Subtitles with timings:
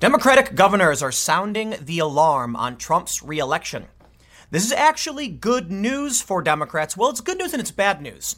[0.00, 3.86] Democratic governors are sounding the alarm on Trump's reelection.
[4.48, 6.96] This is actually good news for Democrats.
[6.96, 8.36] Well, it's good news and it's bad news.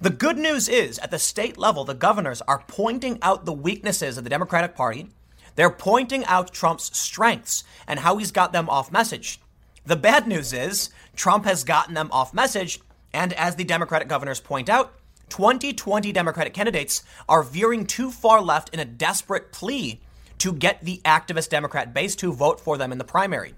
[0.00, 4.18] The good news is at the state level, the governors are pointing out the weaknesses
[4.18, 5.08] of the Democratic Party.
[5.56, 9.40] They're pointing out Trump's strengths and how he's got them off message.
[9.84, 12.78] The bad news is Trump has gotten them off message.
[13.12, 14.94] And as the Democratic governors point out,
[15.28, 20.00] 2020 Democratic candidates are veering too far left in a desperate plea
[20.40, 23.54] to get the activist Democrat base to vote for them in the primary.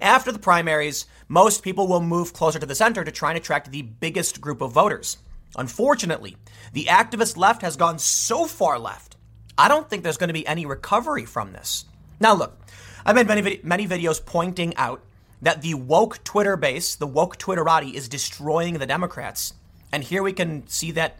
[0.00, 3.70] After the primaries, most people will move closer to the center to try and attract
[3.70, 5.18] the biggest group of voters.
[5.56, 6.36] Unfortunately,
[6.72, 9.16] the activist left has gone so far left,
[9.56, 11.84] I don't think there's going to be any recovery from this.
[12.20, 12.58] Now, look,
[13.04, 15.02] I've made many, many videos pointing out
[15.42, 19.54] that the woke Twitter base, the woke Twitterati, is destroying the Democrats.
[19.92, 21.18] And here we can see that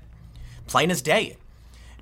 [0.66, 1.37] plain as day.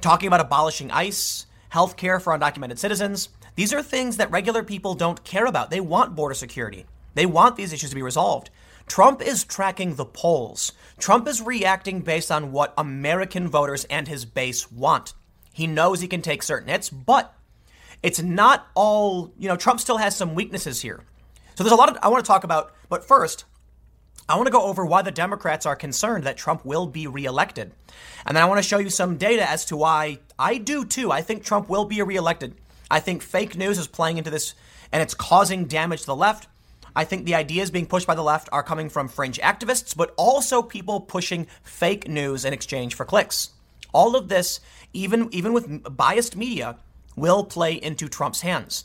[0.00, 3.30] Talking about abolishing ICE, health care for undocumented citizens.
[3.56, 5.70] These are things that regular people don't care about.
[5.70, 6.86] They want border security.
[7.14, 8.50] They want these issues to be resolved.
[8.86, 10.72] Trump is tracking the polls.
[10.98, 15.14] Trump is reacting based on what American voters and his base want.
[15.52, 17.34] He knows he can take certain hits, but
[18.02, 21.04] it's not all, you know, Trump still has some weaknesses here.
[21.54, 23.44] So there's a lot of, I want to talk about, but first,
[24.30, 27.72] I want to go over why the Democrats are concerned that Trump will be reelected.
[28.24, 31.10] And then I want to show you some data as to why I do too.
[31.10, 32.54] I think Trump will be reelected.
[32.88, 34.54] I think fake news is playing into this
[34.92, 36.46] and it's causing damage to the left.
[36.94, 40.14] I think the ideas being pushed by the left are coming from fringe activists, but
[40.16, 43.50] also people pushing fake news in exchange for clicks.
[43.92, 44.60] All of this,
[44.92, 46.76] even, even with biased media,
[47.16, 48.84] will play into Trump's hands.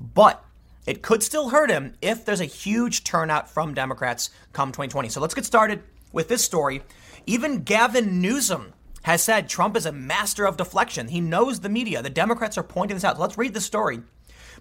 [0.00, 0.42] But
[0.88, 5.10] it could still hurt him if there's a huge turnout from Democrats come 2020.
[5.10, 6.80] So let's get started with this story.
[7.26, 8.72] Even Gavin Newsom
[9.02, 11.08] has said Trump is a master of deflection.
[11.08, 12.00] He knows the media.
[12.00, 13.20] The Democrats are pointing this out.
[13.20, 14.00] Let's read the story.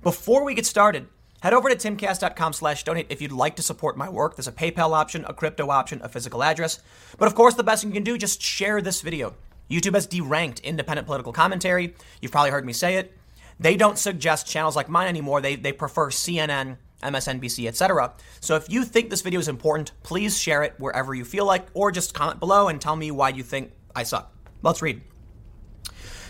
[0.03, 1.08] Before we get started,
[1.39, 4.36] head over to timcast.com slash donate if you'd like to support my work.
[4.36, 6.81] There's a PayPal option, a crypto option, a physical address.
[7.17, 9.35] But of course, the best thing you can do, just share this video.
[9.72, 11.96] YouTube has deranked independent political commentary.
[12.22, 13.16] You've probably heard me say it.
[13.59, 15.41] They don't suggest channels like mine anymore.
[15.41, 18.13] They, they prefer CNN, MSNBC, etc.
[18.40, 21.68] So if you think this video is important, please share it wherever you feel like,
[21.73, 24.34] or just comment below and tell me why you think I suck.
[24.62, 25.01] Let's read.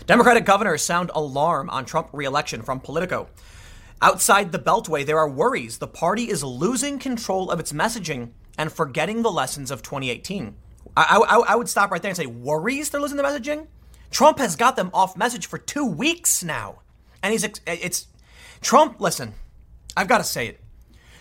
[0.06, 3.28] Democratic governors sound alarm on Trump reelection from Politico.
[4.00, 8.72] Outside the Beltway, there are worries the party is losing control of its messaging and
[8.72, 10.54] forgetting the lessons of 2018.
[10.96, 13.66] I, I, I would stop right there and say, worries they're losing the messaging?
[14.10, 16.78] Trump has got them off message for two weeks now.
[17.22, 18.06] And he's, eh, it's,
[18.60, 19.34] Trump, listen,
[19.96, 20.60] I've got to say it.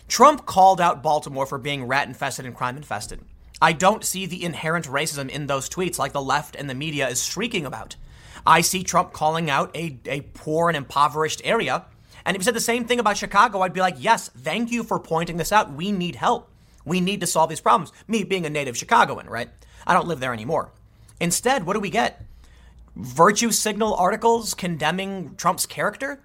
[0.07, 3.21] Trump called out Baltimore for being rat infested and crime infested.
[3.61, 7.09] I don't see the inherent racism in those tweets like the left and the media
[7.09, 7.95] is shrieking about.
[8.45, 11.85] I see Trump calling out a, a poor and impoverished area.
[12.23, 14.83] And if he said the same thing about Chicago, I'd be like, yes, thank you
[14.83, 15.73] for pointing this out.
[15.73, 16.49] We need help.
[16.85, 17.91] We need to solve these problems.
[18.07, 19.49] Me being a native Chicagoan, right?
[19.85, 20.71] I don't live there anymore.
[21.19, 22.26] Instead, what do we get?
[22.97, 26.19] Virtue signal articles condemning Trump's character?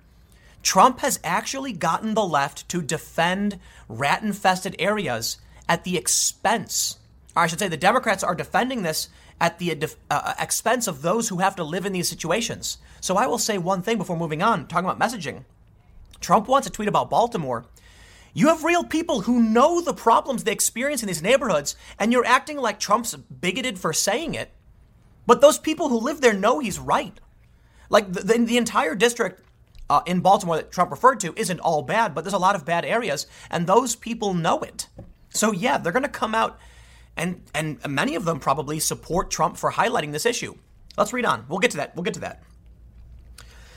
[0.62, 5.38] Trump has actually gotten the left to defend rat infested areas
[5.68, 6.98] at the expense,
[7.36, 9.08] or I should say, the Democrats are defending this
[9.40, 12.78] at the uh, uh, expense of those who have to live in these situations.
[13.00, 15.44] So I will say one thing before moving on, talking about messaging.
[16.20, 17.66] Trump wants to tweet about Baltimore.
[18.34, 22.24] You have real people who know the problems they experience in these neighborhoods, and you're
[22.24, 24.52] acting like Trump's bigoted for saying it.
[25.26, 27.18] But those people who live there know he's right.
[27.88, 29.42] Like the, the, the entire district
[29.88, 32.64] uh, in Baltimore that Trump referred to isn't all bad, but there's a lot of
[32.64, 34.88] bad areas, and those people know it.
[35.30, 36.58] So yeah, they're going to come out,
[37.16, 40.54] and and many of them probably support Trump for highlighting this issue.
[40.96, 41.44] Let's read on.
[41.48, 41.94] We'll get to that.
[41.94, 42.42] We'll get to that.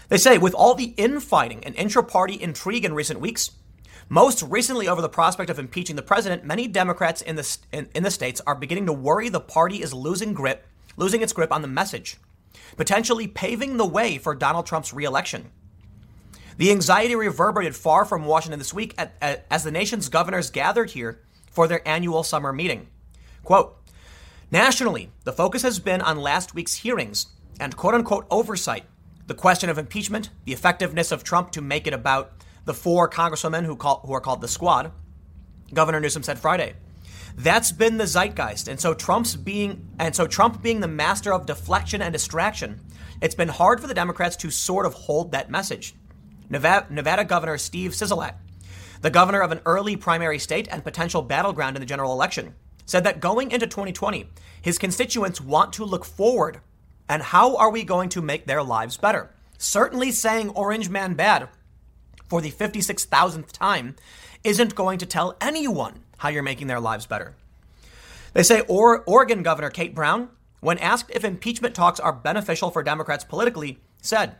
[0.07, 3.51] They say with all the infighting and intra-party intrigue in recent weeks,
[4.07, 8.03] most recently over the prospect of impeaching the president, many Democrats in the in, in
[8.03, 10.65] the states are beginning to worry the party is losing grip
[10.97, 12.17] losing its grip on the message,
[12.77, 15.51] potentially paving the way for Donald Trump's reelection.
[16.57, 20.91] The anxiety reverberated far from Washington this week at, at, as the nation's governors gathered
[20.91, 21.19] here
[21.51, 22.87] for their annual summer meeting.
[23.43, 23.77] Quote,
[24.51, 27.27] Nationally, the focus has been on last week's hearings
[27.59, 28.85] and quote unquote oversight,
[29.27, 32.33] the question of impeachment, the effectiveness of Trump to make it about
[32.65, 34.91] the four congresswomen who, call, who are called the squad,
[35.73, 36.75] Governor Newsom said Friday.
[37.35, 38.67] That's been the zeitgeist.
[38.67, 42.79] And so Trump's being and so Trump being the master of deflection and distraction,
[43.21, 45.95] it's been hard for the Democrats to sort of hold that message.
[46.49, 48.35] Nevada, Nevada Governor Steve Sisolak,
[49.01, 52.55] the governor of an early primary state and potential battleground in the general election,
[52.85, 54.29] said that going into 2020,
[54.61, 56.61] his constituents want to look forward
[57.09, 59.31] and how are we going to make their lives better?
[59.57, 61.49] Certainly saying orange man bad
[62.27, 63.95] for the 56,000th time
[64.43, 67.35] isn't going to tell anyone how you're making their lives better.
[68.33, 70.29] They say or- Oregon Governor Kate Brown,
[70.59, 74.35] when asked if impeachment talks are beneficial for Democrats politically, said,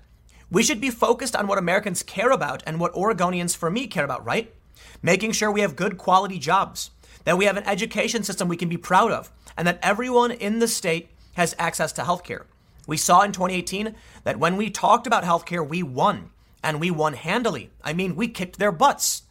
[0.51, 4.05] We should be focused on what Americans care about and what Oregonians, for me, care
[4.05, 4.53] about, right?
[5.01, 6.91] Making sure we have good quality jobs,
[7.23, 10.59] that we have an education system we can be proud of, and that everyone in
[10.59, 12.45] the state has access to health care.
[12.87, 16.29] We saw in 2018 that when we talked about healthcare, we won,
[16.63, 17.71] and we won handily.
[17.83, 19.23] I mean, we kicked their butts.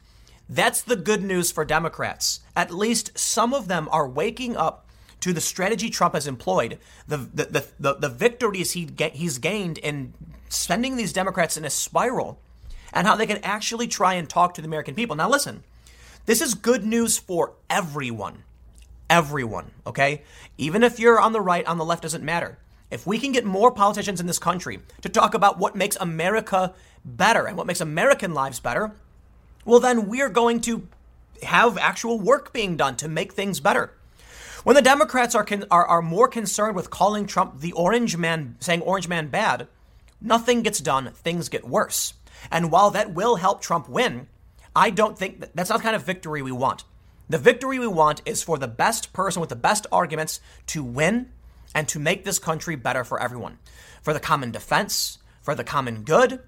[0.49, 2.41] That's the good news for Democrats.
[2.55, 4.87] At least some of them are waking up
[5.21, 9.39] to the strategy Trump has employed, the the the, the, the victories he get, he's
[9.39, 10.13] gained in
[10.51, 12.39] sending these Democrats in a spiral,
[12.93, 15.17] and how they can actually try and talk to the American people.
[15.17, 15.65] Now, listen,
[16.27, 18.45] this is good news for everyone.
[19.09, 20.23] Everyone, okay?
[20.59, 22.59] Even if you're on the right, on the left, doesn't matter.
[22.91, 26.75] If we can get more politicians in this country to talk about what makes America
[27.05, 28.93] better and what makes American lives better,
[29.65, 30.87] well, then we're going to
[31.43, 33.93] have actual work being done to make things better.
[34.63, 38.57] When the Democrats are, con- are, are more concerned with calling Trump the orange man,
[38.61, 39.69] saying orange man bad,
[40.21, 42.15] nothing gets done, things get worse.
[42.51, 44.27] And while that will help Trump win,
[44.75, 46.85] I don't think that, that's not the kind of victory we want.
[47.29, 51.31] The victory we want is for the best person with the best arguments to win
[51.75, 53.59] and to make this country better for everyone,
[54.03, 56.41] for the common defense, for the common good,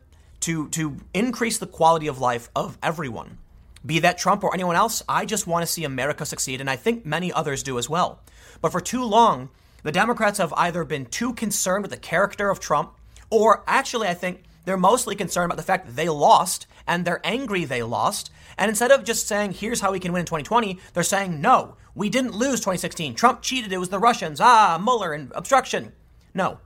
[0.47, 3.39] to, to increase the quality of life of everyone.
[3.85, 6.77] Be that Trump or anyone else, I just want to see America succeed, and I
[6.77, 8.21] think many others do as well.
[8.61, 9.49] But for too long,
[9.83, 12.93] the Democrats have either been too concerned with the character of Trump,
[13.29, 17.21] or actually, I think they're mostly concerned about the fact that they lost and they're
[17.25, 18.31] angry they lost.
[18.57, 21.77] And instead of just saying, here's how we can win in 2020, they're saying, no,
[21.97, 23.17] we didn't lose 2016.
[23.17, 23.73] Trump cheated.
[23.73, 24.41] It was the Russians.
[24.41, 25.93] Ah, Mueller and obstruction.
[26.35, 26.59] No.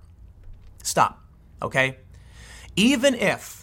[0.82, 1.24] Stop.
[1.62, 1.96] Okay?
[2.76, 3.59] Even if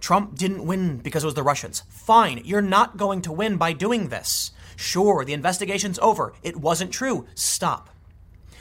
[0.00, 2.42] Trump didn't win because it was the Russians, fine.
[2.44, 4.52] You're not going to win by doing this.
[4.76, 6.32] Sure, the investigation's over.
[6.42, 7.26] It wasn't true.
[7.34, 7.90] Stop.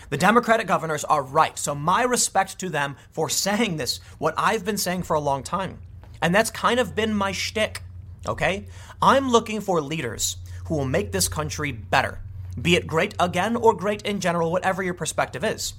[0.10, 1.58] The Democratic governors are right.
[1.60, 5.44] So, my respect to them for saying this, what I've been saying for a long
[5.44, 5.80] time.
[6.22, 7.84] And that's kind of been my shtick.
[8.26, 8.66] Okay?
[9.02, 12.22] I'm looking for leaders who will make this country better,
[12.60, 15.74] be it great again or great in general, whatever your perspective is.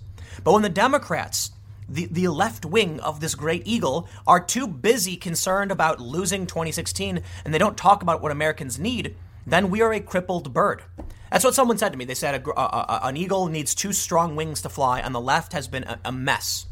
[0.45, 1.51] But when the Democrats,
[1.89, 7.23] the, the left wing of this great eagle, are too busy concerned about losing 2016
[7.45, 10.83] and they don't talk about what Americans need, then we are a crippled bird.
[11.31, 12.05] That's what someone said to me.
[12.05, 15.21] They said a, a, a, an eagle needs two strong wings to fly, and the
[15.21, 16.67] left has been a mess.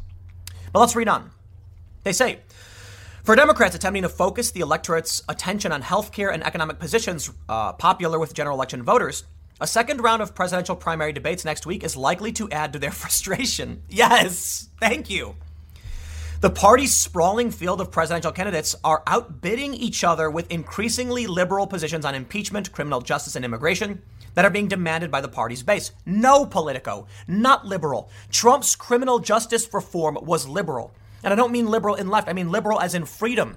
[0.73, 1.31] But let's read on.
[2.05, 2.41] They say,
[3.23, 8.19] for Democrats attempting to focus the electorate's attention on healthcare and economic positions uh, popular
[8.19, 9.25] with general election voters,
[9.61, 12.91] a second round of presidential primary debates next week is likely to add to their
[13.03, 13.83] frustration.
[13.89, 15.37] Yes, thank you.
[16.43, 22.05] The party's sprawling field of presidential candidates are outbidding each other with increasingly liberal positions
[22.05, 24.03] on impeachment, criminal justice, and immigration
[24.35, 25.93] that are being demanded by the party's base.
[26.05, 28.11] No, Politico, not liberal.
[28.31, 30.93] Trump's criminal justice reform was liberal.
[31.25, 33.57] And I don't mean liberal in left, I mean liberal as in freedom.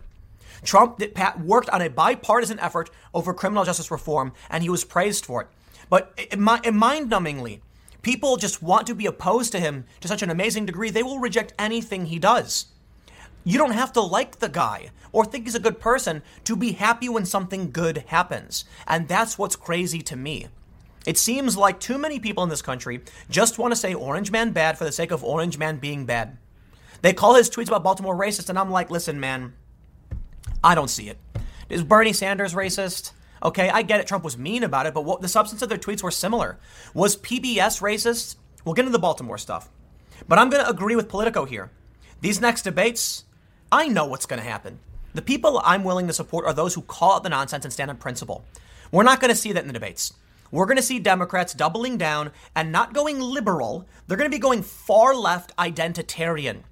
[0.64, 1.02] Trump
[1.44, 5.48] worked on a bipartisan effort over criminal justice reform, and he was praised for it.
[5.90, 7.62] But mind numbingly,
[8.02, 11.20] people just want to be opposed to him to such an amazing degree, they will
[11.20, 12.68] reject anything he does.
[13.44, 16.74] You don't have to like the guy or think he's a good person to be
[16.74, 18.66] happy when something good happens.
[18.86, 20.48] And that's what's crazy to me.
[21.06, 24.52] It seems like too many people in this country just want to say Orange Man
[24.52, 26.38] bad for the sake of Orange Man being bad.
[27.02, 29.54] They call his tweets about Baltimore racist, and I'm like, listen, man,
[30.64, 31.18] I don't see it.
[31.70, 33.14] Is Bernie Sanders racist?
[33.44, 34.08] Okay, I get it.
[34.08, 36.60] Trump was mean about it, but what, the substance of their tweets were similar.
[36.94, 38.36] Was PBS racist?
[38.66, 39.70] We'll get into the Baltimore stuff.
[40.28, 41.72] But I'm going to agree with Politico here.
[42.22, 43.24] These next debates,
[43.72, 44.80] I know what's going to happen.
[45.14, 47.90] The people I'm willing to support are those who call out the nonsense and stand
[47.90, 48.44] on principle.
[48.92, 50.14] We're not going to see that in the debates.
[50.52, 53.88] We're going to see Democrats doubling down and not going liberal.
[54.08, 56.64] They're going to be going far left identitarian.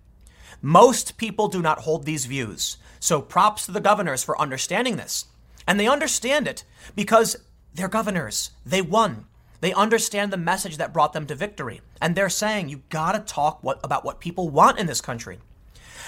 [0.62, 2.78] Most people do not hold these views.
[3.00, 5.26] So props to the governors for understanding this.
[5.68, 6.64] And they understand it
[6.96, 7.36] because
[7.74, 8.52] they're governors.
[8.66, 9.26] They won.
[9.60, 11.82] They understand the message that brought them to victory.
[12.02, 15.40] And they're saying, you gotta talk what, about what people want in this country.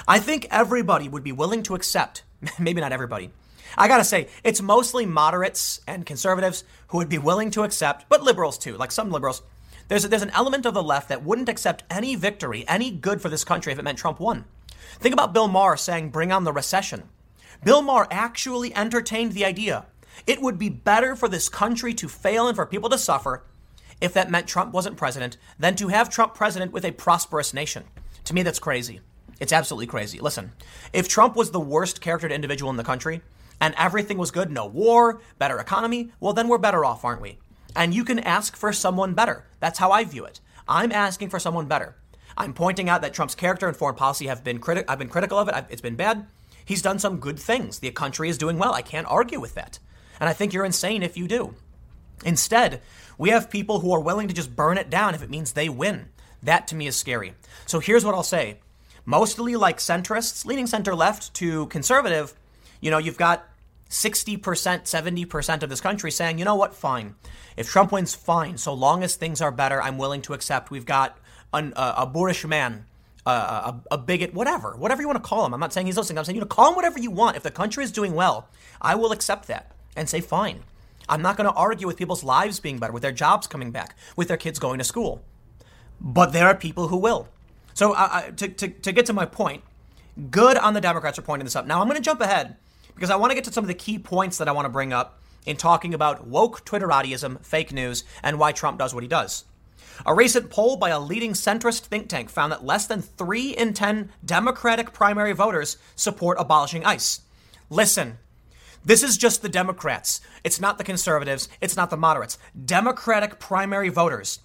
[0.08, 2.24] I think everybody would be willing to accept,
[2.60, 3.32] maybe not everybody.
[3.78, 8.24] I gotta say, it's mostly moderates and conservatives who would be willing to accept, but
[8.24, 9.42] liberals too, like some liberals,
[9.88, 13.30] there's, there's an element of the left that wouldn't accept any victory, any good for
[13.30, 14.46] this country if it meant Trump won.
[15.00, 17.10] Think about Bill Maher saying, bring on the recession.
[17.64, 19.86] Bill Maher actually entertained the idea.
[20.26, 23.44] It would be better for this country to fail and for people to suffer
[24.00, 27.84] if that meant Trump wasn't president than to have Trump president with a prosperous nation.
[28.26, 29.02] To me, that's crazy.
[29.40, 30.20] It's absolutely crazy.
[30.20, 30.52] Listen,
[30.94, 33.22] if Trump was the worst charactered individual in the country,
[33.62, 37.40] and everything was good, no war, better economy, well, then we're better off, aren't we?
[37.76, 39.46] And you can ask for someone better.
[39.60, 40.40] That's how I view it.
[40.68, 41.96] I'm asking for someone better.
[42.38, 45.38] I'm pointing out that Trump's character and foreign policy have been criti- I've been critical
[45.38, 45.56] of it.
[45.56, 46.26] I've, it's been bad.
[46.70, 47.80] He's done some good things.
[47.80, 48.76] The country is doing well.
[48.76, 49.80] I can't argue with that.
[50.20, 51.56] And I think you're insane if you do.
[52.24, 52.84] Instead,
[53.18, 55.68] we have people who are willing to just burn it down if it means they
[55.68, 56.10] win.
[56.44, 57.34] That to me is scary.
[57.66, 58.60] So here's what I'll say.
[59.04, 62.36] Mostly like centrists, leaning center left to conservative,
[62.82, 63.50] you know, you've got
[63.90, 67.16] 60%, 70% of this country saying, you know what, fine.
[67.58, 68.60] If Trump wins, fine.
[68.60, 70.70] So long as things are better, I'm willing to accept.
[70.70, 71.18] We've got
[71.52, 72.86] an, uh, a boorish man,
[73.26, 75.54] a, a, bigot, whatever, whatever you want to call him.
[75.54, 76.18] I'm not saying he's listening.
[76.18, 77.38] I'm saying you know, call him whatever you want.
[77.38, 78.48] If the country is doing well,
[78.82, 80.64] I will accept that and say, fine.
[81.08, 83.96] I'm not going to argue with people's lives being better, with their jobs coming back,
[84.16, 85.24] with their kids going to school.
[86.00, 87.28] But there are people who will.
[87.74, 87.94] So
[88.38, 89.64] to, to, to get to my point,
[90.30, 91.66] good on the Democrats for pointing this up.
[91.66, 92.58] Now I'm going to jump ahead
[92.94, 94.70] because I want to get to some of the key points that I want to
[94.70, 99.10] bring up in talking about woke Twitteratiism, fake news, and why Trump does what he
[99.10, 99.46] does.
[100.06, 103.74] A recent poll by a leading centrist think tank found that less than 3 in
[103.74, 107.22] 10 Democratic primary voters support abolishing ICE.
[107.70, 108.18] Listen,
[108.84, 110.22] this is just the Democrats.
[110.44, 111.50] It's not the conservatives.
[111.60, 112.38] It's not the moderates.
[112.66, 114.40] Democratic primary voters,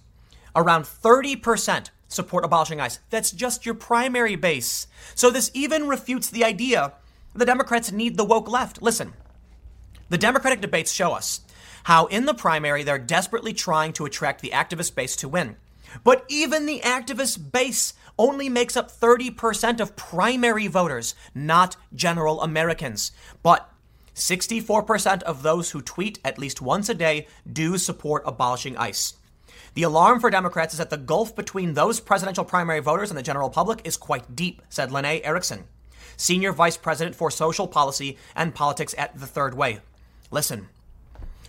[0.55, 2.99] around 30% support abolishing ICE.
[3.09, 4.87] That's just your primary base.
[5.15, 6.93] So this even refutes the idea
[7.33, 8.81] the Democrats need the woke left.
[8.81, 9.13] Listen,
[10.09, 11.41] the Democratic debates show us
[11.85, 15.55] how in the primary they're desperately trying to attract the activist base to win.
[16.03, 23.11] But even the activist base only makes up 30% of primary voters, not general Americans.
[23.43, 23.69] But
[24.15, 29.13] 64% of those who tweet at least once a day do support abolishing ICE.
[29.75, 33.23] The alarm for Democrats is that the gulf between those presidential primary voters and the
[33.23, 35.65] general public is quite deep, said Lanae Erickson,
[36.17, 39.81] Senior Vice President for Social Policy and Politics at The Third Way.
[40.31, 40.69] Listen,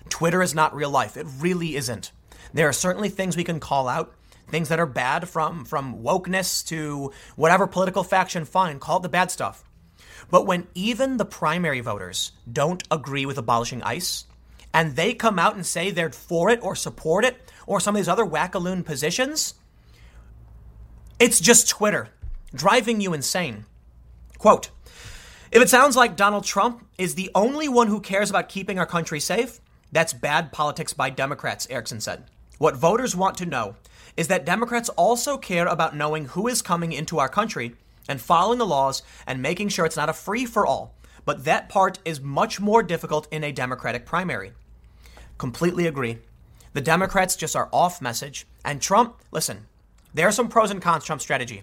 [0.08, 1.16] Twitter is not real life.
[1.16, 2.12] It really isn't.
[2.52, 4.14] There are certainly things we can call out,
[4.48, 9.08] things that are bad from, from wokeness to whatever political faction, fine, call it the
[9.08, 9.64] bad stuff.
[10.30, 14.24] But when even the primary voters don't agree with abolishing ICE,
[14.72, 17.36] and they come out and say they're for it or support it,
[17.66, 19.54] or some of these other wackaloon positions,
[21.18, 22.08] it's just Twitter
[22.54, 23.64] driving you insane.
[24.38, 24.70] Quote,
[25.50, 28.86] if it sounds like Donald Trump is the only one who cares about keeping our
[28.86, 29.60] country safe,
[29.96, 32.24] that's bad politics by Democrats, Erickson said.
[32.58, 33.76] What voters want to know
[34.14, 37.74] is that Democrats also care about knowing who is coming into our country
[38.06, 40.94] and following the laws and making sure it's not a free for all.
[41.24, 44.52] But that part is much more difficult in a Democratic primary.
[45.38, 46.18] Completely agree.
[46.74, 48.46] The Democrats just are off message.
[48.66, 49.64] And Trump, listen,
[50.12, 51.62] there are some pros and cons Trump's strategy.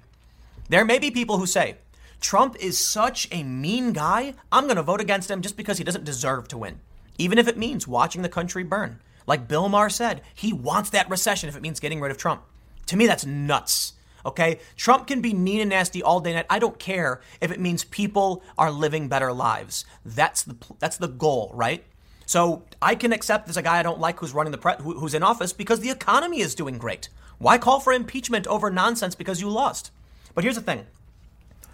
[0.69, 1.75] There may be people who say,
[2.19, 5.83] Trump is such a mean guy, I'm going to vote against him just because he
[5.83, 6.79] doesn't deserve to win
[7.17, 8.99] even if it means watching the country burn.
[9.25, 12.43] Like Bill Maher said, he wants that recession if it means getting rid of Trump.
[12.87, 13.93] To me, that's nuts.
[14.25, 14.59] Okay?
[14.75, 16.45] Trump can be mean and nasty all day night.
[16.49, 19.85] I don't care if it means people are living better lives.
[20.05, 21.83] That's the that's the goal, right?
[22.25, 25.13] So I can accept there's a guy I don't like who's running the pre- who's
[25.13, 27.09] in office because the economy is doing great.
[27.37, 29.91] Why call for impeachment over nonsense because you lost?
[30.33, 30.85] But here's the thing.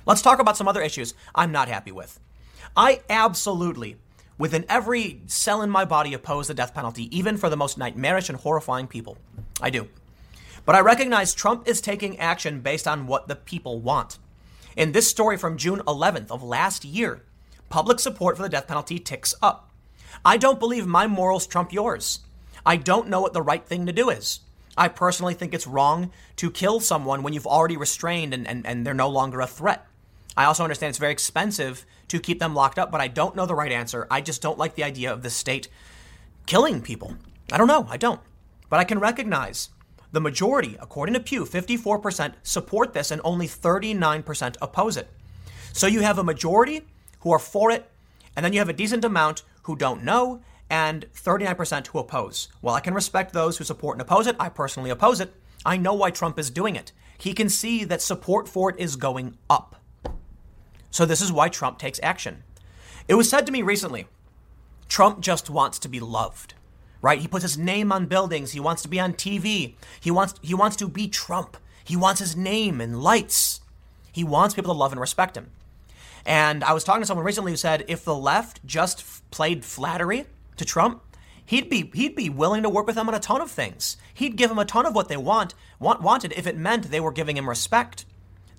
[0.06, 2.20] Let's talk about some other issues I'm not happy with.
[2.76, 3.98] I absolutely
[4.40, 8.30] within every cell in my body oppose the death penalty, even for the most nightmarish
[8.30, 9.20] and horrifying people.
[9.62, 9.88] I do.
[10.66, 14.18] But I recognize Trump is taking action based on what the people want.
[14.76, 17.24] In this story from June 11th of last year,
[17.70, 19.70] public support for the death penalty ticks up.
[20.24, 22.22] I don't believe my morals trump yours.
[22.66, 24.40] I don't know what the right thing to do is.
[24.78, 28.86] I personally think it's wrong to kill someone when you've already restrained and, and, and
[28.86, 29.86] they're no longer a threat.
[30.38, 33.46] I also understand it's very expensive to keep them locked up, but I don't know
[33.46, 34.08] the right answer.
[34.12, 35.70] I just don't like the idea of the state
[36.46, 37.16] killing people.
[37.52, 37.88] I don't know.
[37.90, 38.22] I don't.
[38.70, 39.70] But I can recognize
[40.12, 45.10] the majority, according to Pew, 54% support this and only 39% oppose it.
[45.74, 46.82] So you have a majority
[47.20, 47.90] who are for it,
[48.36, 52.48] and then you have a decent amount who don't know, and 39% who oppose.
[52.62, 55.34] Well, I can respect those who support and oppose it, I personally oppose it.
[55.66, 56.92] I know why Trump is doing it.
[57.18, 59.76] He can see that support for it is going up.
[60.92, 62.44] So this is why Trump takes action.
[63.08, 64.08] It was said to me recently
[64.88, 66.54] Trump just wants to be loved.
[67.02, 67.20] Right?
[67.20, 68.52] He puts his name on buildings.
[68.52, 69.76] He wants to be on TV.
[70.02, 71.56] He wants he wants to be Trump.
[71.84, 73.62] He wants his name and lights.
[74.12, 75.52] He wants people to love and respect him.
[76.26, 79.64] And I was talking to someone recently who said if the left just f- played
[79.64, 80.26] flattery
[80.58, 81.02] to Trump,
[81.46, 83.96] he'd be he'd be willing to work with them on a ton of things.
[84.14, 87.00] He'd give them a ton of what they want, want wanted if it meant they
[87.00, 88.06] were giving him respect.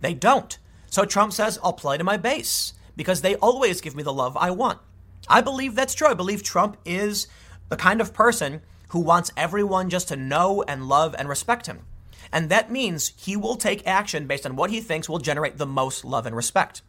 [0.01, 0.59] They don't.
[0.91, 4.37] So Trump says, I'll play to my base because they always give me the love
[4.37, 4.81] I want.
[5.29, 6.09] I believe that's true.
[6.09, 7.29] I believe Trump is
[7.69, 11.87] the kind of person who wants everyone just to know and love and respect him.
[12.33, 15.67] And that means he will take action based on what he thinks will generate the
[15.67, 16.83] most love and respect.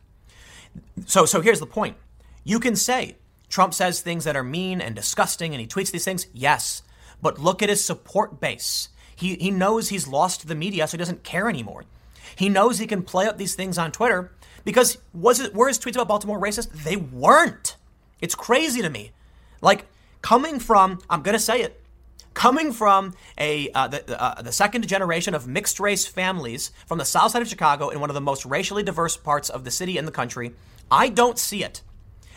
[1.05, 1.97] So, so here's the point.
[2.43, 3.17] You can say
[3.49, 6.27] Trump says things that are mean and disgusting and he tweets these things.
[6.33, 6.81] Yes.
[7.21, 8.89] But look at his support base.
[9.15, 11.85] He, he knows he's lost the media, so he doesn't care anymore.
[12.35, 14.31] He knows he can play up these things on Twitter
[14.63, 16.71] because was it were his tweets about Baltimore racist?
[16.83, 17.75] They weren't.
[18.19, 19.11] It's crazy to me.
[19.61, 19.85] Like
[20.21, 21.81] coming from, I'm gonna say it,
[22.33, 27.05] coming from a uh, the, uh, the second generation of mixed race families from the
[27.05, 29.97] south side of Chicago in one of the most racially diverse parts of the city
[29.97, 30.53] and the country,
[30.89, 31.81] I don't see it.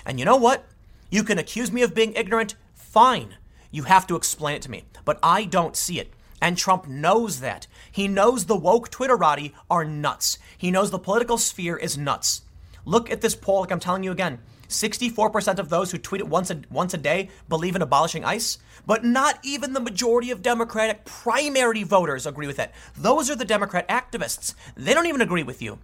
[0.06, 0.64] And you know what?
[1.10, 2.56] You can accuse me of being ignorant.
[2.74, 3.36] Fine.
[3.70, 4.84] You have to explain it to me.
[5.04, 6.12] But I don't see it.
[6.44, 7.66] And Trump knows that.
[7.90, 10.38] He knows the woke Twitterati are nuts.
[10.58, 12.42] He knows the political sphere is nuts.
[12.84, 14.40] Look at this poll, like I'm telling you again.
[14.68, 18.58] 64% of those who tweet it once a, once a day believe in abolishing ICE,
[18.84, 22.72] but not even the majority of Democratic primary voters agree with it.
[22.94, 24.54] Those are the Democrat activists.
[24.76, 25.78] They don't even agree with you.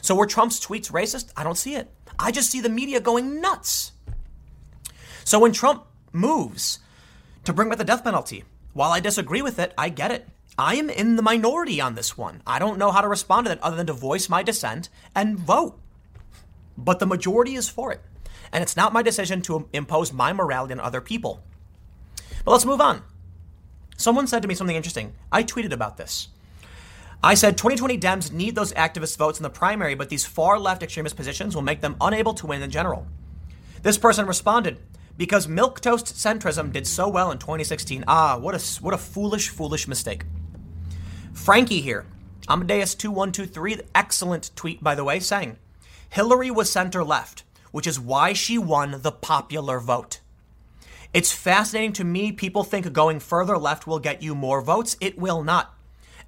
[0.00, 1.32] So were Trump's tweets racist?
[1.36, 1.90] I don't see it.
[2.18, 3.92] I just see the media going nuts.
[5.22, 6.78] So when Trump moves
[7.44, 10.28] to bring back the death penalty, while I disagree with it, I get it.
[10.58, 12.42] I am in the minority on this one.
[12.46, 15.38] I don't know how to respond to that other than to voice my dissent and
[15.38, 15.78] vote
[16.76, 18.00] but the majority is for it.
[18.52, 21.42] And it's not my decision to impose my morality on other people.
[22.44, 23.02] But let's move on.
[23.96, 25.14] Someone said to me something interesting.
[25.30, 26.28] I tweeted about this.
[27.22, 30.82] I said 2020 Dems need those activist votes in the primary, but these far left
[30.82, 33.06] extremist positions will make them unable to win in general.
[33.82, 34.78] This person responded,
[35.16, 38.04] because milquetoast centrism did so well in 2016.
[38.06, 40.24] Ah, what a what a foolish, foolish mistake.
[41.32, 42.06] Frankie here,
[42.48, 45.56] Amadeus2123, excellent tweet by the way, saying,
[46.10, 50.20] Hillary was center left, which is why she won the popular vote.
[51.14, 52.32] It's fascinating to me.
[52.32, 54.96] People think going further left will get you more votes.
[55.00, 55.74] It will not.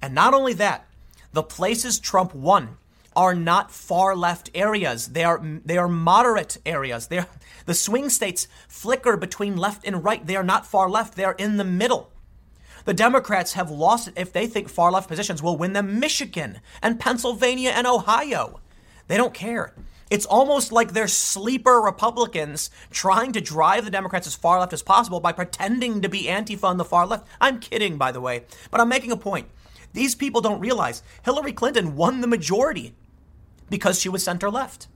[0.01, 0.87] And not only that,
[1.33, 2.77] the places Trump won
[3.15, 5.07] are not far left areas.
[5.07, 7.07] They are they are moderate areas.
[7.07, 7.27] They are,
[7.65, 10.25] the swing states flicker between left and right.
[10.25, 11.15] They are not far left.
[11.15, 12.11] They are in the middle.
[12.85, 16.99] The Democrats have lost if they think far left positions will win them Michigan and
[16.99, 18.59] Pennsylvania and Ohio.
[19.07, 19.73] They don't care.
[20.11, 24.83] It's almost like they're sleeper Republicans trying to drive the Democrats as far left as
[24.83, 27.27] possible by pretending to be Antifa on the far left.
[27.41, 29.47] I'm kidding, by the way, but I'm making a point.
[29.93, 32.93] These people don't realize Hillary Clinton won the majority
[33.69, 34.87] because she was center left.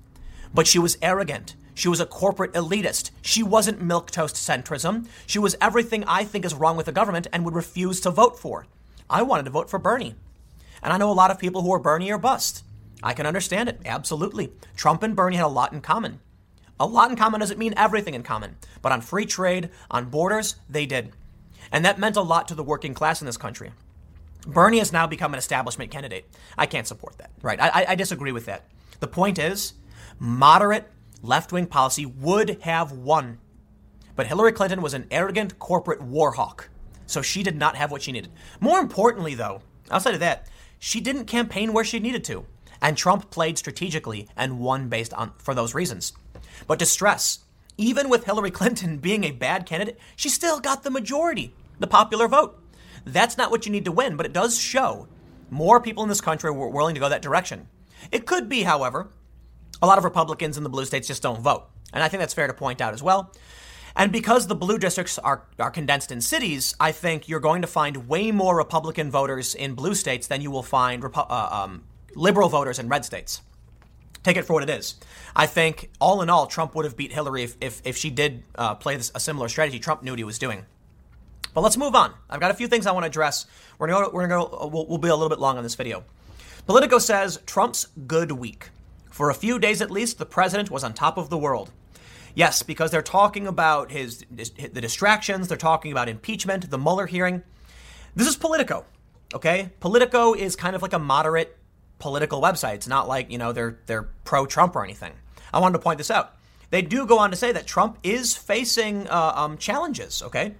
[0.53, 1.55] But she was arrogant.
[1.73, 3.11] She was a corporate elitist.
[3.21, 5.07] She wasn't milquetoast centrism.
[5.25, 8.37] She was everything I think is wrong with the government and would refuse to vote
[8.37, 8.67] for.
[9.09, 10.15] I wanted to vote for Bernie.
[10.83, 12.63] And I know a lot of people who are Bernie or bust.
[13.01, 13.79] I can understand it.
[13.85, 14.51] Absolutely.
[14.75, 16.19] Trump and Bernie had a lot in common.
[16.79, 20.55] A lot in common doesn't mean everything in common, but on free trade, on borders,
[20.69, 21.11] they did.
[21.71, 23.71] And that meant a lot to the working class in this country.
[24.47, 26.29] Bernie has now become an establishment candidate.
[26.57, 27.59] I can't support that, right?
[27.61, 28.65] I, I disagree with that.
[28.99, 29.73] The point is,
[30.17, 30.89] moderate
[31.21, 33.39] left wing policy would have won.
[34.15, 36.69] But Hillary Clinton was an arrogant corporate war hawk,
[37.05, 38.31] so she did not have what she needed.
[38.59, 40.47] More importantly, though, outside of that,
[40.77, 42.45] she didn't campaign where she needed to.
[42.81, 46.13] And Trump played strategically and won based on for those reasons.
[46.67, 47.39] But to stress,
[47.77, 52.27] even with Hillary Clinton being a bad candidate, she still got the majority, the popular
[52.27, 52.61] vote.
[53.05, 55.07] That's not what you need to win, but it does show
[55.49, 57.67] more people in this country were willing to go that direction.
[58.11, 59.09] It could be, however,
[59.81, 61.67] a lot of Republicans in the blue states just don't vote.
[61.93, 63.33] And I think that's fair to point out as well.
[63.95, 67.67] And because the blue districts are, are condensed in cities, I think you're going to
[67.67, 71.83] find way more Republican voters in blue states than you will find uh, um,
[72.15, 73.41] liberal voters in red states.
[74.23, 74.95] Take it for what it is.
[75.35, 78.43] I think, all in all, Trump would have beat Hillary if, if, if she did
[78.55, 79.79] uh, play this, a similar strategy.
[79.79, 80.65] Trump knew what he was doing.
[81.53, 82.13] But let's move on.
[82.29, 83.45] I've got a few things I want to address.
[83.77, 85.57] We're going to go, we're going to go, we'll, we'll be a little bit long
[85.57, 86.03] on this video.
[86.65, 88.69] Politico says Trump's good week.
[89.09, 91.71] For a few days at least, the president was on top of the world.
[92.35, 97.07] Yes, because they're talking about his, his the distractions, they're talking about impeachment, the Mueller
[97.07, 97.41] hearing.
[98.15, 98.85] This is Politico,
[99.33, 99.71] okay?
[99.79, 101.57] Politico is kind of like a moderate
[101.97, 102.75] political website.
[102.75, 105.13] It's not like, you know, they're they're pro Trump or anything.
[105.53, 106.35] I wanted to point this out.
[106.69, 110.53] They do go on to say that Trump is facing uh, um, challenges, okay?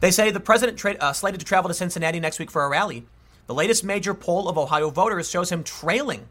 [0.00, 2.68] They say the president tra- uh, slated to travel to Cincinnati next week for a
[2.68, 3.06] rally.
[3.46, 6.26] The latest major poll of Ohio voters shows him trailing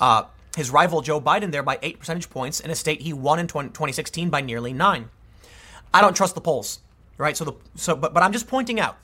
[0.00, 0.24] uh,
[0.56, 3.46] his rival Joe Biden there by eight percentage points in a state he won in
[3.46, 5.08] 20- 2016 by nearly nine.
[5.92, 6.80] I don't trust the polls,
[7.18, 7.36] right?
[7.36, 8.96] So the so but but I'm just pointing out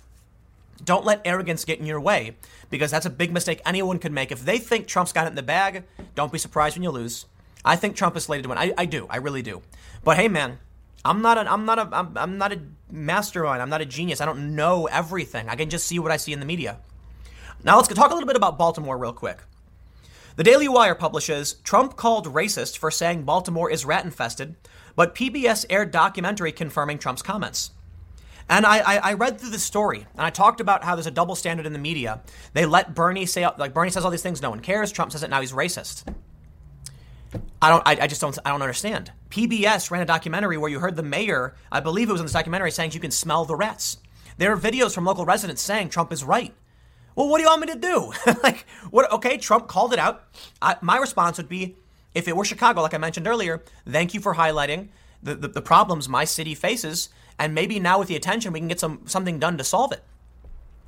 [0.85, 2.37] don't let arrogance get in your way
[2.71, 4.33] because that's a big mistake anyone could make.
[4.33, 5.85] If they think Trump's got it in the bag,
[6.15, 7.27] don't be surprised when you lose.
[7.65, 8.59] I think Trump is slated to win.
[8.59, 9.07] I, I do.
[9.11, 9.63] I really do.
[10.03, 10.59] But hey, man,
[11.05, 12.61] I'm not a, I'm not a, I'm, I'm not a
[12.91, 13.63] mastermind.
[13.63, 14.21] I'm not a genius.
[14.21, 15.49] I don't know everything.
[15.49, 16.79] I can just see what I see in the media.
[17.65, 19.39] Now let's talk a little bit about Baltimore real quick.
[20.37, 24.57] The Daily Wire publishes Trump called racist for saying Baltimore is rat infested,
[24.97, 27.73] but PBS aired documentary confirming Trump's comments.
[28.49, 31.13] And I, I, I, read through the story and I talked about how there's a
[31.13, 32.21] double standard in the media.
[32.53, 34.91] They let Bernie say, like, Bernie says all these things, no one cares.
[34.91, 36.05] Trump says it, now he's racist.
[37.63, 39.13] I don't, I, I just don't, I don't understand.
[39.31, 42.33] PBS ran a documentary where you heard the mayor, I believe it was in this
[42.33, 43.99] documentary, saying you can smell the rats.
[44.39, 46.55] There are videos from local residents saying Trump is right.
[47.15, 48.13] Well, what do you want me to do?
[48.43, 49.11] like, what?
[49.13, 50.25] Okay, Trump called it out.
[50.63, 51.77] I, my response would be,
[52.15, 54.89] if it were Chicago, like I mentioned earlier, thank you for highlighting
[55.23, 58.69] the, the, the problems my city faces and maybe now with the attention, we can
[58.69, 60.05] get some something done to solve it.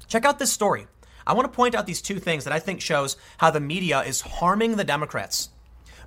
[0.07, 0.87] Check out this story.
[1.27, 4.03] I want to point out these two things that I think shows how the media
[4.03, 5.49] is harming the Democrats.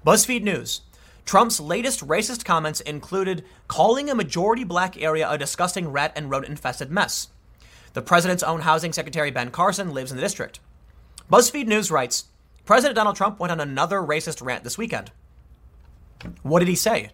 [0.05, 0.81] BuzzFeed News.
[1.25, 6.51] Trump's latest racist comments included calling a majority black area a disgusting rat and rodent
[6.51, 7.29] infested mess.
[7.93, 10.59] The president's own housing secretary, Ben Carson, lives in the district.
[11.31, 12.25] BuzzFeed News writes
[12.65, 15.09] President Donald Trump went on another racist rant this weekend.
[16.43, 17.09] What did he say?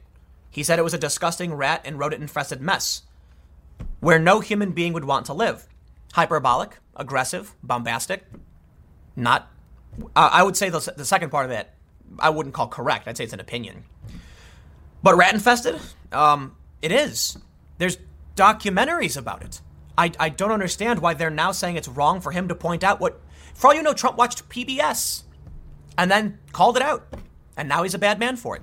[0.50, 3.04] He said it was a disgusting rat and rodent infested mess
[4.02, 5.66] where no human being would want to live.
[6.12, 8.26] Hyperbolic, aggressive, bombastic.
[9.16, 9.50] Not,
[10.14, 11.70] uh, I would say the, the second part of it,
[12.19, 13.08] I wouldn't call correct.
[13.08, 13.84] I'd say it's an opinion.
[15.04, 15.80] But rat infested?
[16.12, 17.38] Um, it is.
[17.78, 17.97] There's
[18.36, 19.62] documentaries about it.
[19.97, 23.00] I, I don't understand why they're now saying it's wrong for him to point out
[23.00, 23.19] what.
[23.54, 25.24] For all you know, Trump watched PBS
[25.97, 27.13] and then called it out.
[27.58, 28.62] And now he's a bad man for it.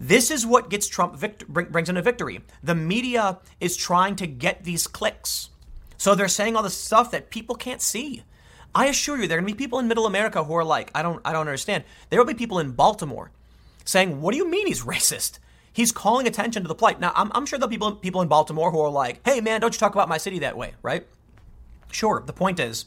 [0.00, 2.40] This is what gets Trump vict- brings in a victory.
[2.62, 5.50] The media is trying to get these clicks.
[5.96, 8.24] So they're saying all the stuff that people can't see.
[8.74, 10.90] I assure you, there are going to be people in middle America who are like,
[10.94, 11.84] I don't, I don't understand.
[12.10, 13.30] There will be people in Baltimore
[13.84, 15.38] saying, What do you mean he's racist?
[15.72, 17.00] He's calling attention to the plight.
[17.00, 19.60] Now, I'm, I'm sure there'll be people, people in Baltimore who are like, Hey, man,
[19.60, 21.06] don't you talk about my city that way, right?
[21.90, 22.22] Sure.
[22.24, 22.86] The point is,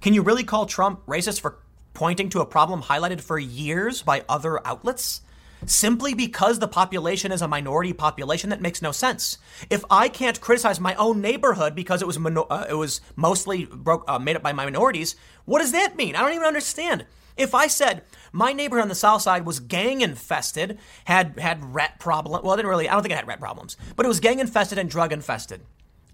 [0.00, 1.58] can you really call Trump racist for
[1.94, 5.22] pointing to a problem highlighted for years by other outlets?
[5.66, 9.38] Simply because the population is a minority population that makes no sense.
[9.70, 14.04] If I can't criticize my own neighborhood because it was uh, it was mostly broke,
[14.08, 16.16] uh, made up by minorities, what does that mean?
[16.16, 17.06] I don't even understand.
[17.36, 21.98] If I said my neighborhood on the south side was gang infested, had had rat
[21.98, 22.88] problem, well, I didn't really.
[22.88, 25.62] I don't think it had rat problems, but it was gang infested and drug infested.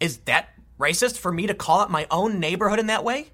[0.00, 3.30] Is that racist for me to call out my own neighborhood in that way?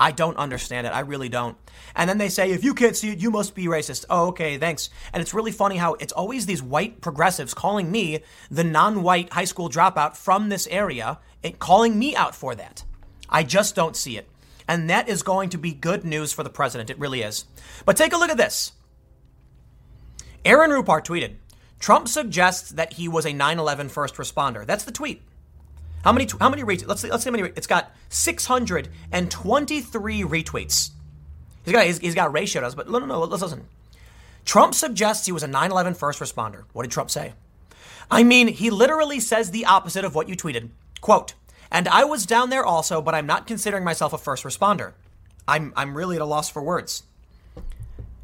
[0.00, 0.90] I don't understand it.
[0.90, 1.56] I really don't.
[1.96, 4.04] And then they say, if you can't see it, you must be racist.
[4.08, 4.90] Oh, okay, thanks.
[5.12, 9.32] And it's really funny how it's always these white progressives calling me the non white
[9.32, 12.84] high school dropout from this area, and calling me out for that.
[13.28, 14.28] I just don't see it.
[14.68, 16.90] And that is going to be good news for the president.
[16.90, 17.46] It really is.
[17.84, 18.72] But take a look at this.
[20.44, 21.36] Aaron Rupar tweeted
[21.80, 24.66] Trump suggests that he was a 9 11 first responder.
[24.66, 25.22] That's the tweet.
[26.08, 26.26] How many?
[26.40, 26.88] How many retweets?
[26.88, 27.10] Let's see.
[27.10, 27.52] Let's see how many.
[27.54, 30.90] It's got 623 retweets.
[31.66, 33.20] He's got he's, he's got ratio does, but no, no, no.
[33.20, 33.66] Let's listen.
[34.46, 36.64] Trump suggests he was a 9/11 first responder.
[36.72, 37.34] What did Trump say?
[38.10, 40.70] I mean, he literally says the opposite of what you tweeted.
[41.02, 41.34] Quote.
[41.70, 44.94] And I was down there also, but I'm not considering myself a first responder.
[45.46, 47.02] I'm I'm really at a loss for words.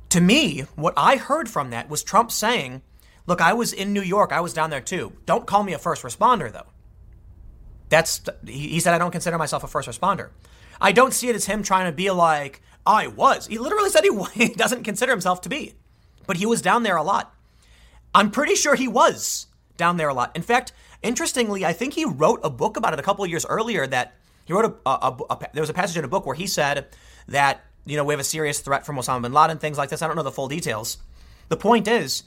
[0.08, 2.80] To me, what I heard from that was Trump saying,
[3.26, 4.32] "Look, I was in New York.
[4.32, 5.12] I was down there too.
[5.26, 6.68] Don't call me a first responder, though."
[7.94, 10.30] That's he said I don't consider myself a first responder.
[10.80, 13.46] I don't see it as him trying to be like I was.
[13.46, 14.04] He literally said
[14.34, 15.74] he, doesn't consider himself to be,
[16.26, 17.32] but he was down there a lot.
[18.12, 20.34] I'm pretty sure he was down there a lot.
[20.34, 23.86] In fact, interestingly, I think he wrote a book about it a couple years earlier.
[23.86, 26.34] That he wrote a, a, a, a there was a passage in a book where
[26.34, 26.88] he said
[27.28, 30.02] that you know we have a serious threat from Osama bin Laden, things like this.
[30.02, 30.98] I don't know the full details.
[31.48, 32.24] The point is,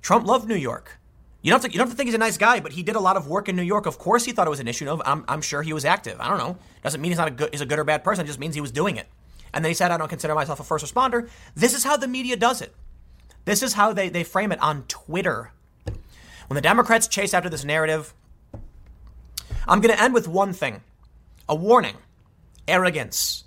[0.00, 0.98] Trump loved New York.
[1.42, 2.82] You don't, have to, you don't have to think he's a nice guy, but he
[2.82, 3.86] did a lot of work in New York.
[3.86, 4.90] Of course, he thought it was an issue.
[5.04, 6.20] I'm, I'm sure he was active.
[6.20, 6.58] I don't know.
[6.82, 8.24] Doesn't mean he's not a good, he's a good or bad person.
[8.24, 9.06] It just means he was doing it.
[9.54, 11.28] And then he said, I don't consider myself a first responder.
[11.54, 12.74] This is how the media does it.
[13.46, 15.52] This is how they, they frame it on Twitter.
[16.46, 18.12] When the Democrats chase after this narrative,
[19.66, 20.82] I'm going to end with one thing
[21.48, 21.96] a warning
[22.68, 23.44] arrogance.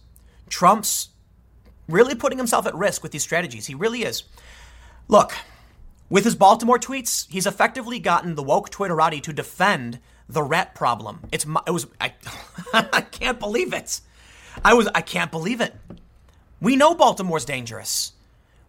[0.50, 1.10] Trump's
[1.88, 3.66] really putting himself at risk with these strategies.
[3.66, 4.24] He really is.
[5.08, 5.34] Look,
[6.14, 9.98] with his Baltimore tweets, he's effectively gotten the woke Twitterati to defend
[10.30, 11.22] the rat problem.
[11.32, 12.14] It's my, it was I,
[12.74, 14.00] I can't believe it.
[14.64, 15.74] I was I can't believe it.
[16.62, 18.14] We know Baltimore's dangerous.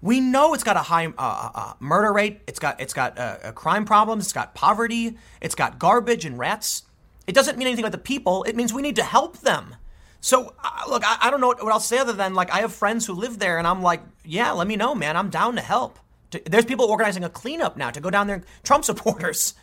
[0.00, 2.40] We know it's got a high uh, uh, uh murder rate.
[2.46, 4.24] It's got it's got uh, crime problems.
[4.24, 5.18] It's got poverty.
[5.42, 6.84] It's got garbage and rats.
[7.26, 8.44] It doesn't mean anything about the people.
[8.44, 9.76] It means we need to help them.
[10.22, 12.60] So uh, look, I, I don't know what, what I'll say other than like I
[12.60, 15.14] have friends who live there, and I'm like, yeah, let me know, man.
[15.14, 15.98] I'm down to help.
[16.46, 18.42] There's people organizing a cleanup now to go down there.
[18.62, 19.54] Trump supporters.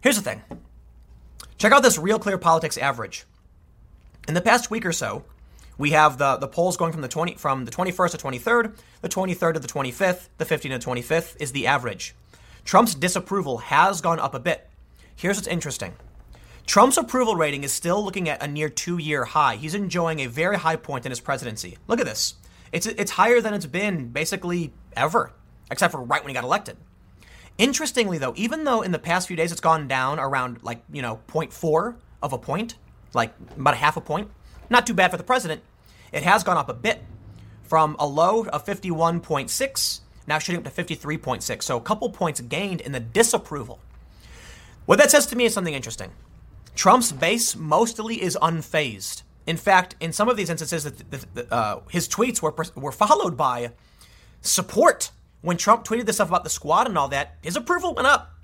[0.00, 0.42] Here's the thing
[1.58, 3.24] Check out this Real Clear Politics average.
[4.28, 5.24] In the past week or so,
[5.78, 9.08] we have the, the polls going from the 20 from the 21st to 23rd, the
[9.08, 12.14] 23rd to the 25th, the 15th to 25th is the average.
[12.64, 14.68] Trump's disapproval has gone up a bit.
[15.14, 15.94] Here's what's interesting.
[16.66, 19.56] Trump's approval rating is still looking at a near two-year high.
[19.56, 21.78] He's enjoying a very high point in his presidency.
[21.86, 22.34] Look at this.
[22.72, 25.32] It's it's higher than it's been basically ever,
[25.70, 26.76] except for right when he got elected.
[27.58, 31.02] Interestingly, though, even though in the past few days it's gone down around like you
[31.02, 32.76] know 0.4 of a point,
[33.14, 34.30] like about a half a point,
[34.68, 35.62] not too bad for the president.
[36.12, 37.02] It has gone up a bit
[37.62, 41.62] from a low of 51.6, now shooting up to 53.6.
[41.62, 43.80] So a couple points gained in the disapproval.
[44.84, 46.12] What that says to me is something interesting.
[46.74, 49.22] Trump's base mostly is unfazed.
[49.46, 50.92] In fact, in some of these instances,
[51.50, 53.72] uh, his tweets were, were followed by
[54.42, 55.10] support.
[55.46, 58.34] When Trump tweeted this stuff about the squad and all that, his approval went up.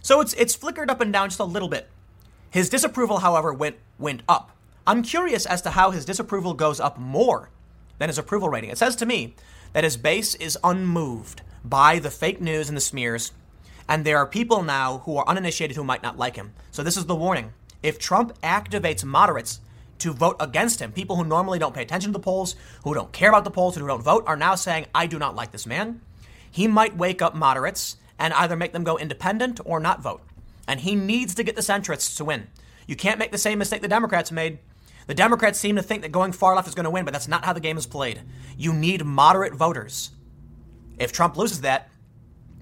[0.00, 1.88] So it's, it's flickered up and down just a little bit.
[2.50, 4.50] His disapproval, however, went, went up.
[4.84, 7.50] I'm curious as to how his disapproval goes up more
[7.98, 8.70] than his approval rating.
[8.70, 9.36] It says to me
[9.72, 13.30] that his base is unmoved by the fake news and the smears,
[13.88, 16.54] and there are people now who are uninitiated who might not like him.
[16.72, 17.52] So this is the warning.
[17.84, 19.60] If Trump activates moderates
[20.00, 23.12] to vote against him, people who normally don't pay attention to the polls, who don't
[23.12, 25.52] care about the polls, and who don't vote, are now saying, I do not like
[25.52, 26.00] this man.
[26.52, 30.22] He might wake up moderates and either make them go independent or not vote.
[30.68, 32.46] And he needs to get the centrists to win.
[32.86, 34.60] You can't make the same mistake the Democrats made
[35.06, 37.28] the Democrats seem to think that going far left is going to win, but that's
[37.28, 38.20] not how the game is played.
[38.56, 40.10] You need moderate voters.
[40.98, 41.90] If Trump loses that,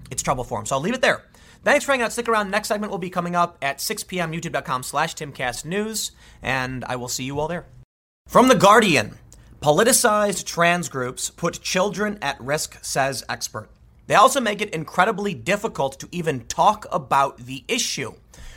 [0.09, 0.65] it's trouble for him.
[0.65, 1.23] So I'll leave it there.
[1.63, 2.11] Thanks for hanging out.
[2.11, 2.49] Stick around.
[2.49, 4.31] Next segment will be coming up at 6 p.m.
[4.31, 7.65] YouTube.com slash TimCastNews, and I will see you all there.
[8.27, 9.19] From The Guardian,
[9.61, 13.69] politicized trans groups put children at risk, says expert.
[14.07, 18.13] They also make it incredibly difficult to even talk about the issue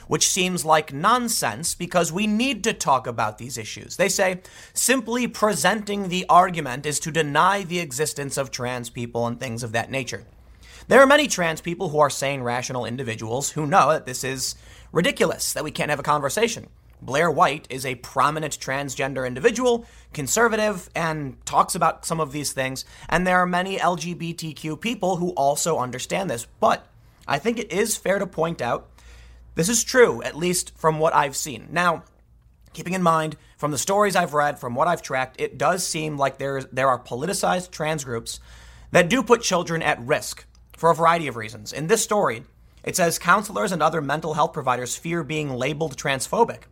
[0.06, 3.96] which seems like nonsense because we need to talk about these issues.
[3.96, 4.40] They say
[4.72, 9.72] simply presenting the argument is to deny the existence of trans people and things of
[9.72, 10.24] that nature.
[10.88, 14.54] There are many trans people who are sane, rational individuals who know that this is
[14.92, 16.68] ridiculous, that we can't have a conversation.
[17.00, 22.84] Blair White is a prominent transgender individual, conservative, and talks about some of these things.
[23.08, 26.46] And there are many LGBTQ people who also understand this.
[26.60, 26.86] But
[27.28, 28.88] I think it is fair to point out
[29.54, 31.68] this is true, at least from what I've seen.
[31.70, 32.04] Now,
[32.72, 36.16] keeping in mind, from the stories I've read, from what I've tracked, it does seem
[36.16, 38.40] like there, there are politicized trans groups
[38.90, 40.44] that do put children at risk
[40.76, 41.72] for a variety of reasons.
[41.72, 42.42] In this story,
[42.82, 46.62] it says counselors and other mental health providers fear being labeled transphobic.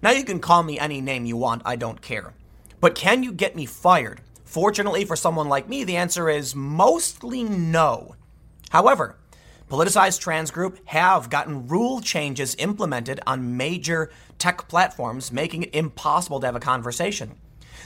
[0.00, 2.32] Now, you can call me any name you want, I don't care.
[2.80, 4.20] But can you get me fired?
[4.44, 8.14] Fortunately for someone like me, the answer is mostly no.
[8.70, 9.16] However,
[9.68, 16.40] politicized trans group have gotten rule changes implemented on major tech platforms, making it impossible
[16.40, 17.36] to have a conversation.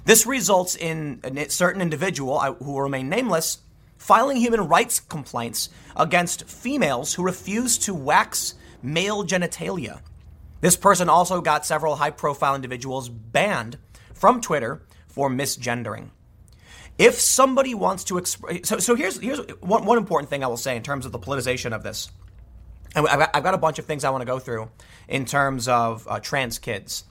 [0.05, 3.59] This results in a certain individual who will remain nameless
[3.97, 10.01] filing human rights complaints against females who refuse to wax male genitalia.
[10.61, 13.79] This person also got several high profile individuals banned
[14.23, 16.11] from Twitter for misgendering.
[16.97, 20.57] If somebody wants to express, so, so here's here's one, one important thing I will
[20.57, 22.09] say in terms of the politicization of this.
[22.95, 24.71] And I've got, I've got a bunch of things I want to go through
[25.09, 27.03] in terms of uh, trans kids.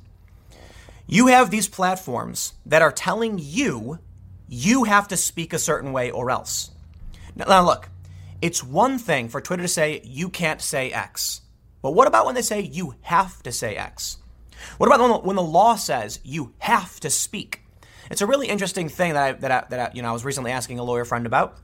[1.06, 4.00] You have these platforms that are telling you
[4.47, 6.71] you have to speak a certain way or else.
[7.36, 7.89] Now, now look,
[8.41, 11.41] it's one thing for Twitter to say you can't say X.
[11.82, 14.15] But what about when they say you have to say X?
[14.78, 17.62] What about when the, when the law says you have to speak?
[18.10, 20.26] It's a really interesting thing that I, that I, that I, you know I was
[20.26, 21.58] recently asking a lawyer friend about.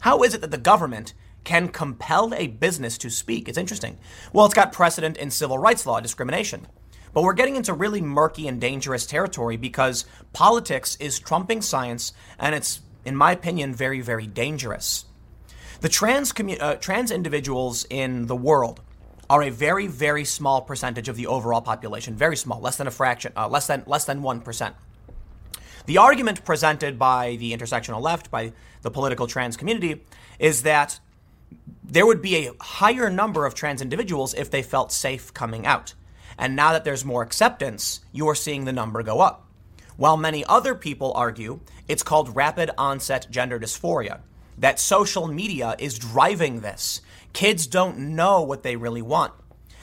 [0.00, 1.14] How is it that the government
[1.44, 3.48] can compel a business to speak?
[3.48, 3.98] It's interesting.
[4.32, 6.66] Well, it's got precedent in civil rights law discrimination.
[7.14, 12.54] But we're getting into really murky and dangerous territory because politics is trumping science, and
[12.56, 15.04] it's, in my opinion, very, very dangerous.
[15.80, 18.80] The trans, commu- uh, trans individuals in the world
[19.28, 22.14] are a very, very small percentage of the overall population.
[22.14, 24.74] Very small, less than a fraction, uh, less than less than one percent.
[25.86, 30.04] The argument presented by the intersectional left, by the political trans community,
[30.38, 30.98] is that
[31.82, 35.94] there would be a higher number of trans individuals if they felt safe coming out.
[36.38, 39.46] And now that there's more acceptance, you're seeing the number go up.
[39.96, 44.20] While many other people argue it's called rapid onset gender dysphoria,
[44.58, 47.00] that social media is driving this.
[47.34, 49.34] Kids don't know what they really want.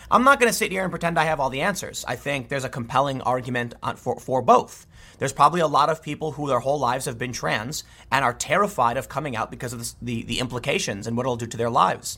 [0.10, 2.04] I'm not going to sit here and pretend I have all the answers.
[2.08, 4.88] I think there's a compelling argument for, for both.
[5.20, 8.34] There's probably a lot of people who their whole lives have been trans and are
[8.34, 11.70] terrified of coming out because of the, the implications and what it'll do to their
[11.70, 12.18] lives.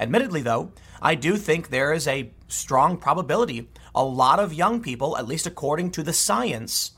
[0.00, 5.16] Admittedly, though, I do think there is a strong probability a lot of young people,
[5.16, 6.92] at least according to the science,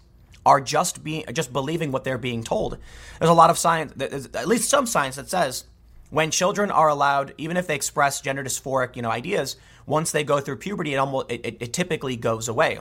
[0.45, 2.79] are just being just believing what they're being told.
[3.19, 5.65] There's a lot of science, at least some science that says
[6.13, 10.23] when children are allowed, even if they express gender dysphoric, you know, ideas, once they
[10.23, 12.79] go through puberty, it almost it, it typically goes away.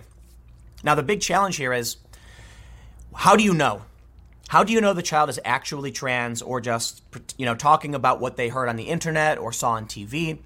[0.83, 1.95] Now the big challenge here is
[3.15, 3.83] how do you know?
[4.49, 7.03] How do you know the child is actually trans or just
[7.37, 10.39] you know talking about what they heard on the internet or saw on TV?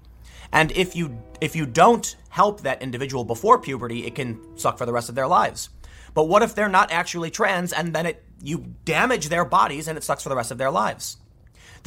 [0.52, 4.86] And if you if you don't help that individual before puberty, it can suck for
[4.86, 5.70] the rest of their lives.
[6.14, 9.98] But what if they're not actually trans and then it you damage their bodies and
[9.98, 11.16] it sucks for the rest of their lives?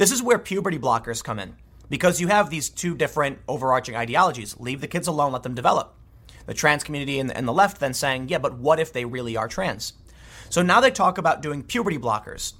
[0.00, 1.56] This is where puberty blockers come in
[1.90, 4.58] because you have these two different overarching ideologies.
[4.58, 5.94] Leave the kids alone, let them develop.
[6.46, 9.46] The trans community and, the left then saying, yeah, but what if they really are
[9.46, 9.92] trans?
[10.48, 12.54] So now they talk about doing puberty blockers.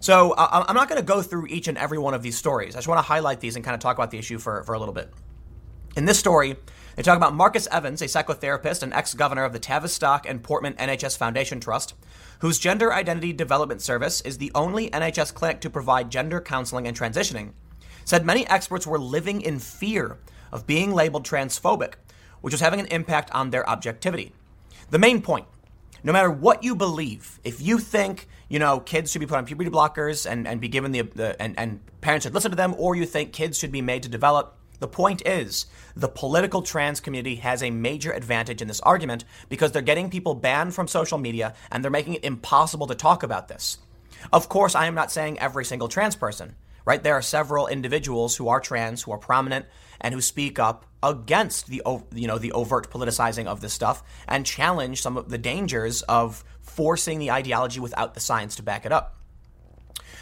[0.00, 2.74] So I'm not going to go through each and every one of these stories.
[2.74, 4.74] I just want to highlight these and kind of talk about the issue for, for
[4.74, 5.10] a little bit.
[5.96, 6.56] In this story,
[6.96, 10.74] they talk about Marcus Evans, a psychotherapist and ex governor of the Tavistock and Portman
[10.74, 11.94] NHS Foundation Trust,
[12.40, 16.96] whose Gender Identity Development Service is the only NHS clinic to provide gender counseling and
[16.96, 17.52] transitioning,
[18.04, 20.18] said many experts were living in fear
[20.52, 21.94] of being labeled transphobic,
[22.40, 24.32] which was having an impact on their objectivity.
[24.90, 25.46] The main point
[26.04, 29.46] no matter what you believe, if you think, you know, kids should be put on
[29.46, 32.74] puberty blockers and, and be given the, the and, and parents should listen to them,
[32.76, 37.00] or you think kids should be made to develop the point is, the political trans
[37.00, 41.18] community has a major advantage in this argument because they're getting people banned from social
[41.18, 43.78] media and they're making it impossible to talk about this.
[44.32, 47.02] Of course, I am not saying every single trans person, right?
[47.02, 49.66] There are several individuals who are trans, who are prominent,
[50.00, 51.82] and who speak up against the
[52.12, 56.42] you know the overt politicizing of this stuff and challenge some of the dangers of
[56.62, 59.18] forcing the ideology without the science to back it up.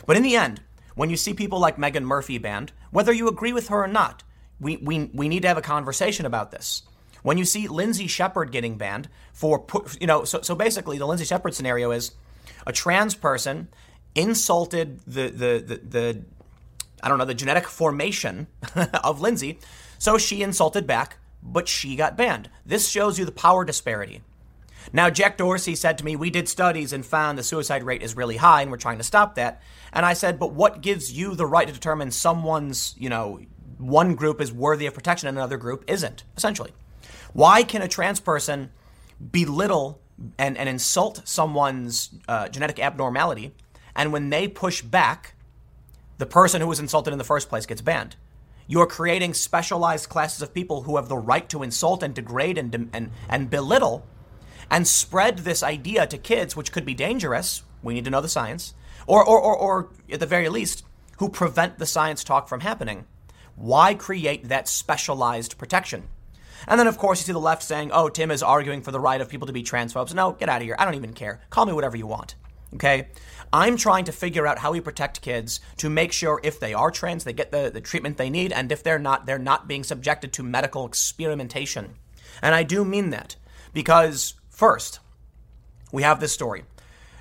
[0.06, 0.60] But in the end,
[0.94, 4.22] when you see people like Meghan Murphy banned, whether you agree with her or not,
[4.62, 6.82] we, we, we need to have a conversation about this.
[7.22, 9.64] When you see Lindsay Shepherd getting banned for,
[10.00, 12.12] you know, so, so basically the Lindsay Shepherd scenario is
[12.66, 13.68] a trans person
[14.14, 16.24] insulted the, the, the, the
[17.02, 18.46] I don't know, the genetic formation
[19.04, 19.58] of Lindsay,
[19.98, 22.48] so she insulted back, but she got banned.
[22.64, 24.22] This shows you the power disparity.
[24.92, 28.16] Now, Jack Dorsey said to me, We did studies and found the suicide rate is
[28.16, 29.62] really high and we're trying to stop that.
[29.92, 33.40] And I said, But what gives you the right to determine someone's, you know,
[33.82, 36.72] one group is worthy of protection and another group isn't, essentially.
[37.32, 38.70] Why can a trans person
[39.30, 40.00] belittle
[40.38, 43.54] and, and insult someone's uh, genetic abnormality,
[43.96, 45.34] and when they push back,
[46.18, 48.16] the person who was insulted in the first place gets banned?
[48.68, 52.90] You're creating specialized classes of people who have the right to insult and degrade and,
[52.92, 54.06] and, and belittle
[54.70, 57.62] and spread this idea to kids, which could be dangerous.
[57.82, 58.74] We need to know the science.
[59.06, 60.84] Or, or, or, or at the very least,
[61.18, 63.04] who prevent the science talk from happening.
[63.56, 66.08] Why create that specialized protection?
[66.66, 69.00] And then, of course, you see the left saying, oh, Tim is arguing for the
[69.00, 70.14] right of people to be transphobes.
[70.14, 70.76] No, get out of here.
[70.78, 71.40] I don't even care.
[71.50, 72.36] Call me whatever you want.
[72.74, 73.08] Okay?
[73.52, 76.90] I'm trying to figure out how we protect kids to make sure if they are
[76.90, 79.84] trans, they get the, the treatment they need, and if they're not, they're not being
[79.84, 81.96] subjected to medical experimentation.
[82.40, 83.36] And I do mean that
[83.74, 85.00] because, first,
[85.90, 86.64] we have this story.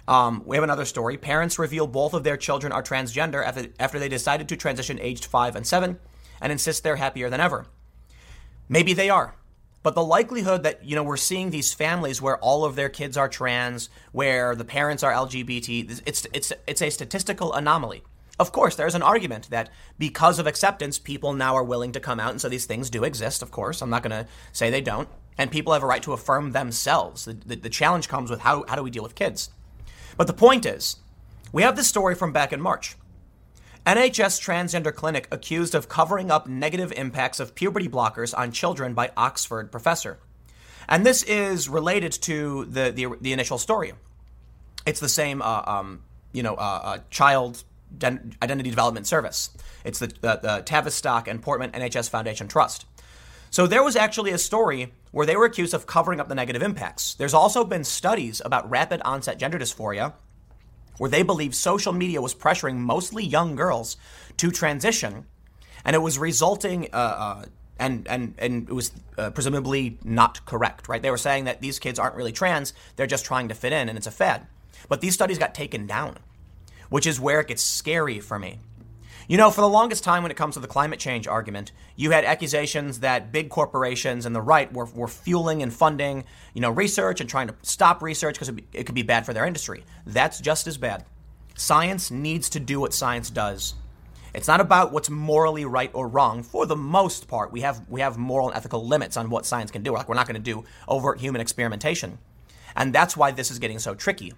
[0.08, 1.18] Um, we have another story.
[1.18, 5.26] Parents reveal both of their children are transgender after, after they decided to transition aged
[5.26, 6.00] 5 and 7
[6.42, 7.68] and insist they're happier than ever.
[8.68, 9.36] Maybe they are.
[9.84, 13.18] But the likelihood that, you know, we're seeing these families where all of their kids
[13.18, 18.04] are trans, where the parents are LGBT, it's, it's, it's a statistical anomaly.
[18.40, 22.20] Of course, there's an argument that because of acceptance, people now are willing to come
[22.20, 23.82] out, and so these things do exist, of course.
[23.82, 25.10] I'm not going to say they don't.
[25.38, 27.26] And people have a right to affirm themselves.
[27.26, 29.50] The, the, the challenge comes with how, how do we deal with kids?
[30.18, 30.98] But the point is,
[31.52, 32.96] we have this story from back in March.
[33.86, 39.12] NHS transgender clinic accused of covering up negative impacts of puberty blockers on children by
[39.18, 40.20] Oxford professor.
[40.88, 43.94] And this is related to the, the, the initial story.
[44.86, 47.64] It's the same, uh, um, you know, uh, uh, child
[47.98, 49.50] den- identity development service.
[49.84, 52.86] It's the, the, the Tavistock and Portman NHS Foundation Trust.
[53.50, 56.62] So there was actually a story where they were accused of covering up the negative
[56.62, 57.16] impacts.
[57.16, 60.14] There's also been studies about rapid onset gender dysphoria
[60.98, 63.98] where they believe social media was pressuring mostly young girls
[64.38, 65.26] to transition,
[65.86, 66.90] and it was resulting.
[66.94, 67.46] Uh, uh,
[67.80, 71.02] and, and, and it was uh, presumably not correct, right?
[71.02, 73.90] They were saying that these kids aren't really trans, they're just trying to fit in
[73.90, 74.46] and it's a fad.
[74.88, 76.18] But these studies got taken down,
[76.90, 78.60] which is where it gets scary for me.
[79.28, 82.12] You know, for the longest time when it comes to the climate change argument, you
[82.12, 86.72] had accusations that big corporations and the right were, were fueling and funding, you know,
[86.72, 89.84] research and trying to stop research because it, it could be bad for their industry.
[90.06, 91.06] That's just as bad.
[91.56, 93.76] Science needs to do what science does.
[94.34, 96.42] It's not about what's morally right or wrong.
[96.44, 99.72] For the most part, we have we have moral and ethical limits on what science
[99.72, 99.92] can do.
[99.92, 102.18] Like we're not going to do overt human experimentation,
[102.76, 104.34] and that's why this is getting so tricky.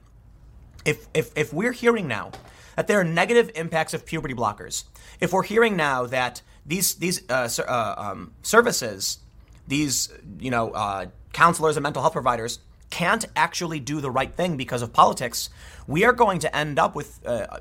[0.83, 2.31] If if if we're hearing now
[2.75, 4.83] that there are negative impacts of puberty blockers,
[5.19, 9.19] if we're hearing now that these these uh, uh, um, services,
[9.67, 10.09] these
[10.39, 12.59] you know uh, counselors and mental health providers
[12.89, 15.49] can't actually do the right thing because of politics,
[15.87, 17.59] we are going to end up with uh,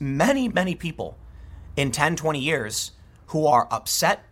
[0.00, 1.16] many many people
[1.76, 2.92] in 10, 20 years
[3.28, 4.24] who are upset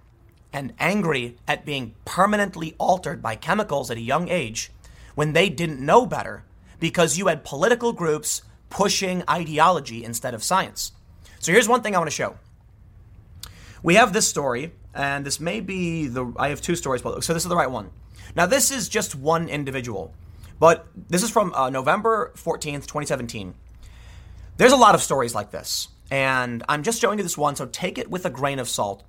[0.53, 4.71] and angry at being permanently altered by chemicals at a young age
[5.15, 6.45] when they didn't know better
[6.79, 10.93] because you had political groups pushing ideology instead of science.
[11.39, 12.37] So here's one thing I want to show.
[13.83, 16.33] We have this story, and this may be the.
[16.37, 17.91] I have two stories, so this is the right one.
[18.35, 20.15] Now, this is just one individual,
[20.59, 23.55] but this is from uh, November 14th, 2017.
[24.57, 25.89] There's a lot of stories like this.
[26.11, 29.05] And I'm just showing you this one, so take it with a grain of salt.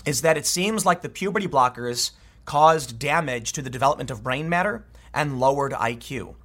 [0.05, 2.11] is that it seems like the puberty blockers
[2.45, 6.35] caused damage to the development of brain matter and lowered IQ.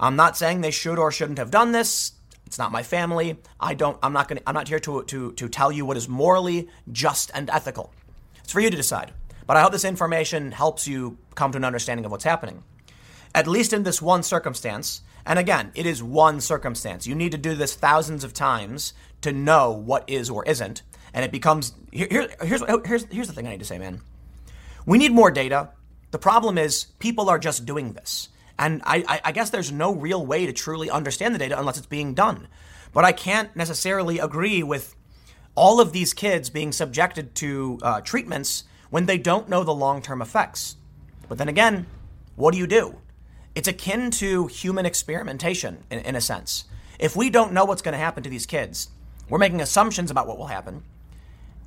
[0.00, 2.12] I'm not saying they should or shouldn't have done this.
[2.46, 3.38] It's not my family.
[3.58, 3.98] I don't.
[4.02, 4.40] I'm not going.
[4.46, 7.92] I'm not here to to to tell you what is morally just and ethical.
[8.42, 9.12] It's for you to decide.
[9.46, 12.62] But I hope this information helps you come to an understanding of what's happening.
[13.34, 17.06] At least in this one circumstance, and again, it is one circumstance.
[17.06, 20.82] You need to do this thousands of times to know what is or isn't.
[21.14, 24.02] And it becomes here, here, here's, here's, here's the thing I need to say, man.
[24.84, 25.70] We need more data.
[26.10, 28.28] The problem is people are just doing this.
[28.58, 31.86] And I, I, guess there's no real way to truly understand the data unless it's
[31.86, 32.46] being done.
[32.92, 34.94] But I can't necessarily agree with
[35.56, 40.02] all of these kids being subjected to uh, treatments when they don't know the long
[40.02, 40.76] term effects.
[41.28, 41.86] But then again,
[42.36, 42.98] what do you do?
[43.56, 46.64] It's akin to human experimentation in, in a sense.
[46.98, 48.90] If we don't know what's going to happen to these kids,
[49.28, 50.84] we're making assumptions about what will happen.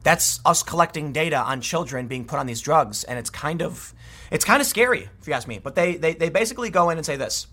[0.07, 3.93] That's us collecting data on children being put on these drugs, and it's kind of
[4.31, 5.59] it's kind of scary, if you ask me.
[5.61, 7.47] But they, they, they basically go in and say this.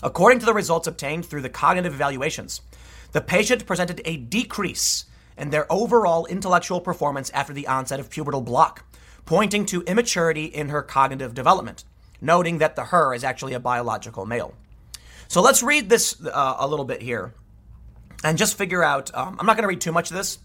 [0.00, 2.60] According to the results obtained through the cognitive evaluations,
[3.10, 5.06] the patient presented a decrease
[5.36, 8.84] in their overall intellectual performance after the onset of pubertal block,
[9.24, 11.82] pointing to immaturity in her cognitive development,
[12.20, 14.54] noting that the her is actually a biological male.
[15.26, 17.34] So let's read this uh, a little bit here
[18.22, 19.12] and just figure out.
[19.12, 20.38] Um, I'm not going to read too much of this.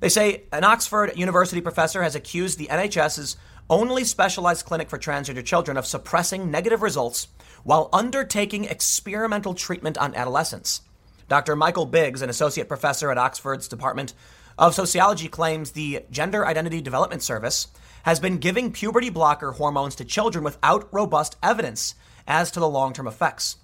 [0.00, 3.36] They say an Oxford University professor has accused the NHS's
[3.68, 7.28] only specialized clinic for transgender children of suppressing negative results
[7.64, 10.82] while undertaking experimental treatment on adolescents.
[11.28, 11.56] Dr.
[11.56, 14.14] Michael Biggs, an associate professor at Oxford's Department
[14.56, 17.66] of Sociology, claims the Gender Identity Development Service
[18.04, 21.94] has been giving puberty blocker hormones to children without robust evidence
[22.26, 23.56] as to the long term effects.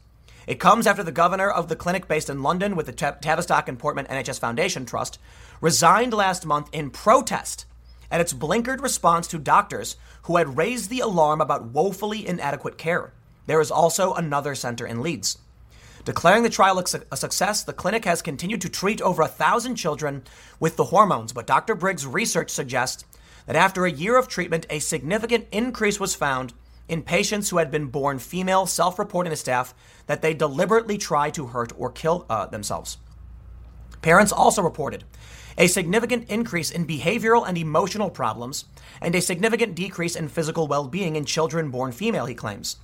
[0.47, 3.79] It comes after the governor of the clinic based in London with the Tavistock and
[3.79, 5.19] Portman NHS Foundation Trust
[5.65, 7.65] resigned last month in protest
[8.11, 13.15] at its blinkered response to doctors who had raised the alarm about woefully inadequate care.
[13.47, 15.39] There is also another center in Leeds.
[16.05, 20.23] Declaring the trial a success, the clinic has continued to treat over a thousand children
[20.61, 21.75] with the hormones, but Dr.
[21.75, 23.07] Briggs' research suggests
[23.47, 26.53] that after a year of treatment, a significant increase was found
[26.91, 29.75] in patients who had been born female, self reporting to staff
[30.09, 32.99] that they deliberately try to hurt or kill uh, themselves.
[34.03, 35.03] Parents also reported
[35.57, 38.65] a significant increase in behavioral and emotional problems
[39.01, 42.77] and a significant decrease in physical well being in children born female, he claims.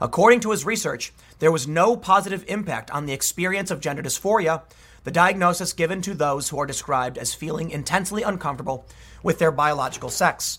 [0.00, 4.62] According to his research, there was no positive impact on the experience of gender dysphoria,
[5.04, 8.86] the diagnosis given to those who are described as feeling intensely uncomfortable
[9.22, 10.58] with their biological sex.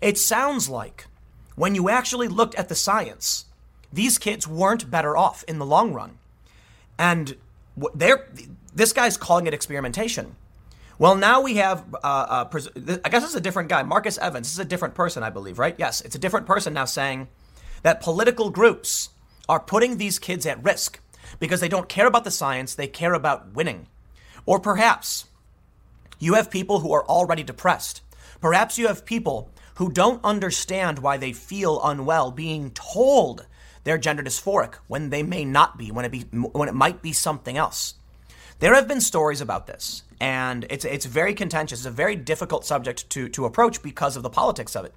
[0.00, 1.06] It sounds like,
[1.56, 3.46] when you actually looked at the science,
[3.92, 6.18] these kids weren't better off in the long run.
[6.98, 7.36] And
[7.94, 8.28] they're,
[8.74, 10.36] this guy's calling it experimentation.
[10.98, 11.98] Well, now we have, uh,
[12.52, 12.60] uh,
[13.04, 14.48] I guess it's a different guy, Marcus Evans.
[14.48, 15.76] This is a different person, I believe, right?
[15.78, 17.28] Yes, it's a different person now saying
[17.82, 19.10] that political groups
[19.48, 21.00] are putting these kids at risk
[21.38, 23.86] because they don't care about the science, they care about winning.
[24.44, 25.26] Or perhaps
[26.18, 28.02] you have people who are already depressed.
[28.40, 33.46] Perhaps you have people who don't understand why they feel unwell being told
[33.84, 37.12] they're gender dysphoric when they may not be, when it be when it might be
[37.12, 37.94] something else.
[38.58, 41.80] There have been stories about this, and it's it's very contentious.
[41.80, 44.94] It's a very difficult subject to to approach because of the politics of it.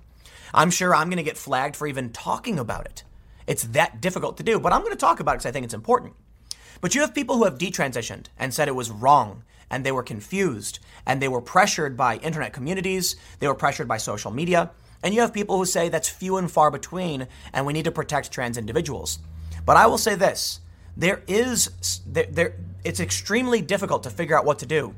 [0.54, 3.04] I'm sure I'm going to get flagged for even talking about it.
[3.48, 5.66] It's that difficult to do, but I'm going to talk about it because I think
[5.66, 6.14] it's important.
[6.82, 10.04] But you have people who have detransitioned and said it was wrong and they were
[10.04, 14.72] confused and they were pressured by internet communities, they were pressured by social media,
[15.04, 17.92] and you have people who say that's few and far between and we need to
[17.92, 19.20] protect trans individuals.
[19.66, 20.60] But I will say this,
[20.98, 24.94] there is there, there it's extremely difficult to figure out what to do.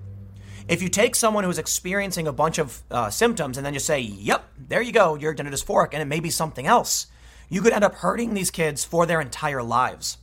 [0.68, 4.00] If you take someone who's experiencing a bunch of uh, symptoms and then just say,
[4.00, 7.08] "Yep, there you go, you're gender dysphoric," and it may be something else,
[7.50, 10.18] you could end up hurting these kids for their entire lives.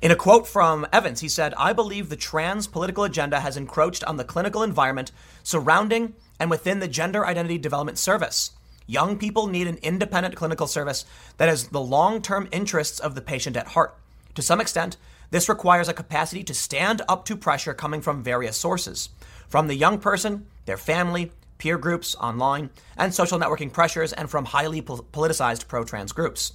[0.00, 4.02] In a quote from Evans, he said, I believe the trans political agenda has encroached
[4.02, 5.12] on the clinical environment
[5.44, 8.50] surrounding and within the Gender Identity Development Service.
[8.88, 11.04] Young people need an independent clinical service
[11.36, 13.96] that has the long term interests of the patient at heart.
[14.34, 14.96] To some extent,
[15.32, 19.08] this requires a capacity to stand up to pressure coming from various sources
[19.48, 24.44] from the young person, their family, peer groups, online, and social networking pressures, and from
[24.44, 26.52] highly politicized pro trans groups.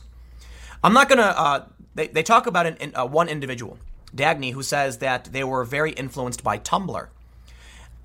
[0.84, 1.66] I'm not going to uh,
[1.96, 3.80] they, they talk about an, uh, one individual,
[4.16, 7.08] Dagny, who says that they were very influenced by Tumblr.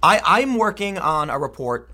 [0.03, 1.91] I, I'm working on a report.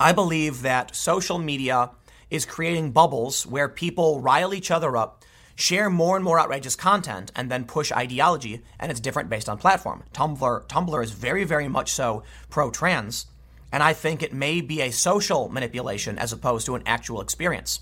[0.00, 1.90] I believe that social media
[2.30, 5.22] is creating bubbles where people rile each other up,
[5.56, 9.58] share more and more outrageous content, and then push ideology, and it's different based on
[9.58, 10.02] platform.
[10.12, 13.26] Tumblr, Tumblr is very, very much so pro-trans,
[13.70, 17.80] and I think it may be a social manipulation as opposed to an actual experience.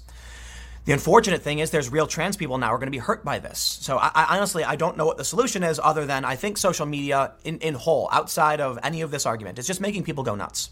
[0.86, 3.38] The unfortunate thing is there's real trans people now are going to be hurt by
[3.38, 3.58] this.
[3.58, 6.56] So I, I, honestly, I don't know what the solution is other than I think
[6.56, 10.24] social media in, in whole, outside of any of this argument, is just making people
[10.24, 10.70] go nuts.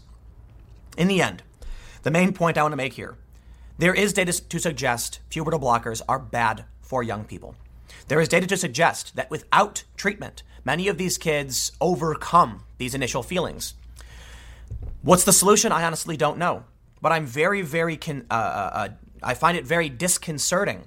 [0.97, 1.43] In the end,
[2.01, 3.17] the main point I want to make here,
[3.77, 7.53] there is data to suggest pubertal blockers are bad for young people.
[8.07, 13.21] There is data to suggest that without treatment, many of these kids overcome these initial
[13.21, 13.75] feelings.
[15.03, 15.71] What's the solution?
[15.71, 16.63] I honestly don't know.
[16.99, 18.89] But I'm very, very con- uh, uh, uh
[19.21, 20.85] I find it very disconcerting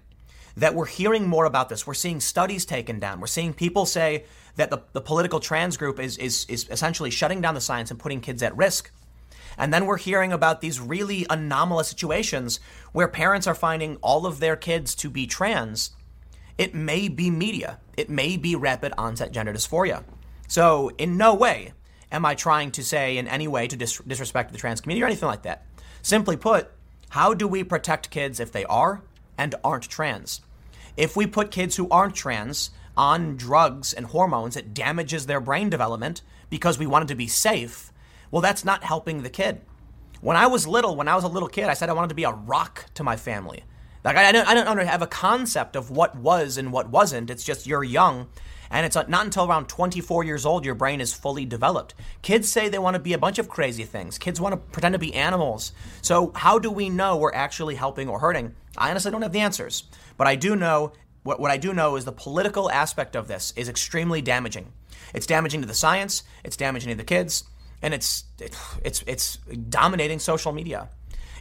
[0.57, 1.87] that we're hearing more about this.
[1.87, 3.21] We're seeing studies taken down.
[3.21, 4.25] We're seeing people say
[4.57, 8.01] that the, the political trans group is, is, is essentially shutting down the science and
[8.01, 8.91] putting kids at risk.
[9.59, 12.61] And then we're hearing about these really anomalous situations
[12.93, 15.91] where parents are finding all of their kids to be trans.
[16.59, 20.05] It may be media, it may be rapid onset gender dysphoria.
[20.49, 21.73] So, in no way
[22.11, 25.07] am I trying to say in any way to dis- disrespect the trans community or
[25.07, 25.67] anything like that.
[26.03, 26.71] Simply put,
[27.09, 29.03] how do we protect kids if they are
[29.39, 30.41] and aren't trans?
[30.97, 35.71] If we put kids who aren't trans on drugs and hormones, it damages their brain
[35.71, 37.92] development because we wanted to be safe.
[38.33, 39.61] Well, that's not helping the kid.
[40.21, 42.15] When I was little, when I was a little kid, I said I wanted to
[42.17, 43.63] be a rock to my family.
[44.05, 47.31] Like I, don't, I don't have a concept of what was and what wasn't.
[47.31, 48.27] It's just you're young
[48.73, 51.95] and it's not until around 24 years old your brain is fully developed.
[52.23, 54.19] Kids say they want to be a bunch of crazy things.
[54.19, 55.73] Kids want to pretend to be animals.
[56.01, 58.55] So, how do we know we're actually helping or hurting?
[58.77, 59.85] I honestly don't have the answers.
[60.17, 63.53] But I do know what, what I do know is the political aspect of this
[63.57, 64.73] is extremely damaging.
[65.15, 67.45] It's damaging to the science, it's damaging to the kids,
[67.83, 68.25] and it's
[68.83, 69.37] it's it's
[69.69, 70.89] dominating social media.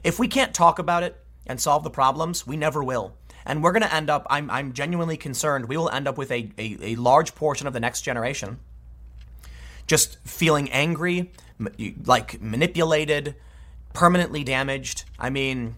[0.03, 1.15] If we can't talk about it
[1.45, 3.13] and solve the problems, we never will.
[3.45, 6.31] And we're going to end up, I'm, I'm genuinely concerned, we will end up with
[6.31, 8.59] a, a, a large portion of the next generation
[9.87, 11.31] just feeling angry,
[12.05, 13.35] like manipulated,
[13.93, 15.03] permanently damaged.
[15.19, 15.75] I mean,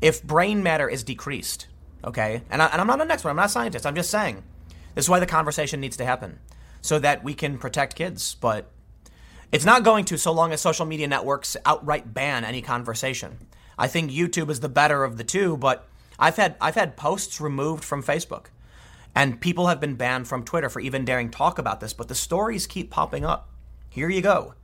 [0.00, 1.66] if brain matter is decreased,
[2.04, 4.44] okay, and, I, and I'm not an expert, I'm not a scientist, I'm just saying
[4.94, 6.38] this is why the conversation needs to happen
[6.82, 8.36] so that we can protect kids.
[8.36, 8.70] But
[9.50, 13.38] it's not going to so long as social media networks outright ban any conversation.
[13.78, 15.88] I think YouTube is the better of the two, but
[16.18, 18.46] I've had I've had posts removed from Facebook.
[19.14, 22.14] And people have been banned from Twitter for even daring talk about this, but the
[22.14, 23.48] stories keep popping up.
[23.88, 24.54] Here you go.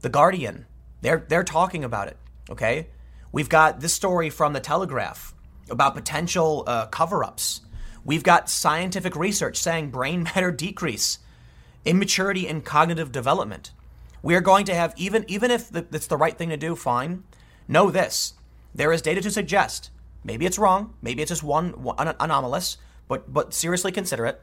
[0.00, 0.66] The Guardian,
[1.00, 2.16] they're they're talking about it,
[2.50, 2.88] okay?
[3.32, 5.34] We've got this story from the Telegraph
[5.70, 7.62] about potential uh, cover-ups.
[8.04, 11.18] We've got scientific research saying brain matter decrease,
[11.84, 13.70] immaturity in cognitive development.
[14.22, 17.24] We are going to have even even if it's the right thing to do, fine.
[17.68, 18.34] Know this:
[18.74, 19.90] there is data to suggest
[20.24, 24.42] maybe it's wrong, maybe it's just one, one anomalous, but but seriously consider it.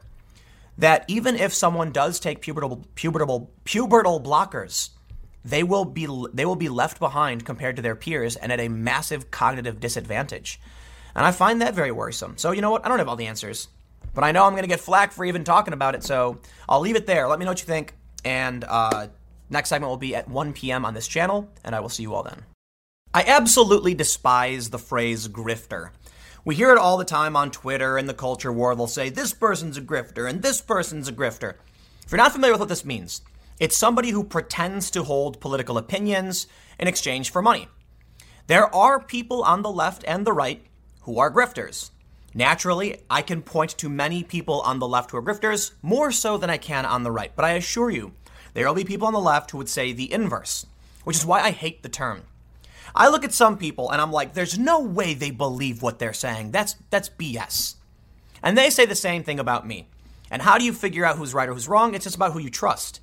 [0.76, 4.90] That even if someone does take pubertal pubertal pubertal blockers,
[5.44, 8.68] they will be they will be left behind compared to their peers and at a
[8.68, 10.60] massive cognitive disadvantage.
[11.14, 12.36] And I find that very worrisome.
[12.36, 12.84] So you know what?
[12.84, 13.68] I don't have all the answers,
[14.14, 16.04] but I know I'm going to get flack for even talking about it.
[16.04, 17.26] So I'll leave it there.
[17.26, 17.94] Let me know what you think.
[18.24, 19.08] And uh,
[19.50, 20.84] next segment will be at 1 p.m.
[20.84, 22.44] on this channel, and I will see you all then.
[23.14, 25.90] I absolutely despise the phrase grifter.
[26.44, 28.74] We hear it all the time on Twitter and the culture war.
[28.74, 31.54] They'll say, this person's a grifter and this person's a grifter.
[32.04, 33.22] If you're not familiar with what this means,
[33.58, 36.46] it's somebody who pretends to hold political opinions
[36.78, 37.68] in exchange for money.
[38.46, 40.64] There are people on the left and the right
[41.02, 41.90] who are grifters.
[42.34, 46.38] Naturally, I can point to many people on the left who are grifters, more so
[46.38, 47.32] than I can on the right.
[47.34, 48.12] But I assure you,
[48.58, 50.66] there will be people on the left who would say the inverse,
[51.04, 52.22] which is why I hate the term.
[52.92, 56.12] I look at some people and I'm like, there's no way they believe what they're
[56.12, 56.50] saying.
[56.50, 57.76] That's that's BS.
[58.42, 59.86] And they say the same thing about me.
[60.28, 61.94] And how do you figure out who's right or who's wrong?
[61.94, 62.98] It's just about who you trust.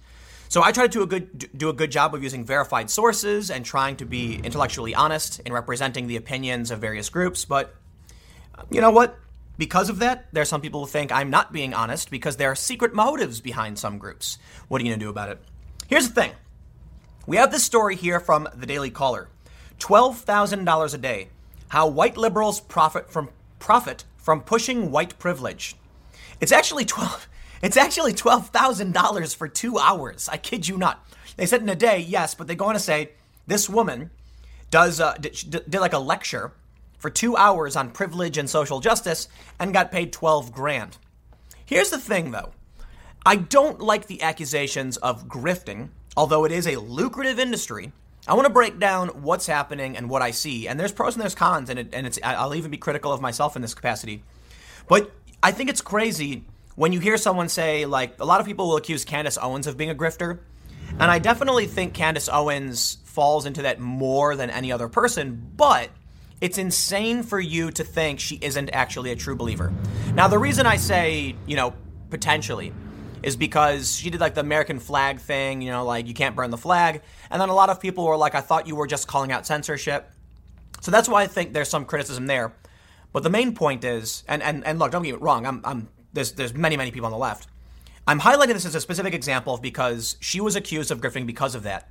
[0.49, 3.49] So I try to do a good do a good job of using verified sources
[3.49, 7.73] and trying to be intellectually honest in representing the opinions of various groups, but
[8.69, 9.17] you know what?
[9.57, 12.51] Because of that, there are some people who think I'm not being honest because there
[12.51, 14.37] are secret motives behind some groups.
[14.67, 15.41] What are you going to do about it?
[15.87, 16.31] Here's the thing.
[17.25, 19.29] We have this story here from the Daily Caller.
[19.79, 21.29] $12,000 a day.
[21.69, 23.29] How white liberals profit from
[23.59, 25.75] profit from pushing white privilege.
[26.41, 27.29] It's actually 12
[27.61, 30.29] it's actually $12,000 for 2 hours.
[30.29, 31.03] I kid you not.
[31.37, 33.11] They said in a day, yes, but they go on to say
[33.47, 34.11] this woman
[34.69, 36.51] does uh, did, did like a lecture
[36.97, 39.27] for 2 hours on privilege and social justice
[39.59, 40.97] and got paid 12 grand.
[41.65, 42.51] Here's the thing though.
[43.25, 47.91] I don't like the accusations of grifting, although it is a lucrative industry
[48.27, 50.67] I want to break down what's happening and what I see.
[50.67, 53.21] And there's pros and there's cons, and, it, and it's, I'll even be critical of
[53.21, 54.23] myself in this capacity.
[54.87, 55.11] But
[55.43, 56.43] I think it's crazy
[56.75, 59.77] when you hear someone say, like, a lot of people will accuse Candace Owens of
[59.77, 60.39] being a grifter.
[60.91, 65.89] And I definitely think Candace Owens falls into that more than any other person, but
[66.45, 69.73] it's insane for you to think she isn't actually a true believer.
[70.13, 71.73] Now, the reason I say, you know,
[72.11, 72.71] potentially,
[73.23, 76.51] is because she did like the American flag thing, you know, like you can't burn
[76.51, 77.01] the flag.
[77.31, 79.47] And then a lot of people were like, I thought you were just calling out
[79.47, 80.11] censorship.
[80.81, 82.53] So that's why I think there's some criticism there.
[83.11, 85.87] But the main point is, and, and, and look, don't get me wrong, I'm, I'm,
[86.13, 87.47] there's, there's many, many people on the left.
[88.05, 91.63] I'm highlighting this as a specific example because she was accused of grifting because of
[91.63, 91.89] that.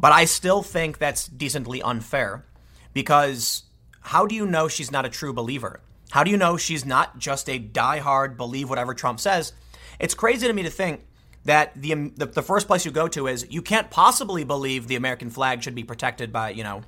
[0.00, 2.44] But I still think that's decently unfair
[2.92, 3.62] because
[4.06, 5.80] how do you know she's not a true believer?
[6.10, 9.52] How do you know she's not just a die-hard believe whatever Trump says?
[9.98, 11.04] It's crazy to me to think
[11.44, 14.94] that the, the, the first place you go to is you can't possibly believe the
[14.94, 16.82] American flag should be protected by you know.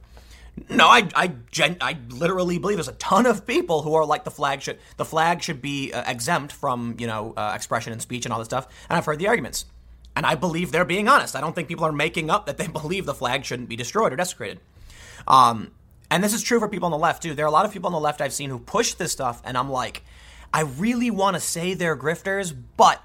[0.71, 4.23] No, I I gen, I literally believe there's a ton of people who are like
[4.23, 8.01] the flag should the flag should be uh, exempt from you know uh, expression and
[8.01, 8.69] speech and all this stuff.
[8.89, 9.67] And I've heard the arguments,
[10.15, 11.35] and I believe they're being honest.
[11.35, 14.13] I don't think people are making up that they believe the flag shouldn't be destroyed
[14.13, 14.61] or desecrated.
[15.27, 15.73] Um,
[16.11, 17.35] and this is true for people on the left too.
[17.35, 19.43] There are a lot of people on the left I've seen who push this stuff,
[19.45, 20.03] and I'm like,
[20.53, 23.03] I really want to say they're grifters, but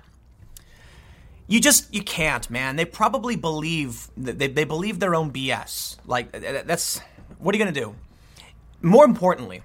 [1.48, 2.78] you just you can't, man.
[2.78, 5.98] They probably believe they, they believe their own BS.
[6.06, 7.00] Like that's
[7.38, 7.96] what are you gonna do?
[8.82, 9.62] More importantly,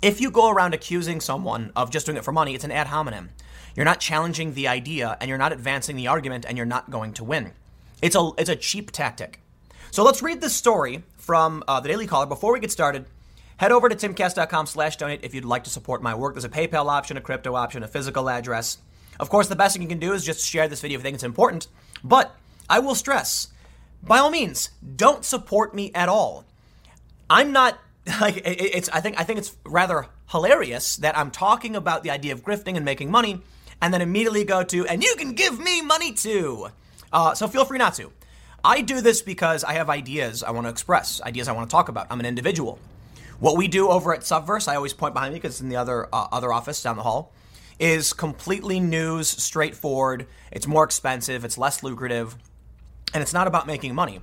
[0.00, 2.88] if you go around accusing someone of just doing it for money, it's an ad
[2.88, 3.30] hominem.
[3.76, 7.12] You're not challenging the idea, and you're not advancing the argument, and you're not going
[7.14, 7.52] to win.
[8.00, 9.40] It's a it's a cheap tactic.
[9.90, 12.26] So let's read this story from uh, the Daily Caller.
[12.26, 13.06] Before we get started,
[13.58, 16.34] Head over to timcast.com slash donate if you'd like to support my work.
[16.34, 18.78] There's a PayPal option, a crypto option, a physical address.
[19.18, 21.02] Of course, the best thing you can do is just share this video if you
[21.02, 21.66] think it's important.
[22.04, 22.36] But
[22.70, 23.48] I will stress,
[24.00, 26.44] by all means, don't support me at all.
[27.28, 27.80] I'm not
[28.20, 32.34] like it's I think I think it's rather hilarious that I'm talking about the idea
[32.34, 33.40] of grifting and making money
[33.82, 36.68] and then immediately go to and you can give me money too.
[37.12, 38.12] Uh, so feel free not to.
[38.64, 41.72] I do this because I have ideas I want to express, ideas I want to
[41.72, 42.08] talk about.
[42.10, 42.78] I'm an individual.
[43.38, 45.76] What we do over at Subverse, I always point behind me because it's in the
[45.76, 47.32] other uh, other office down the hall,
[47.78, 50.26] is completely news, straightforward.
[50.50, 52.36] It's more expensive, it's less lucrative,
[53.14, 54.20] and it's not about making money.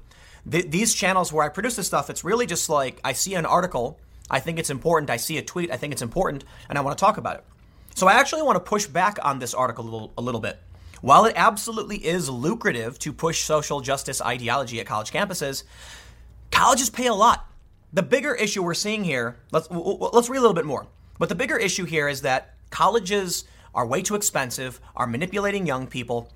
[0.49, 3.45] Th- these channels where I produce this stuff, it's really just like I see an
[3.45, 6.81] article, I think it's important, I see a tweet, I think it's important, and I
[6.81, 7.45] want to talk about it.
[7.95, 10.59] So I actually want to push back on this article a little, a little bit.
[11.01, 15.63] While it absolutely is lucrative to push social justice ideology at college campuses,
[16.51, 17.49] colleges pay a lot.
[17.93, 20.87] The bigger issue we're seeing here, let's let's read a little bit more.
[21.17, 25.87] But the bigger issue here is that colleges are way too expensive, are manipulating young
[25.87, 26.31] people,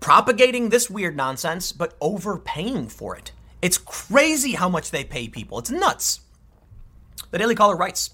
[0.00, 3.32] propagating this weird nonsense, but overpaying for it.
[3.62, 5.58] It's crazy how much they pay people.
[5.58, 6.20] It's nuts.
[7.30, 8.10] The Daily Caller writes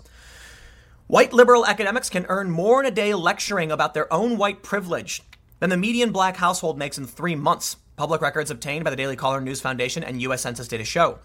[1.09, 5.23] White liberal academics can earn more in a day lecturing about their own white privilege
[5.61, 7.77] than the median black household makes in three months.
[7.97, 10.41] Public records obtained by the Daily Caller News Foundation and U.S.
[10.41, 11.19] Census data show.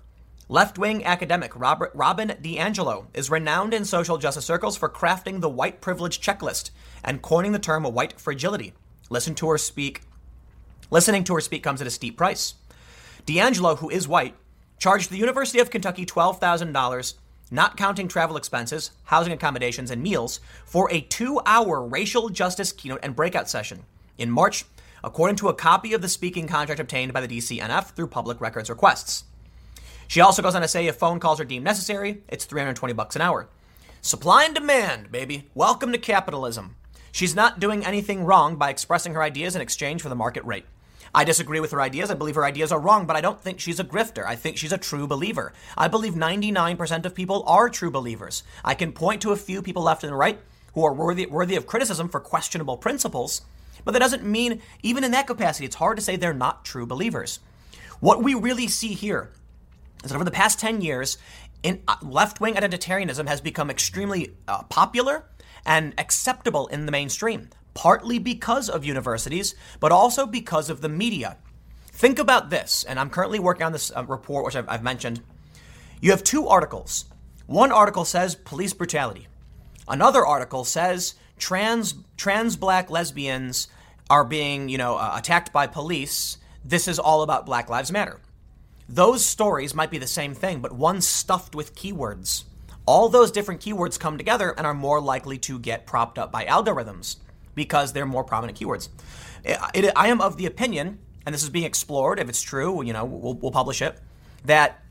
[0.47, 5.49] Left wing academic Robert, Robin DiAngelo is renowned in social justice circles for crafting the
[5.49, 6.69] white privilege checklist
[7.03, 8.73] and coining the term white fragility.
[9.09, 10.01] Listen to her speak.
[10.91, 12.55] Listening to her speak comes at a steep price.
[13.25, 14.35] DiAngelo, who is white,
[14.77, 17.15] charged the University of Kentucky $12,000
[17.51, 22.99] not counting travel expenses, housing accommodations, and meals, for a two hour racial justice keynote
[23.03, 23.85] and breakout session
[24.17, 24.65] in March,
[25.03, 28.69] according to a copy of the speaking contract obtained by the DCNF through public records
[28.69, 29.23] requests.
[30.07, 33.15] She also goes on to say if phone calls are deemed necessary, it's 320 bucks
[33.15, 33.47] an hour.
[34.01, 35.49] Supply and demand, baby.
[35.55, 36.75] Welcome to capitalism.
[37.11, 40.65] She's not doing anything wrong by expressing her ideas in exchange for the market rate.
[41.13, 42.11] I disagree with her ideas.
[42.11, 44.25] I believe her ideas are wrong, but I don't think she's a grifter.
[44.25, 45.53] I think she's a true believer.
[45.77, 48.43] I believe 99% of people are true believers.
[48.65, 50.39] I can point to a few people left and right
[50.73, 53.43] who are worthy, worthy of criticism for questionable principles,
[53.85, 56.85] but that doesn't mean, even in that capacity, it's hard to say they're not true
[56.85, 57.39] believers.
[58.01, 59.31] What we really see here
[60.03, 61.17] is that over the past 10 years,
[61.63, 65.23] uh, left-wing identitarianism has become extremely uh, popular
[65.65, 71.37] and acceptable in the mainstream partly because of universities, but also because of the media.
[71.91, 75.21] Think about this, and I'm currently working on this uh, report, which I've, I've mentioned.
[76.01, 77.05] You have two articles.
[77.45, 79.27] One article says police brutality.
[79.87, 83.67] Another article says trans trans black lesbians
[84.09, 86.37] are being, you know, uh, attacked by police.
[86.63, 88.19] This is all about Black Lives Matter.
[88.87, 92.43] Those stories might be the same thing, but one stuffed with keywords.
[92.85, 96.45] All those different keywords come together and are more likely to get propped up by
[96.45, 97.17] algorithms
[97.55, 98.89] because they're more prominent keywords.
[99.43, 102.83] It, it, I am of the opinion, and this is being explored, if it's true,
[102.83, 103.99] you know, we'll, we'll publish it,
[104.43, 104.83] that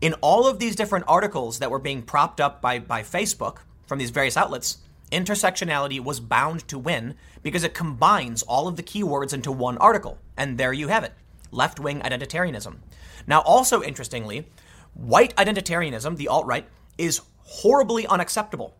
[0.00, 3.98] in all of these different articles that were being propped up by, by Facebook from
[3.98, 4.78] these various outlets,
[5.10, 10.18] intersectionality was bound to win because it combines all of the keywords into one article.
[10.36, 11.12] And there you have it
[11.50, 12.76] left wing identitarianism.
[13.26, 14.48] Now, also interestingly,
[14.94, 16.66] white identitarianism, the alt right,
[16.98, 18.74] is horribly unacceptable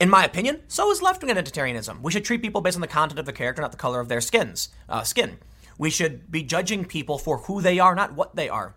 [0.00, 2.00] in my opinion, so is left-wing identitarianism.
[2.02, 4.08] We should treat people based on the content of the character, not the color of
[4.08, 4.70] their skins.
[4.88, 5.38] Uh, skin.
[5.78, 8.74] We should be judging people for who they are, not what they are.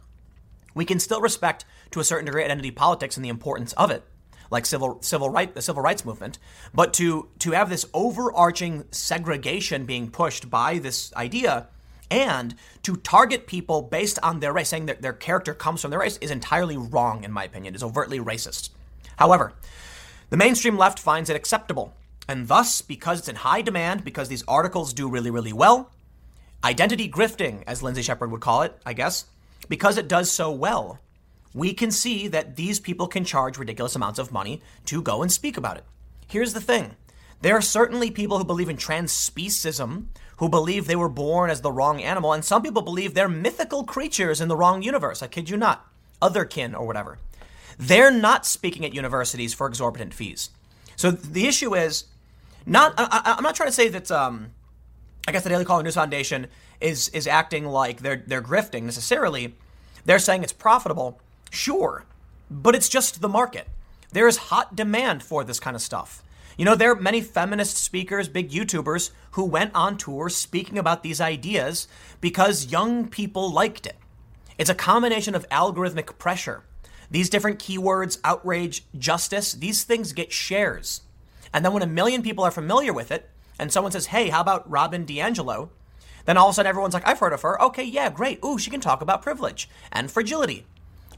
[0.74, 4.04] We can still respect, to a certain degree, identity politics and the importance of it,
[4.50, 6.40] like civil civil right the civil rights movement.
[6.74, 11.68] But to to have this overarching segregation being pushed by this idea,
[12.10, 16.00] and to target people based on their race, saying that their character comes from their
[16.00, 17.74] race, is entirely wrong, in my opinion.
[17.74, 18.70] It's overtly racist.
[19.18, 19.54] However,
[20.30, 21.94] the mainstream left finds it acceptable.
[22.30, 25.92] And thus, because it's in high demand, because these articles do really, really well,
[26.64, 29.26] identity grifting, as Lindsay Shepherd would call it, I guess,
[29.70, 31.00] because it does so well,
[31.54, 35.32] we can see that these people can charge ridiculous amounts of money to go and
[35.32, 35.86] speak about it.
[36.28, 36.96] Here's the thing
[37.42, 40.06] there are certainly people who believe in transspeciesism,
[40.38, 43.84] who believe they were born as the wrong animal, and some people believe they're mythical
[43.84, 45.22] creatures in the wrong universe.
[45.22, 45.86] I kid you not.
[46.22, 47.20] Otherkin or whatever.
[47.78, 50.50] They're not speaking at universities for exorbitant fees.
[50.96, 52.06] So the issue is
[52.66, 52.96] not.
[52.98, 54.10] I, am not trying to say that.
[54.10, 54.52] Um,
[55.28, 56.48] I guess the Daily Caller News Foundation
[56.82, 59.56] is is acting like they're they're grifting necessarily.
[60.06, 61.20] They're saying it's profitable,
[61.50, 62.06] sure,
[62.50, 63.68] but it's just the market.
[64.12, 66.24] There is hot demand for this kind of stuff.
[66.58, 71.04] You know, there are many feminist speakers, big YouTubers, who went on tour speaking about
[71.04, 71.88] these ideas
[72.20, 73.96] because young people liked it.
[74.58, 76.64] It's a combination of algorithmic pressure
[77.10, 81.02] these different keywords, outrage, justice, these things get shares.
[81.54, 83.30] And then when a million people are familiar with it,
[83.60, 85.70] and someone says, hey, how about Robin DiAngelo?
[86.26, 87.62] Then all of a sudden everyone's like, I've heard of her.
[87.64, 88.44] Okay, yeah, great.
[88.44, 90.66] Ooh, she can talk about privilege and fragility.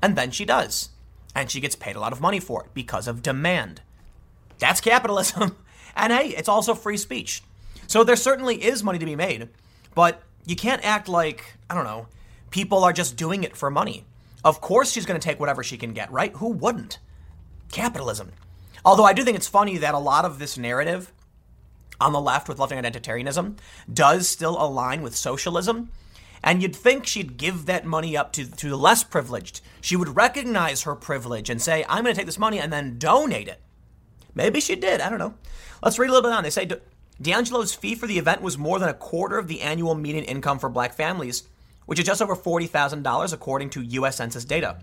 [0.01, 0.89] And then she does.
[1.35, 3.81] And she gets paid a lot of money for it because of demand.
[4.57, 5.55] That's capitalism.
[5.95, 7.43] and hey, it's also free speech.
[7.87, 9.49] So there certainly is money to be made,
[9.95, 12.07] but you can't act like, I don't know,
[12.51, 14.05] people are just doing it for money.
[14.43, 16.33] Of course she's going to take whatever she can get, right?
[16.35, 16.99] Who wouldn't?
[17.71, 18.31] Capitalism.
[18.85, 21.11] Although I do think it's funny that a lot of this narrative
[21.99, 23.57] on the left with left-wing identitarianism
[23.91, 25.89] does still align with socialism.
[26.43, 29.61] And you'd think she'd give that money up to, to the less privileged.
[29.81, 32.97] She would recognize her privilege and say, I'm going to take this money and then
[32.97, 33.59] donate it.
[34.33, 35.01] Maybe she did.
[35.01, 35.35] I don't know.
[35.83, 36.43] Let's read a little bit on.
[36.43, 36.67] They say
[37.21, 40.59] DiAngelo's fee for the event was more than a quarter of the annual median income
[40.59, 41.43] for black families
[41.89, 44.77] which is just over $40,000 according to US Census data.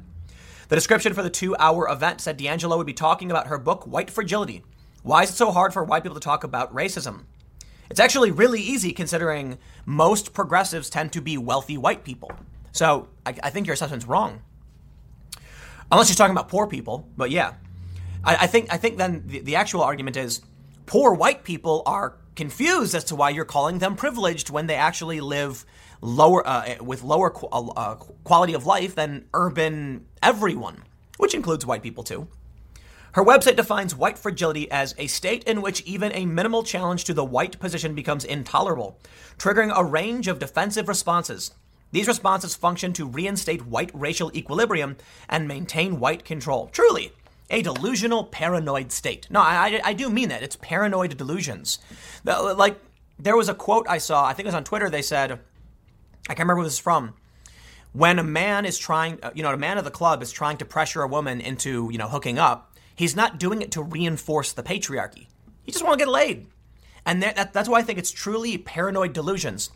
[0.66, 3.86] The description for the two hour event said DiAngelo would be talking about her book,
[3.86, 4.64] White Fragility.
[5.04, 7.26] Why is it so hard for white people to talk about racism?
[7.90, 12.30] It's actually really easy considering most progressives tend to be wealthy white people.
[12.72, 14.42] So I, I think your assessment's wrong.
[15.90, 17.54] Unless you're talking about poor people, but yeah.
[18.24, 20.42] I, I think I think then the, the actual argument is
[20.86, 25.20] poor white people are confused as to why you're calling them privileged when they actually
[25.20, 25.64] live
[26.00, 30.82] lower uh, with lower qu- uh, uh, quality of life than urban everyone,
[31.18, 32.28] which includes white people too.
[33.16, 37.14] Her website defines white fragility as a state in which even a minimal challenge to
[37.14, 38.98] the white position becomes intolerable,
[39.38, 41.52] triggering a range of defensive responses.
[41.92, 44.98] These responses function to reinstate white racial equilibrium
[45.30, 46.66] and maintain white control.
[46.66, 47.10] Truly,
[47.48, 49.26] a delusional, paranoid state.
[49.30, 50.42] No, I, I, do mean that.
[50.42, 51.78] It's paranoid delusions.
[52.22, 52.78] Like,
[53.18, 55.32] there was a quote I saw, I think it was on Twitter, they said,
[56.28, 57.14] I can't remember where this is from.
[57.94, 60.58] When a man is trying, uh, you know, a man of the club is trying
[60.58, 64.52] to pressure a woman into, you know, hooking up, he's not doing it to reinforce
[64.52, 65.28] the patriarchy.
[65.62, 66.46] He just want to get laid.
[67.04, 69.70] And that, that's why I think it's truly paranoid delusions.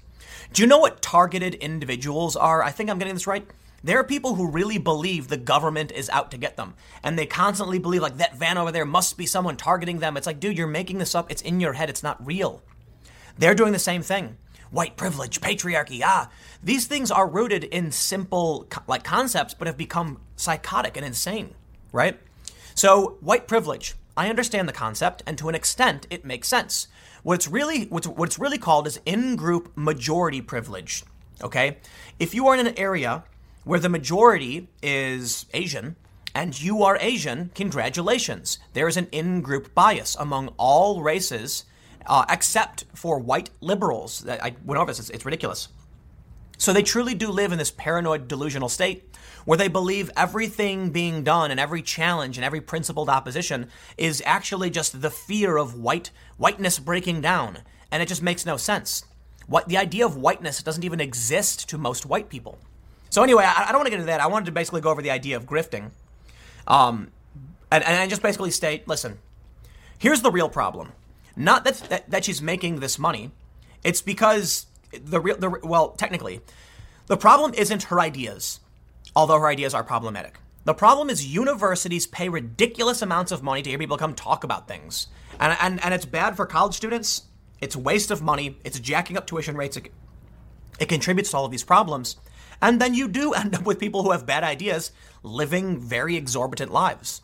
[0.52, 2.62] Do you know what targeted individuals are?
[2.62, 3.46] I think I'm getting this right.
[3.82, 6.74] There are people who really believe the government is out to get them.
[7.02, 10.16] And they constantly believe, like, that van over there must be someone targeting them.
[10.16, 11.30] It's like, dude, you're making this up.
[11.30, 11.88] It's in your head.
[11.88, 12.62] It's not real.
[13.38, 14.36] They're doing the same thing.
[14.70, 16.30] White privilege, patriarchy, ah.
[16.62, 21.54] These things are rooted in simple, like, concepts, but have become psychotic and insane,
[21.90, 22.20] right?
[22.80, 23.94] So, white privilege.
[24.16, 26.88] I understand the concept, and to an extent, it makes sense.
[27.22, 31.04] What it's really, what's, what it's really called is in-group majority privilege.
[31.42, 31.76] Okay,
[32.18, 33.24] if you are in an area
[33.64, 35.96] where the majority is Asian
[36.34, 38.58] and you are Asian, congratulations.
[38.72, 41.66] There is an in group bias among all races
[42.06, 44.26] uh, except for white liberals.
[44.26, 45.68] I went over this, it's ridiculous.
[46.56, 49.09] So they truly do live in this paranoid delusional state
[49.50, 53.66] where they believe everything being done and every challenge and every principled opposition
[53.98, 57.58] is actually just the fear of white whiteness breaking down
[57.90, 59.04] and it just makes no sense.
[59.48, 62.60] What the idea of whiteness doesn't even exist to most white people.
[63.08, 64.20] So anyway, I, I don't want to get into that.
[64.20, 65.90] I wanted to basically go over the idea of grifting,
[66.68, 67.10] um,
[67.72, 69.18] and, and just basically state, listen,
[69.98, 70.92] here's the real problem.
[71.34, 73.32] Not that, that, that she's making this money.
[73.82, 76.40] It's because the real, the, well, technically,
[77.08, 78.60] the problem isn't her ideas,
[79.14, 80.38] although her ideas are problematic.
[80.64, 84.68] The problem is universities pay ridiculous amounts of money to hear people come talk about
[84.68, 85.06] things.
[85.38, 87.22] And, and, and it's bad for college students.
[87.60, 88.58] It's a waste of money.
[88.64, 89.76] It's jacking up tuition rates.
[89.76, 89.90] It,
[90.78, 92.16] it contributes to all of these problems.
[92.60, 94.92] And then you do end up with people who have bad ideas
[95.22, 97.22] living very exorbitant lives.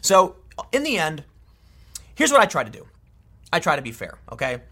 [0.00, 0.36] So,
[0.72, 1.24] in the end,
[2.14, 2.86] here's what I try to do
[3.52, 4.62] I try to be fair, okay?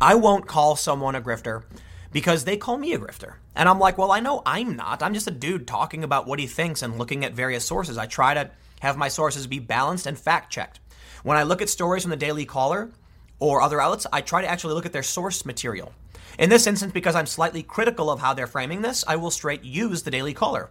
[0.00, 1.64] I won't call someone a grifter
[2.12, 3.34] because they call me a grifter.
[3.54, 5.02] And I'm like, well, I know I'm not.
[5.02, 7.98] I'm just a dude talking about what he thinks and looking at various sources.
[7.98, 8.50] I try to
[8.80, 10.80] have my sources be balanced and fact checked.
[11.22, 12.90] When I look at stories from the Daily Caller
[13.38, 15.92] or other outlets, I try to actually look at their source material.
[16.38, 19.64] In this instance, because I'm slightly critical of how they're framing this, I will straight
[19.64, 20.70] use the Daily Caller.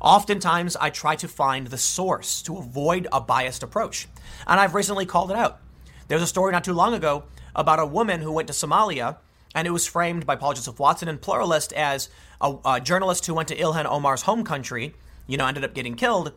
[0.00, 4.08] Oftentimes, I try to find the source to avoid a biased approach.
[4.46, 5.60] And I've recently called it out.
[6.08, 9.16] There's a story not too long ago about a woman who went to Somalia,
[9.56, 12.10] and it was framed by Paul Joseph Watson and Pluralist as
[12.42, 14.94] a, a journalist who went to Ilhan Omar's home country,
[15.26, 16.34] you know, ended up getting killed.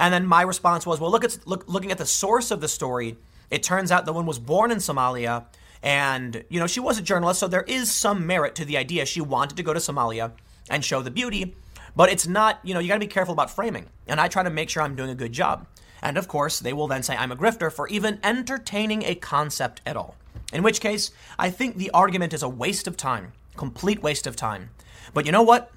[0.00, 2.66] And then my response was, well, look at look, looking at the source of the
[2.66, 3.16] story.
[3.50, 5.46] It turns out the woman was born in Somalia
[5.80, 9.06] and, you know, she was a journalist, so there is some merit to the idea.
[9.06, 10.32] She wanted to go to Somalia
[10.68, 11.54] and show the beauty,
[11.94, 13.86] but it's not, you know, you got to be careful about framing.
[14.08, 15.68] And I try to make sure I'm doing a good job.
[16.02, 19.82] And of course, they will then say I'm a grifter for even entertaining a concept
[19.86, 20.16] at all.
[20.52, 24.36] In which case, I think the argument is a waste of time, complete waste of
[24.36, 24.70] time.
[25.12, 25.70] But you know what?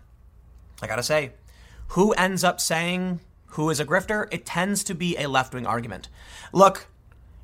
[0.82, 1.32] I gotta say,
[1.90, 3.20] who ends up saying
[3.54, 4.28] who is a grifter?
[4.32, 6.08] It tends to be a left wing argument.
[6.54, 6.88] Look,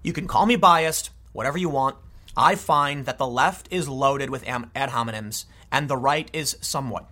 [0.03, 1.97] you can call me biased, whatever you want.
[2.37, 7.09] I find that the left is loaded with ad hominems and the right is somewhat.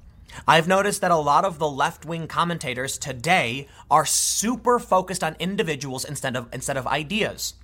[0.48, 5.36] I've noticed that a lot of the left wing commentators today are super focused on
[5.40, 7.56] individuals instead of, instead of ideas.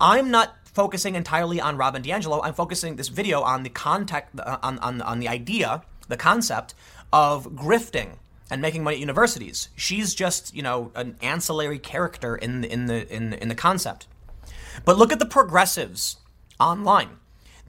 [0.00, 2.40] I'm not focusing entirely on Robin DiAngelo.
[2.42, 6.74] I'm focusing this video on the context, uh, on, on, on the idea, the concept
[7.12, 8.16] of grifting
[8.50, 9.68] and making money at universities.
[9.76, 14.06] She's just, you know, an ancillary character in the, in the, in, in the concept.
[14.84, 16.16] But look at the progressives
[16.58, 17.10] online.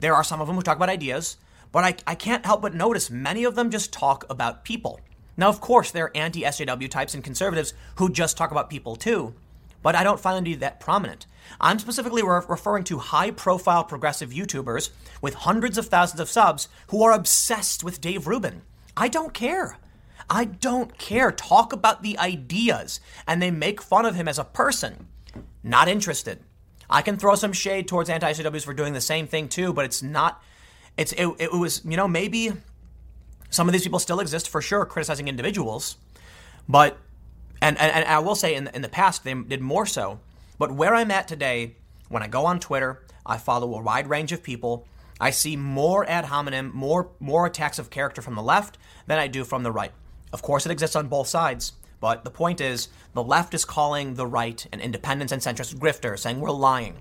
[0.00, 1.36] There are some of them who talk about ideas,
[1.72, 5.00] but I, I can't help but notice many of them just talk about people.
[5.36, 8.96] Now, of course, there are anti SJW types and conservatives who just talk about people
[8.96, 9.34] too,
[9.82, 11.26] but I don't find them to be that prominent.
[11.60, 14.90] I'm specifically re- referring to high profile progressive YouTubers
[15.20, 18.62] with hundreds of thousands of subs who are obsessed with Dave Rubin.
[18.96, 19.78] I don't care.
[20.28, 21.30] I don't care.
[21.30, 25.06] Talk about the ideas, and they make fun of him as a person.
[25.62, 26.40] Not interested.
[26.88, 29.84] I can throw some shade towards anti CWs for doing the same thing too, but
[29.84, 30.42] it's not.
[30.96, 32.52] It's it, it was you know maybe
[33.50, 35.96] some of these people still exist for sure, criticizing individuals,
[36.68, 36.98] but
[37.60, 40.20] and and, and I will say in in the past they did more so.
[40.58, 41.76] But where I'm at today,
[42.08, 44.86] when I go on Twitter, I follow a wide range of people.
[45.20, 49.26] I see more ad hominem, more more attacks of character from the left than I
[49.26, 49.92] do from the right.
[50.32, 51.72] Of course, it exists on both sides.
[52.00, 56.18] But the point is, the left is calling the right and independents and centrist grifter,
[56.18, 56.96] saying we're lying.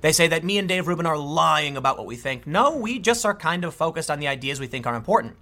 [0.00, 2.46] They say that me and Dave Rubin are lying about what we think.
[2.46, 5.36] No, we just are kind of focused on the ideas we think are important.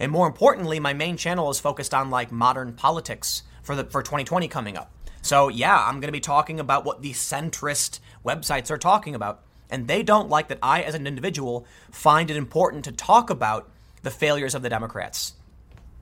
[0.00, 4.02] And more importantly, my main channel is focused on like modern politics for the for
[4.02, 4.90] 2020 coming up.
[5.22, 9.42] So, yeah, I'm going to be talking about what the centrist websites are talking about.
[9.70, 13.70] And they don't like that I, as an individual, find it important to talk about
[14.02, 15.34] the failures of the Democrats.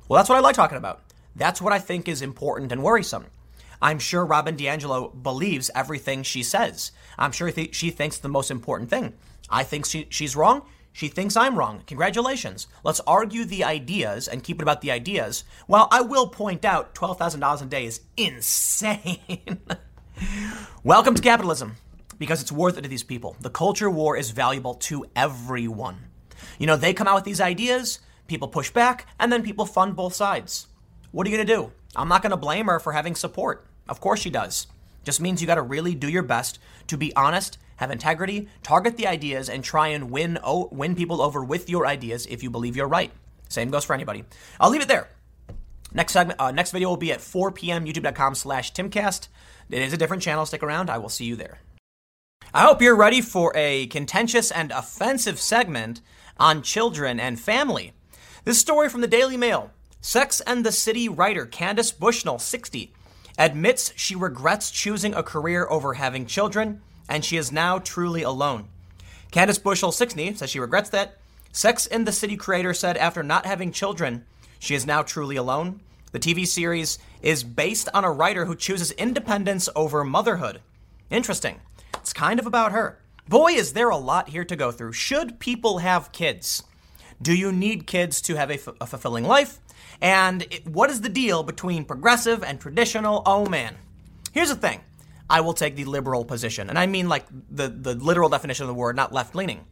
[0.08, 1.00] Well, that's what I like talking about.
[1.34, 3.26] That's what I think is important and worrisome.
[3.82, 6.92] I'm sure Robin DiAngelo believes everything she says.
[7.18, 9.14] I'm sure th- she thinks the most important thing.
[9.50, 10.62] I think she, she's wrong.
[10.96, 11.82] She thinks I'm wrong.
[11.86, 12.68] Congratulations.
[12.82, 15.44] Let's argue the ideas and keep it about the ideas.
[15.68, 19.60] Well, I will point out $12,000 a day is insane.
[20.84, 21.76] Welcome to capitalism
[22.18, 23.36] because it's worth it to these people.
[23.42, 25.98] The culture war is valuable to everyone.
[26.58, 29.96] You know, they come out with these ideas, people push back, and then people fund
[29.96, 30.66] both sides.
[31.10, 31.72] What are you going to do?
[31.94, 33.66] I'm not going to blame her for having support.
[33.86, 34.66] Of course she does.
[35.04, 38.96] Just means you got to really do your best to be honest, have integrity, target
[38.96, 42.50] the ideas, and try and win oh, win people over with your ideas if you
[42.50, 43.12] believe you're right.
[43.48, 44.24] Same goes for anybody.
[44.60, 45.08] I'll leave it there.
[45.92, 47.86] Next segment, uh, next video will be at 4 p.m.
[47.86, 49.28] YouTube.com slash Timcast.
[49.70, 50.46] It is a different channel.
[50.46, 50.90] Stick around.
[50.90, 51.58] I will see you there.
[52.52, 56.00] I hope you're ready for a contentious and offensive segment
[56.38, 57.92] on children and family.
[58.44, 59.70] This story from the Daily Mail
[60.00, 62.92] Sex and the City writer Candace Bushnell, 60,
[63.38, 68.68] admits she regrets choosing a career over having children, and she is now truly alone.
[69.30, 71.18] Candace Bushnell, 60, says she regrets that.
[71.52, 74.24] Sex and the City creator said after not having children,
[74.58, 75.80] she is now truly alone.
[76.12, 80.60] The TV series is based on a writer who chooses independence over motherhood.
[81.10, 81.60] Interesting.
[81.94, 82.98] It's kind of about her.
[83.28, 84.92] Boy, is there a lot here to go through.
[84.92, 86.62] Should people have kids?
[87.20, 89.58] Do you need kids to have a, f- a fulfilling life?
[90.00, 93.22] And it, what is the deal between progressive and traditional?
[93.26, 93.76] Oh man.
[94.32, 94.80] Here's the thing
[95.28, 96.68] I will take the liberal position.
[96.68, 99.64] And I mean like the, the literal definition of the word, not left leaning.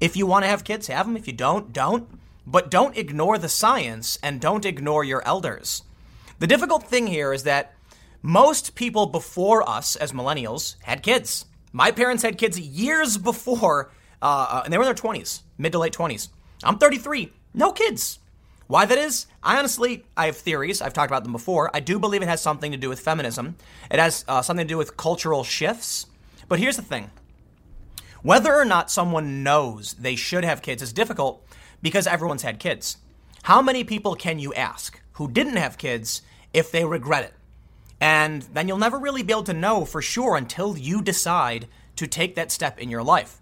[0.00, 1.16] If you want to have kids, have them.
[1.16, 2.18] If you don't, don't.
[2.46, 5.82] But don't ignore the science and don't ignore your elders.
[6.38, 7.74] The difficult thing here is that
[8.22, 11.44] most people before us as millennials had kids.
[11.72, 15.72] My parents had kids years before, uh, uh and they were in their 20s, mid
[15.72, 16.28] to late 20s.
[16.64, 18.19] I'm 33, no kids.
[18.70, 19.26] Why that is?
[19.42, 20.80] I honestly, I have theories.
[20.80, 21.72] I've talked about them before.
[21.74, 23.56] I do believe it has something to do with feminism.
[23.90, 26.06] It has uh, something to do with cultural shifts.
[26.46, 27.10] But here's the thing
[28.22, 31.44] whether or not someone knows they should have kids is difficult
[31.82, 32.98] because everyone's had kids.
[33.42, 36.22] How many people can you ask who didn't have kids
[36.54, 37.34] if they regret it?
[38.00, 41.66] And then you'll never really be able to know for sure until you decide
[41.96, 43.39] to take that step in your life.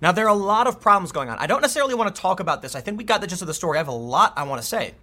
[0.00, 1.38] Now, there are a lot of problems going on.
[1.38, 2.74] I don't necessarily want to talk about this.
[2.74, 3.78] I think we got the gist of the story.
[3.78, 4.94] I have a lot I want to say.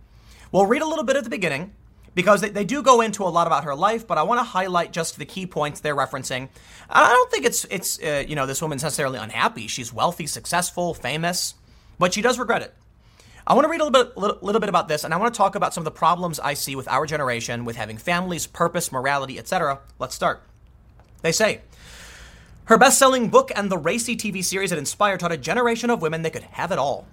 [0.52, 1.74] We'll read a little bit at the beginning
[2.14, 4.44] because they, they do go into a lot about her life, but I want to
[4.44, 6.50] highlight just the key points they're referencing.
[6.90, 9.68] I don't think it's, it's uh, you know, this woman's necessarily unhappy.
[9.68, 11.56] She's wealthy, successful, famous,
[12.00, 12.74] but she does regret it.
[13.48, 15.32] I want to read a little bit, little, little bit about this, and I want
[15.34, 18.48] to talk about some of the problems I see with our generation, with having families,
[18.48, 19.82] purpose, morality, etc.
[20.00, 20.42] Let's start.
[21.22, 21.62] They say,
[22.66, 26.02] her best selling book and the racy TV series it inspired taught a generation of
[26.02, 27.08] women they could have it all.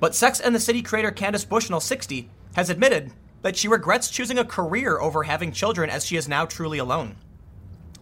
[0.00, 4.38] But Sex and the City creator Candace Bushnell, 60, has admitted that she regrets choosing
[4.38, 7.16] a career over having children as she is now truly alone.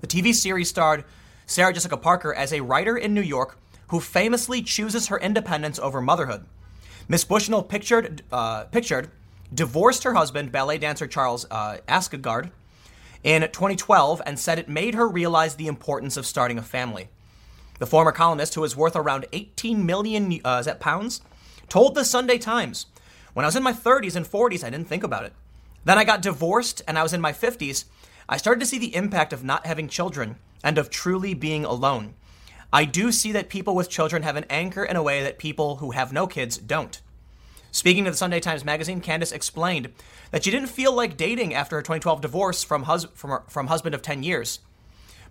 [0.00, 1.04] The TV series starred
[1.46, 6.00] Sarah Jessica Parker as a writer in New York who famously chooses her independence over
[6.00, 6.44] motherhood.
[7.08, 9.10] Miss Bushnell pictured, uh, pictured
[9.54, 12.50] divorced her husband, ballet dancer Charles uh, Askegard,
[13.26, 17.08] in 2012 and said it made her realize the importance of starting a family.
[17.80, 21.20] The former columnist, who is worth around 18 million uh, is that pounds,
[21.68, 22.86] told the Sunday Times,
[23.34, 25.32] "When I was in my 30s and 40s, I didn't think about it.
[25.84, 27.86] Then I got divorced, and I was in my 50s.
[28.28, 32.14] I started to see the impact of not having children and of truly being alone.
[32.72, 35.76] I do see that people with children have an anchor in a way that people
[35.76, 37.00] who have no kids don't."
[37.70, 39.92] Speaking to the Sunday Times Magazine, Candace explained
[40.30, 43.66] that she didn't feel like dating after her 2012 divorce from, hus- from, her, from
[43.66, 44.60] husband of 10 years.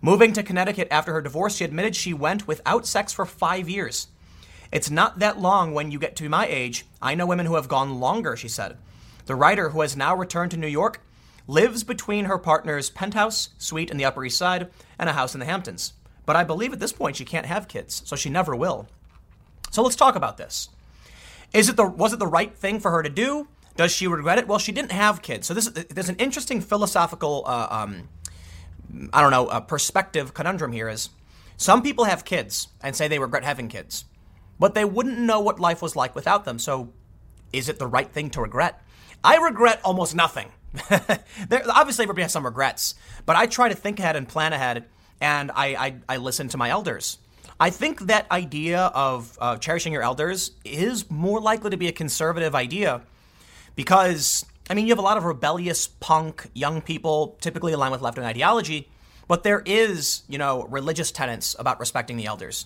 [0.02, 4.08] Moving to Connecticut after her divorce, she admitted she went without sex for five years.
[4.72, 6.86] It's not that long when you get to my age.
[7.02, 8.78] I know women who have gone longer, she said.
[9.26, 11.02] The writer, who has now returned to New York,
[11.48, 14.70] lives between her partner's penthouse suite in the Upper East Side
[15.00, 15.94] and a house in the Hamptons.
[16.26, 18.88] But I believe at this point she can't have kids, so she never will.
[19.72, 20.70] So let's talk about this.
[21.56, 23.48] Is it the was it the right thing for her to do?
[23.78, 24.48] Does she regret it?
[24.48, 25.48] Well, she didn't have kids.
[25.48, 28.10] So this there's an interesting philosophical, uh, um,
[29.14, 30.90] I don't know, perspective conundrum here.
[30.90, 31.10] Is
[31.56, 34.04] some people have kids and say they regret having kids,
[34.60, 36.60] but they wouldn't know what life was like without them.
[36.60, 36.92] So,
[37.54, 38.82] is it the right thing to regret?
[39.24, 40.52] I regret almost nothing.
[40.90, 42.96] there, obviously, everybody has some regrets,
[43.26, 44.86] but I try to think ahead and plan ahead,
[45.22, 47.18] and I, I, I listen to my elders.
[47.60, 51.94] I think that idea of uh, cherishing your elders is more likely to be a
[51.94, 53.02] conservative idea
[53.76, 58.02] because I mean, you have a lot of rebellious punk young people, typically aligned with
[58.02, 58.90] left wing ideology,
[59.28, 62.66] but there is, you know, religious tenets about respecting the elders.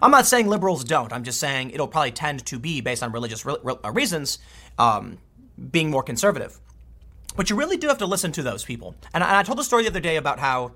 [0.00, 1.12] I'm not saying liberals don't.
[1.12, 4.38] I'm just saying it'll probably tend to be based on religious re- re- uh, reasons,
[4.78, 5.18] um,
[5.70, 6.58] being more conservative.
[7.36, 8.94] But you really do have to listen to those people.
[9.12, 10.72] And I, and I, told the story the other day about how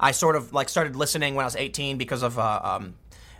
[0.00, 2.94] I sort of like started listening when I was 18 because of uh, um,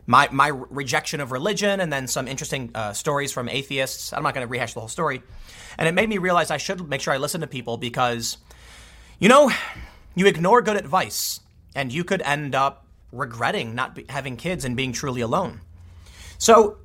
[0.07, 4.13] my my rejection of religion, and then some interesting uh, stories from atheists.
[4.13, 5.23] I'm not going to rehash the whole story,
[5.79, 8.37] and it made me realize I should make sure I listen to people because,
[9.19, 9.51] you know,
[10.15, 11.41] you ignore good advice,
[11.75, 15.63] and you could end up regretting not be, having kids and being truly alone.
[16.37, 16.77] So,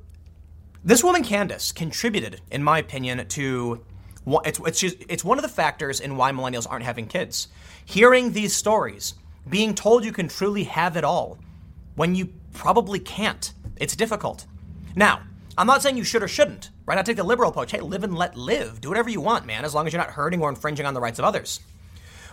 [0.82, 3.84] this woman Candace contributed, in my opinion, to
[4.44, 7.48] it's it's it's one of the factors in why millennials aren't having kids.
[7.84, 9.14] Hearing these stories,
[9.48, 11.38] being told you can truly have it all,
[11.94, 13.52] when you probably can't.
[13.76, 14.46] It's difficult.
[14.94, 15.22] Now,
[15.58, 16.98] I'm not saying you should or shouldn't, right?
[16.98, 17.70] I take the liberal approach.
[17.70, 18.80] Hey, live and let live.
[18.80, 21.00] Do whatever you want, man, as long as you're not hurting or infringing on the
[21.00, 21.60] rights of others.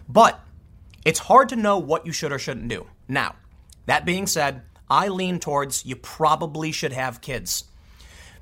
[0.10, 0.40] But
[1.06, 2.88] it's hard to know what you should or shouldn't do.
[3.08, 3.36] Now,
[3.86, 7.66] that being said, I lean towards you probably should have kids.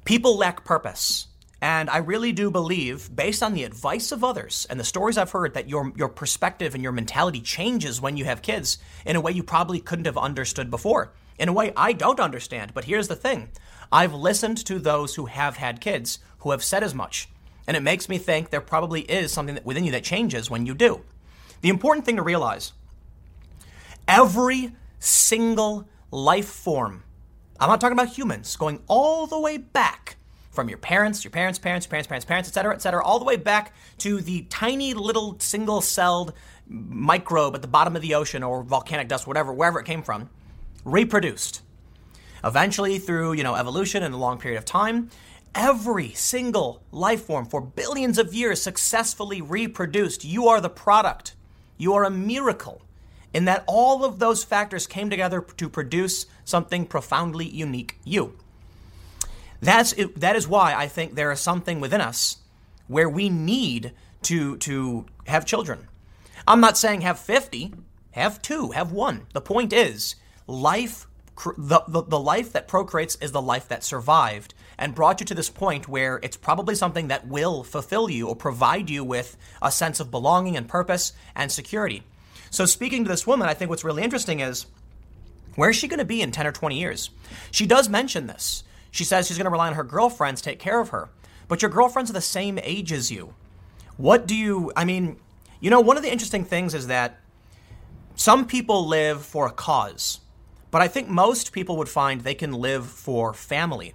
[0.06, 1.28] People lack purpose.
[1.62, 5.32] And I really do believe, based on the advice of others and the stories I've
[5.32, 9.22] heard, that your, your perspective and your mentality changes when you have kids in a
[9.22, 11.14] way you probably couldn't have understood before.
[11.38, 12.74] In a way I don't understand.
[12.74, 13.52] But here's the thing
[13.92, 17.30] I've listened to those who have had kids who have said as much.
[17.68, 20.74] And it makes me think there probably is something within you that changes when you
[20.74, 21.02] do.
[21.62, 22.74] The important thing to realize
[24.08, 27.04] every single life form,
[27.60, 30.18] I'm not talking about humans, going all the way back
[30.52, 33.20] from your parents, your parents' parents, your parents' parents' parents, et cetera, et cetera, all
[33.20, 36.34] the way back to the tiny little single celled
[36.68, 40.30] microbe at the bottom of the ocean or volcanic dust, whatever, wherever it came from,
[40.84, 41.62] reproduced.
[42.44, 45.10] Eventually, through you know evolution and a long period of time,
[45.54, 50.26] every single life form for billions of years successfully reproduced.
[50.26, 51.36] You are the product.
[51.78, 52.82] You are a miracle
[53.34, 58.38] in that all of those factors came together to produce something profoundly unique you.
[59.62, 62.38] That's that is why I think there is something within us
[62.88, 63.94] where we need
[64.24, 65.88] to to have children.
[66.48, 67.74] I'm not saying have 50,
[68.12, 69.28] have 2, have 1.
[69.34, 70.16] The point is
[70.48, 71.08] life
[71.58, 75.34] the, the, the life that procreates is the life that survived and brought you to
[75.34, 79.72] this point where it's probably something that will fulfill you or provide you with a
[79.72, 82.04] sense of belonging and purpose and security.
[82.50, 84.66] So, speaking to this woman, I think what's really interesting is
[85.56, 87.10] where is she going to be in 10 or 20 years?
[87.50, 88.64] She does mention this.
[88.92, 91.10] She says she's going to rely on her girlfriends to take care of her.
[91.48, 93.34] But your girlfriends are the same age as you.
[93.98, 95.18] What do you, I mean,
[95.60, 97.20] you know, one of the interesting things is that
[98.16, 100.20] some people live for a cause,
[100.70, 103.94] but I think most people would find they can live for family.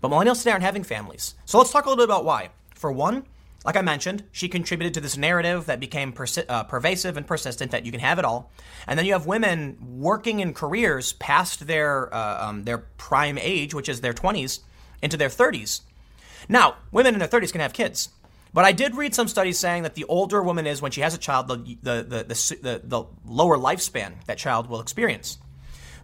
[0.00, 1.34] But millennials today aren't having families.
[1.44, 2.50] So let's talk a little bit about why.
[2.74, 3.24] For one,
[3.66, 7.72] like I mentioned, she contributed to this narrative that became persi- uh, pervasive and persistent
[7.72, 8.52] that you can have it all.
[8.86, 13.74] And then you have women working in careers past their uh, um, their prime age,
[13.74, 14.60] which is their 20s,
[15.02, 15.80] into their 30s.
[16.48, 18.10] Now, women in their 30s can have kids.
[18.54, 21.00] But I did read some studies saying that the older a woman is when she
[21.00, 25.38] has a child, the, the, the, the, the lower lifespan that child will experience.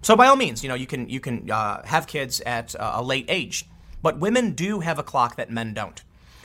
[0.02, 2.94] So by all means, you know, you can, you can uh, have kids at uh,
[2.96, 3.66] a late age.
[4.02, 6.02] But women do have a clock that men don't.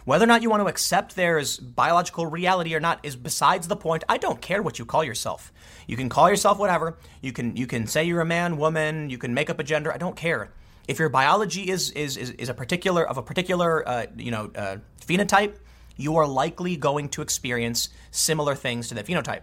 [0.07, 3.67] Whether or not you want to accept there is biological reality or not is besides
[3.67, 4.05] the point.
[4.07, 5.51] I don't care what you call yourself.
[5.85, 6.97] You can call yourself whatever.
[7.21, 9.09] You can you can say you're a man, woman.
[9.09, 9.91] You can make up a gender.
[9.91, 10.53] I don't care.
[10.87, 14.49] If your biology is is is, is a particular of a particular uh, you know
[14.55, 15.57] uh, phenotype,
[15.97, 19.41] you are likely going to experience similar things to that phenotype.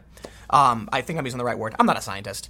[0.49, 1.75] Um, I think I'm using the right word.
[1.79, 2.49] I'm not a scientist.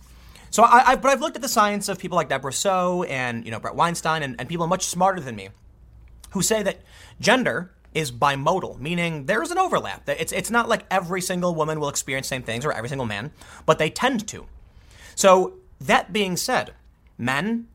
[0.51, 3.45] So I, I, but I've looked at the science of people like Deborah Soh and
[3.45, 5.49] you know Bret Weinstein and, and people much smarter than me,
[6.31, 6.78] who say that
[7.19, 10.09] gender is bimodal, meaning there's an overlap.
[10.09, 13.31] It's, it's not like every single woman will experience same things or every single man,
[13.65, 14.47] but they tend to.
[15.15, 16.75] So, that being said,
[17.16, 17.69] men,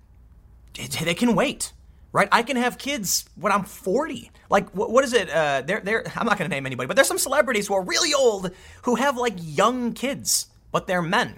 [1.04, 1.74] they can wait,
[2.12, 2.28] right?
[2.32, 4.32] I can have kids when I'm 40.
[4.50, 5.30] Like, what, what is it?
[5.30, 7.84] Uh, they're, they're, I'm not going to name anybody, but there's some celebrities who are
[7.84, 8.52] really old
[8.84, 11.36] who have like young kids, but they're men.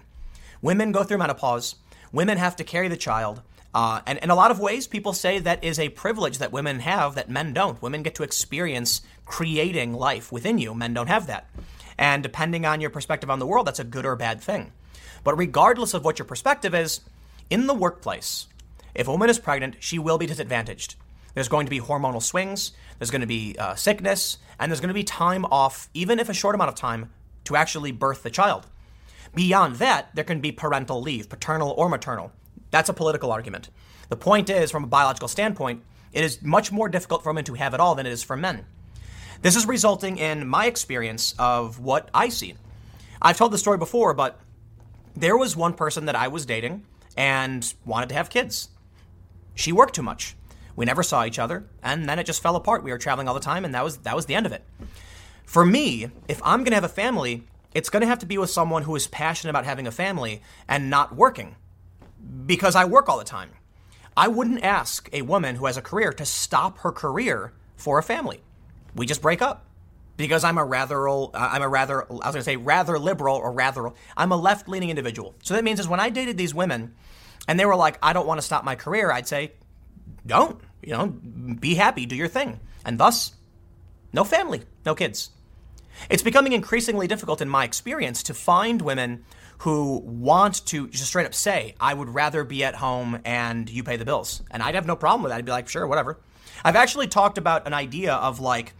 [0.62, 1.76] Women go through menopause.
[2.12, 3.42] Women have to carry the child.
[3.74, 6.80] Uh, and in a lot of ways, people say that is a privilege that women
[6.80, 7.82] have that men don't.
[7.82, 10.74] Women get to experience creating life within you.
[10.74, 11.50] Men don't have that.
[11.98, 14.74] And depending on your perspective on the world, that's a good or bad thing.
[15.24, 17.02] But regardless of what your perspective is,
[17.50, 18.48] in the workplace,
[18.94, 20.96] if a woman is pregnant, she will be disadvantaged.
[21.34, 24.90] There's going to be hormonal swings, there's going to be uh, sickness, and there's going
[24.90, 27.10] to be time off, even if a short amount of time,
[27.46, 28.68] to actually birth the child.
[29.34, 32.34] Beyond that, there can be parental leave, paternal or maternal.
[32.72, 33.70] That's a political argument.
[34.10, 35.84] The point is, from a biological standpoint,
[36.14, 38.36] it is much more difficult for women to have it all than it is for
[38.36, 38.66] men.
[39.42, 42.56] This is resulting in my experience of what I see.
[43.22, 44.40] I've told the story before, but
[45.16, 46.84] there was one person that I was dating
[47.18, 48.70] and wanted to have kids.
[49.56, 50.36] She worked too much.
[50.76, 52.84] We never saw each other, and then it just fell apart.
[52.84, 54.64] We were traveling all the time, and that was that was the end of it.
[55.46, 57.44] For me, if I'm going to have a family,
[57.74, 60.42] it's going to have to be with someone who is passionate about having a family
[60.68, 61.56] and not working
[62.46, 63.52] because I work all the time.
[64.16, 68.04] I wouldn't ask a woman who has a career to stop her career for a
[68.04, 68.42] family.
[68.96, 69.66] We just break up
[70.18, 73.36] because I'm a rather uh, I'm a rather I was going to say rather liberal
[73.36, 75.36] or rather I'm a left-leaning individual.
[75.44, 76.94] So that means is when I dated these women
[77.48, 79.54] and they were like I don't want to stop my career, I'd say
[80.26, 82.60] don't, you know, be happy, do your thing.
[82.86, 83.34] And thus
[84.14, 85.32] no family, no kids.
[86.10, 89.24] It's becoming increasingly difficult in my experience to find women
[89.62, 93.84] who want to just straight up say, I would rather be at home and you
[93.84, 94.42] pay the bills.
[94.50, 95.38] And I'd have no problem with that.
[95.38, 96.20] I'd be like, sure, whatever.
[96.66, 98.74] I've actually talked about an idea of like,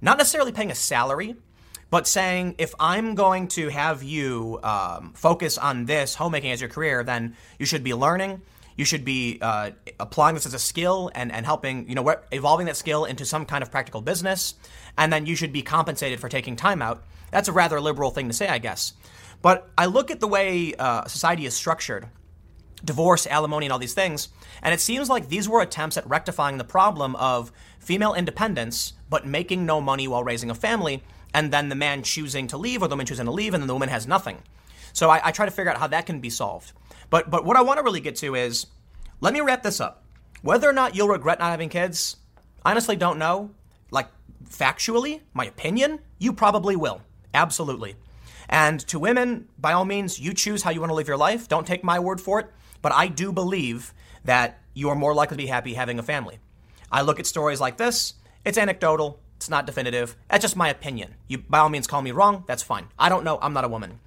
[0.00, 1.36] not necessarily paying a salary,
[1.88, 6.68] but saying if I'm going to have you um, focus on this homemaking as your
[6.68, 8.42] career, then you should be learning.
[8.76, 9.70] You should be uh,
[10.00, 13.46] applying this as a skill and, and helping, you know, evolving that skill into some
[13.46, 14.54] kind of practical business.
[14.98, 17.04] And then you should be compensated for taking time out.
[17.30, 18.94] That's a rather liberal thing to say, I guess.
[19.44, 22.08] But I look at the way uh, society is structured
[22.82, 24.28] divorce, alimony, and all these things,
[24.62, 29.26] and it seems like these were attempts at rectifying the problem of female independence, but
[29.26, 31.02] making no money while raising a family,
[31.32, 33.68] and then the man choosing to leave or the woman choosing to leave, and then
[33.68, 34.38] the woman has nothing.
[34.94, 36.72] So I, I try to figure out how that can be solved.
[37.10, 38.66] But but what I want to really get to is,
[39.20, 40.04] let me wrap this up.
[40.40, 42.16] Whether or not you'll regret not having kids,
[42.64, 43.50] honestly don't know.
[43.90, 44.08] Like
[44.48, 47.02] factually, my opinion, you probably will.
[47.34, 47.96] Absolutely.
[48.48, 51.48] And to women, by all means, you choose how you want to live your life.
[51.48, 52.46] Don't take my word for it.
[52.82, 53.94] But I do believe
[54.24, 56.38] that you are more likely to be happy having a family.
[56.90, 58.14] I look at stories like this,
[58.44, 60.16] it's anecdotal, it's not definitive.
[60.28, 61.14] That's just my opinion.
[61.28, 62.86] You, by all means, call me wrong, that's fine.
[62.98, 64.00] I don't know, I'm not a woman.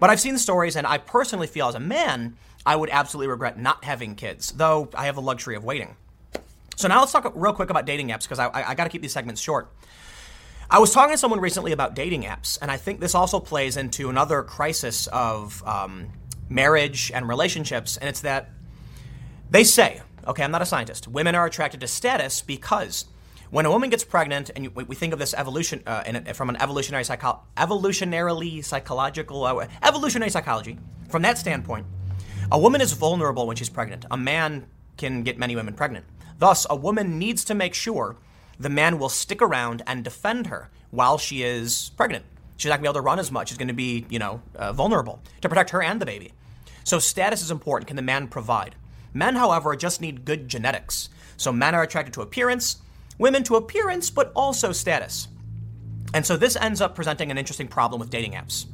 [0.00, 3.28] But I've seen the stories, and I personally feel as a man, I would absolutely
[3.28, 5.96] regret not having kids, though I have the luxury of waiting.
[6.76, 8.90] So now let's talk real quick about dating apps because I, I, I got to
[8.90, 9.70] keep these segments short.
[10.72, 13.76] I was talking to someone recently about dating apps, and I think this also plays
[13.76, 16.08] into another crisis of um,
[16.48, 18.48] marriage and relationships, and it's that
[19.50, 23.04] they say, okay, I'm not a scientist, women are attracted to status because
[23.50, 26.56] when a woman gets pregnant, and we think of this evolution uh, a, from an
[26.56, 30.78] evolutionary psycho- evolutionarily psychological uh, evolutionary psychology,
[31.10, 31.84] from that standpoint,
[32.50, 34.06] a woman is vulnerable when she's pregnant.
[34.10, 34.64] A man
[34.96, 36.06] can get many women pregnant.
[36.38, 38.16] Thus, a woman needs to make sure
[38.62, 42.24] the man will stick around and defend her while she is pregnant.
[42.56, 43.48] She's not to be able to run as much.
[43.48, 46.32] She's going to be, you know, uh, vulnerable to protect her and the baby.
[46.84, 47.88] So status is important.
[47.88, 48.76] Can the man provide?
[49.12, 51.08] Men, however, just need good genetics.
[51.36, 52.76] So men are attracted to appearance,
[53.18, 55.28] women to appearance, but also status.
[56.14, 58.66] And so this ends up presenting an interesting problem with dating apps.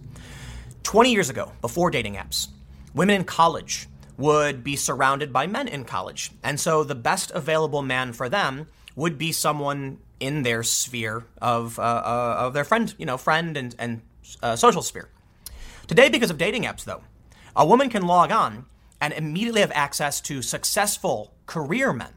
[0.82, 2.48] 20 years ago, before dating apps,
[2.94, 3.88] women in college
[4.18, 6.32] would be surrounded by men in college.
[6.42, 8.66] And so the best available man for them
[8.98, 13.56] would be someone in their sphere of, uh, uh, of their friend, you know, friend
[13.56, 14.02] and, and
[14.42, 15.08] uh, social sphere.
[15.86, 17.02] Today, because of dating apps, though,
[17.54, 18.66] a woman can log on
[19.00, 22.12] and immediately have access to successful career men,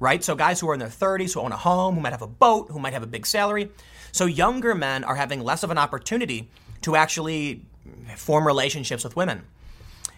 [0.00, 0.24] right?
[0.24, 2.26] So guys who are in their 30s, who own a home, who might have a
[2.26, 3.70] boat, who might have a big salary.
[4.10, 6.48] So younger men are having less of an opportunity
[6.80, 7.66] to actually
[8.16, 9.42] form relationships with women.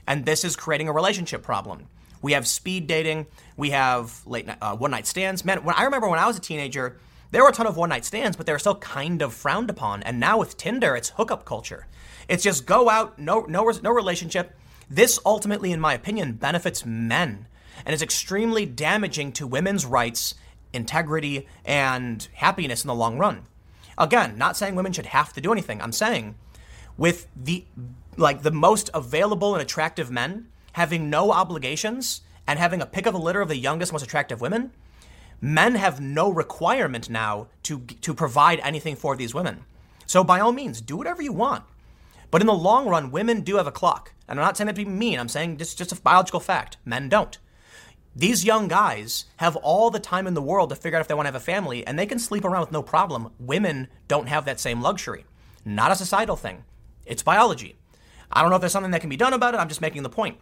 [0.07, 1.89] And this is creating a relationship problem.
[2.25, 3.27] We have speed dating.
[3.55, 5.45] We have late night, uh, one night stands.
[5.45, 6.97] Man, when I remember when I was a teenager,
[7.33, 9.69] there were a ton of one night stands, but they were still kind of frowned
[9.69, 10.03] upon.
[10.05, 11.87] And now with Tinder, it's hookup culture.
[12.27, 14.57] It's just go out, no, no, no relationship.
[14.89, 17.47] This ultimately, in my opinion, benefits men
[17.85, 20.35] and is extremely damaging to women's rights,
[20.73, 23.43] integrity, and happiness in the long run.
[23.99, 25.83] Again, not saying women should have to do anything.
[25.83, 26.37] I'm saying
[26.97, 27.67] with the
[28.17, 33.13] like the most available and attractive men, having no obligations and having a pick of
[33.13, 34.73] the litter of the youngest, most attractive women,
[35.41, 39.65] men have no requirement now to, to provide anything for these women.
[40.07, 41.65] So by all means, do whatever you want.
[42.31, 44.13] But in the long run, women do have a clock.
[44.27, 46.77] And I'm not saying that to be mean, I'm saying it's just a biological fact.
[46.85, 47.39] Men don't.
[48.17, 51.15] These young guys have all the time in the world to figure out if they
[51.15, 53.31] want to have a family, and they can sleep around with no problem.
[53.39, 55.25] Women don't have that same luxury.
[55.65, 56.65] Not a societal thing,
[57.07, 57.77] it's biology.
[58.33, 60.03] I don't know if there's something that can be done about it, I'm just making
[60.03, 60.39] the point.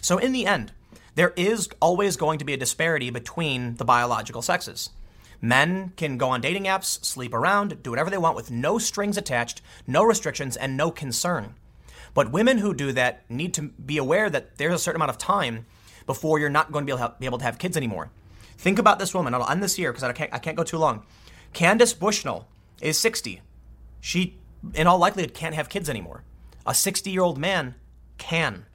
[0.00, 0.72] So, in the end,
[1.14, 4.90] there is always going to be a disparity between the biological sexes.
[5.40, 9.16] Men can go on dating apps, sleep around, do whatever they want with no strings
[9.16, 11.54] attached, no restrictions, and no concern.
[12.12, 15.18] But women who do that need to be aware that there's a certain amount of
[15.18, 15.66] time
[16.06, 18.10] before you're not going to be able to have, kids anymore.
[18.58, 19.32] Think about this woman.
[19.32, 21.06] I'll end this here because I can't, I can't go too long.
[21.52, 22.46] Candace Bushnell
[22.80, 23.40] is 60.
[24.00, 24.38] She,
[24.74, 26.24] in all likelihood, can't have kids anymore.
[26.66, 27.74] A 60 year old man
[28.18, 28.66] can.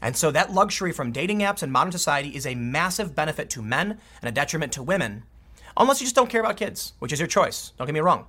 [0.00, 3.62] And so that luxury from dating apps and modern society is a massive benefit to
[3.62, 5.24] men and a detriment to women,
[5.76, 7.72] unless you just don't care about kids, which is your choice.
[7.78, 8.26] Don't get me wrong.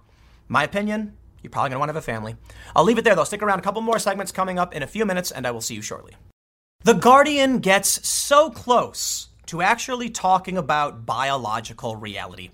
[0.47, 2.35] My opinion, you're probably going to want to have a family.
[2.75, 3.23] I'll leave it there though.
[3.23, 3.59] Stick around.
[3.59, 5.81] A couple more segments coming up in a few minutes, and I will see you
[5.81, 6.15] shortly.
[6.83, 12.49] The Guardian gets so close to actually talking about biological reality.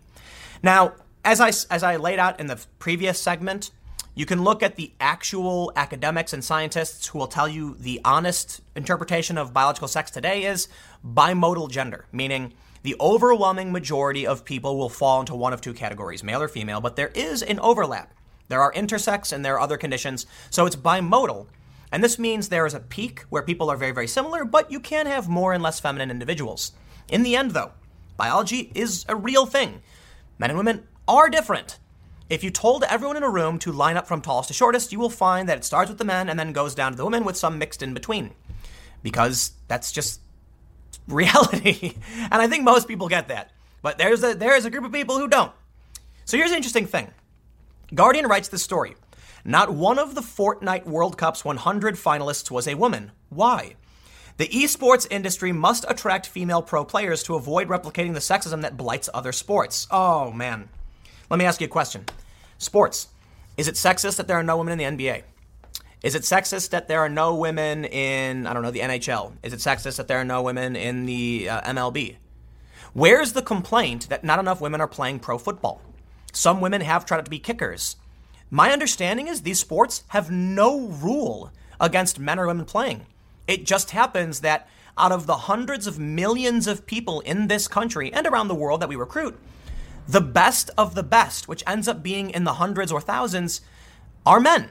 [0.63, 0.93] Now,
[1.23, 3.71] as I, as I laid out in the previous segment,
[4.13, 8.61] you can look at the actual academics and scientists who will tell you the honest
[8.75, 10.67] interpretation of biological sex today is
[11.05, 16.23] bimodal gender, meaning the overwhelming majority of people will fall into one of two categories,
[16.23, 18.13] male or female, but there is an overlap.
[18.49, 21.47] There are intersex and there are other conditions, so it's bimodal.
[21.91, 24.79] And this means there is a peak where people are very, very similar, but you
[24.79, 26.73] can have more and less feminine individuals.
[27.07, 27.71] In the end, though,
[28.17, 29.81] biology is a real thing.
[30.37, 31.79] Men and women are different.
[32.31, 34.99] If you told everyone in a room to line up from tallest to shortest, you
[34.99, 37.25] will find that it starts with the men and then goes down to the women
[37.25, 38.31] with some mixed in between.
[39.03, 40.21] Because that's just
[41.09, 41.95] reality.
[42.15, 43.51] and I think most people get that.
[43.81, 45.51] But there's a, there is a group of people who don't.
[46.23, 47.11] So here's an interesting thing
[47.93, 48.95] Guardian writes this story.
[49.43, 53.11] Not one of the Fortnite World Cup's 100 finalists was a woman.
[53.27, 53.75] Why?
[54.37, 59.09] The esports industry must attract female pro players to avoid replicating the sexism that blights
[59.13, 59.85] other sports.
[59.91, 60.69] Oh, man.
[61.31, 62.03] Let me ask you a question.
[62.57, 63.07] Sports.
[63.55, 65.23] Is it sexist that there are no women in the NBA?
[66.03, 69.31] Is it sexist that there are no women in, I don't know, the NHL?
[69.41, 72.17] Is it sexist that there are no women in the uh, MLB?
[72.91, 75.81] Where's the complaint that not enough women are playing pro football?
[76.33, 77.95] Some women have tried to be kickers.
[78.49, 83.05] My understanding is these sports have no rule against men or women playing.
[83.47, 84.67] It just happens that
[84.97, 88.81] out of the hundreds of millions of people in this country and around the world
[88.81, 89.39] that we recruit,
[90.07, 93.61] the best of the best, which ends up being in the hundreds or thousands,
[94.25, 94.69] are men.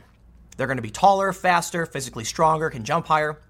[0.56, 3.40] They're going to be taller, faster, physically stronger, can jump higher.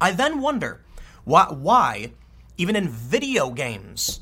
[0.00, 0.82] I then wonder
[1.24, 2.12] why, why,
[2.56, 4.20] even in video games,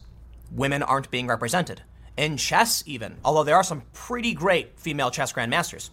[0.51, 1.83] women aren't being represented.
[2.17, 5.91] In chess, even, although there are some pretty great female chess grandmasters.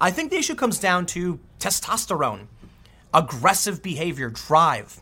[0.00, 2.46] I think the issue comes down to testosterone,
[3.12, 5.00] aggressive behavior, drive.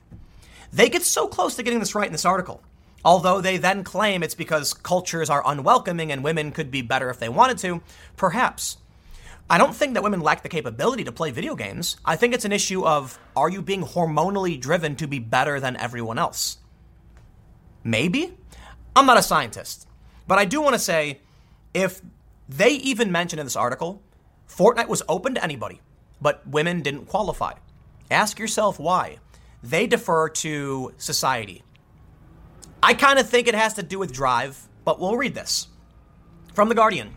[0.72, 2.62] They get so close to getting this right in this article.
[3.04, 7.18] Although they then claim it's because cultures are unwelcoming and women could be better if
[7.18, 7.82] they wanted to,
[8.16, 8.76] perhaps.
[9.50, 11.96] I don't think that women lack the capability to play video games.
[12.04, 15.76] I think it's an issue of are you being hormonally driven to be better than
[15.76, 16.58] everyone else?
[17.84, 18.36] Maybe.
[18.94, 19.88] I'm not a scientist.
[20.26, 21.20] But I do want to say
[21.74, 22.00] if
[22.48, 24.00] they even mention in this article,
[24.48, 25.80] Fortnite was open to anybody,
[26.20, 27.54] but women didn't qualify.
[28.10, 29.18] Ask yourself why.
[29.62, 31.62] They defer to society.
[32.84, 35.68] I kind of think it has to do with drive, but we'll read this.
[36.52, 37.14] From The Guardian.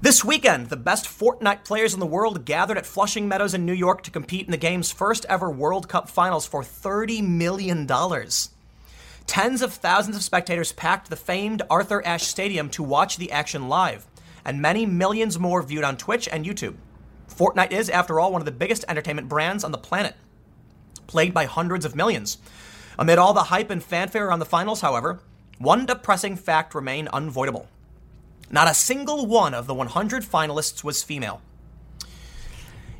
[0.00, 3.74] This weekend, the best Fortnite players in the world gathered at Flushing Meadows in New
[3.74, 7.86] York to compete in the game's first ever World Cup finals for $30 million.
[9.26, 13.68] Tens of thousands of spectators packed the famed Arthur Ashe Stadium to watch the action
[13.68, 14.06] live,
[14.46, 16.76] and many millions more viewed on Twitch and YouTube.
[17.28, 20.14] Fortnite is, after all, one of the biggest entertainment brands on the planet,
[21.06, 22.38] played by hundreds of millions.
[22.98, 25.20] Amid all the hype and fanfare around the finals, however,
[25.58, 27.68] one depressing fact remained unavoidable.
[28.50, 31.40] Not a single one of the 100 finalists was female.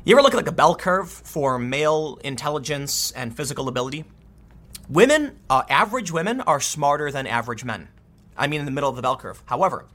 [0.05, 4.05] You ever look at like a bell curve for male intelligence and physical ability?
[4.87, 7.89] Women, uh, average women, are smarter than average men.
[8.37, 9.43] I mean, in the middle of the bell curve.
[9.47, 9.85] However,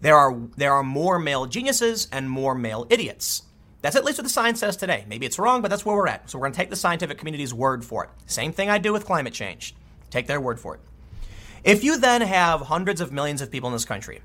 [0.00, 3.42] there are there are more male geniuses and more male idiots.
[3.80, 5.04] That's at least what the science says today.
[5.08, 6.28] Maybe it's wrong, but that's where we're at.
[6.28, 8.10] So we're going to take the scientific community's word for it.
[8.26, 9.74] Same thing I do with climate change.
[10.10, 10.80] Take their word for it.
[11.64, 14.20] If you then have hundreds of millions of people in this country,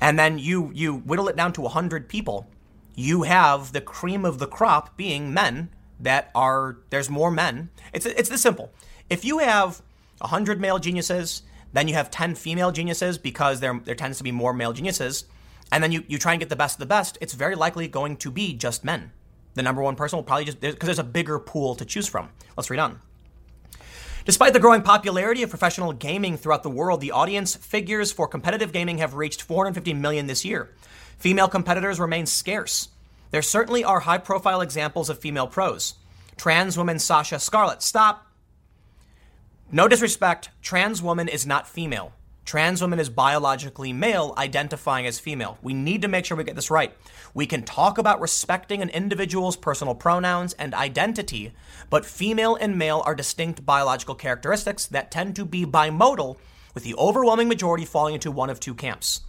[0.00, 2.46] and then you you whittle it down to 100 people,
[2.94, 5.70] you have the cream of the crop being men
[6.00, 7.70] that are there's more men.
[7.92, 8.70] It's it's this simple.
[9.08, 9.82] If you have
[10.18, 11.42] 100 male geniuses,
[11.72, 15.24] then you have 10 female geniuses because there there tends to be more male geniuses
[15.72, 17.88] and then you, you try and get the best of the best, it's very likely
[17.88, 19.12] going to be just men.
[19.54, 22.28] The number one person will probably just, because there's a bigger pool to choose from.
[22.56, 23.00] Let's read on.
[24.26, 28.72] Despite the growing popularity of professional gaming throughout the world, the audience figures for competitive
[28.72, 30.74] gaming have reached 450 million this year.
[31.16, 32.88] Female competitors remain scarce.
[33.30, 35.94] There certainly are high profile examples of female pros.
[36.36, 37.82] Trans woman Sasha Scarlett.
[37.82, 38.26] Stop.
[39.70, 42.12] No disrespect, trans woman is not female.
[42.46, 45.58] Trans woman is biologically male, identifying as female.
[45.62, 46.96] We need to make sure we get this right.
[47.34, 51.52] We can talk about respecting an individual's personal pronouns and identity,
[51.90, 56.36] but female and male are distinct biological characteristics that tend to be bimodal,
[56.72, 59.22] with the overwhelming majority falling into one of two camps.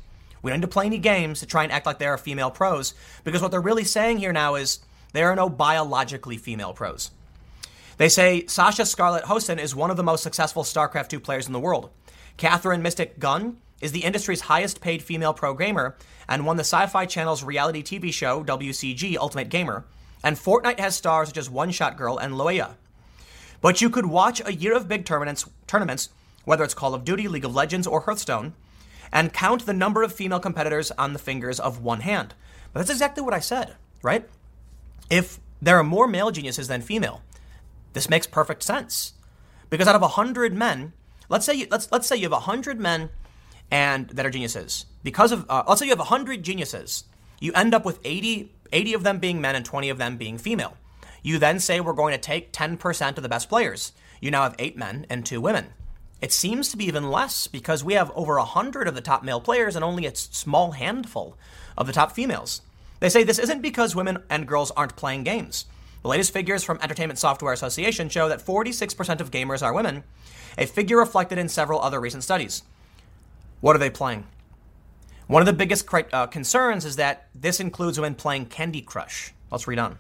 [0.44, 2.52] We don't need to play any games to try and act like there are female
[2.52, 4.78] pros, because what they're really saying here now is
[5.14, 7.10] there are no biologically female pros.
[7.98, 11.54] They say Sasha Scarlett Hostyn is one of the most successful StarCraft 2 players in
[11.54, 11.90] the world.
[12.38, 15.96] Catherine Mystic Gunn is the industry's highest paid female pro gamer
[16.28, 19.86] and won the Sci Fi Channel's reality TV show, WCG Ultimate Gamer.
[20.24, 22.76] And Fortnite has stars such as One Shot Girl and Loeya.
[23.60, 26.10] But you could watch a year of big tournaments, tournaments,
[26.46, 28.54] whether it's Call of Duty, League of Legends, or Hearthstone,
[29.12, 32.36] and count the number of female competitors on the fingers of one hand.
[32.72, 34.28] But that's exactly what I said, right?
[35.10, 37.22] If there are more male geniuses than female,
[37.94, 39.14] this makes perfect sense.
[39.70, 40.94] Because out of 100 men,
[41.30, 43.10] let's say you, let's let's say you have 100 men
[43.72, 44.86] and that are geniuses.
[45.04, 47.04] Because of uh, let's say you have 100 geniuses,
[47.40, 50.38] you end up with 80 80 of them being men and 20 of them being
[50.38, 50.78] female.
[51.24, 53.94] You then say we're going to take 10% of the best players.
[54.22, 55.68] You now have 8 men and 2 women.
[56.22, 59.40] It seems to be even less because we have over 100 of the top male
[59.40, 61.38] players and only a small handful
[61.78, 62.62] of the top females.
[63.00, 65.66] They say this isn't because women and girls aren't playing games.
[66.02, 70.04] The latest figures from Entertainment Software Association show that 46% of gamers are women,
[70.58, 72.64] a figure reflected in several other recent studies.
[73.62, 74.26] What are they playing?
[75.28, 79.34] One of the biggest uh, concerns is that this includes women playing Candy Crush.
[79.52, 80.00] Let's read on.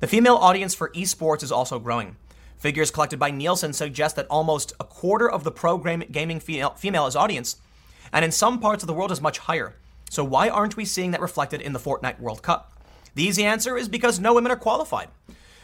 [0.00, 2.16] The female audience for esports is also growing.
[2.56, 7.06] Figures collected by Nielsen suggest that almost a quarter of the pro gaming female, female
[7.06, 7.56] is audience,
[8.12, 9.74] and in some parts of the world is much higher.
[10.08, 12.72] So why aren't we seeing that reflected in the Fortnite World Cup?
[13.14, 15.08] The easy answer is because no women are qualified.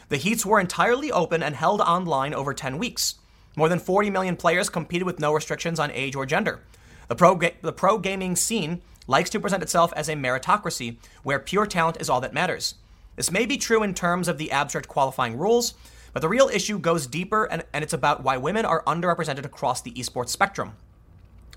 [0.09, 3.15] The heats were entirely open and held online over 10 weeks.
[3.55, 6.61] More than 40 million players competed with no restrictions on age or gender.
[7.07, 11.39] The pro, ga- the pro gaming scene likes to present itself as a meritocracy where
[11.39, 12.75] pure talent is all that matters.
[13.15, 15.73] This may be true in terms of the abstract qualifying rules,
[16.13, 19.81] but the real issue goes deeper and, and it's about why women are underrepresented across
[19.81, 20.73] the esports spectrum.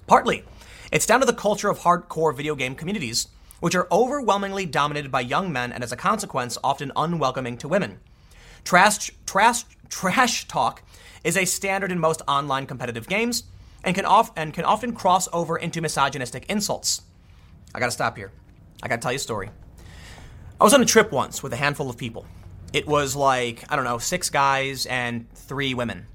[0.07, 0.45] Partly,
[0.91, 3.29] it's down to the culture of hardcore video game communities,
[3.61, 8.01] which are overwhelmingly dominated by young men and as a consequence often unwelcoming to women.
[8.65, 10.83] Trash, trash, trash talk
[11.25, 13.45] is a standard in most online competitive games
[13.83, 14.05] and can,
[14.37, 17.03] and can often cross over into misogynistic insults.
[17.75, 18.31] I gotta stop here.
[18.83, 19.51] I gotta tell you a story.
[20.61, 22.27] I was on a trip once with a handful of people.
[22.73, 26.07] It was like, I don't know, six guys and three women.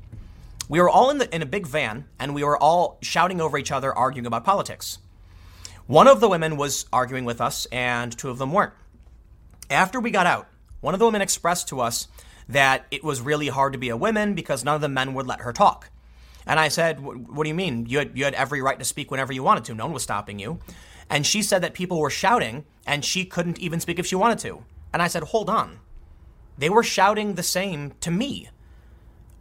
[0.67, 3.57] We were all in, the, in a big van and we were all shouting over
[3.57, 4.99] each other, arguing about politics.
[5.87, 8.73] One of the women was arguing with us and two of them weren't.
[9.69, 10.47] After we got out,
[10.81, 12.07] one of the women expressed to us
[12.49, 15.27] that it was really hard to be a woman because none of the men would
[15.27, 15.89] let her talk.
[16.45, 17.85] And I said, What do you mean?
[17.85, 19.75] You had, you had every right to speak whenever you wanted to.
[19.75, 20.59] No one was stopping you.
[21.09, 24.39] And she said that people were shouting and she couldn't even speak if she wanted
[24.39, 24.63] to.
[24.91, 25.79] And I said, hold on.
[26.57, 28.49] They were shouting the same to me.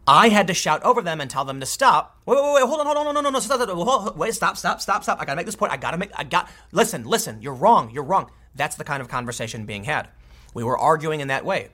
[0.06, 2.18] I had to shout over them and tell them to stop.
[2.24, 4.56] Wait, wait, wait, hold on, hold on, no, no, no, no, stop, stop, wait, stop,
[4.56, 5.20] stop, stop, stop.
[5.20, 5.70] I gotta make this point.
[5.70, 8.30] I gotta make, I got, listen, listen, you're wrong, you're wrong.
[8.54, 10.08] That's the kind of conversation being had.
[10.54, 11.68] We were arguing in that way.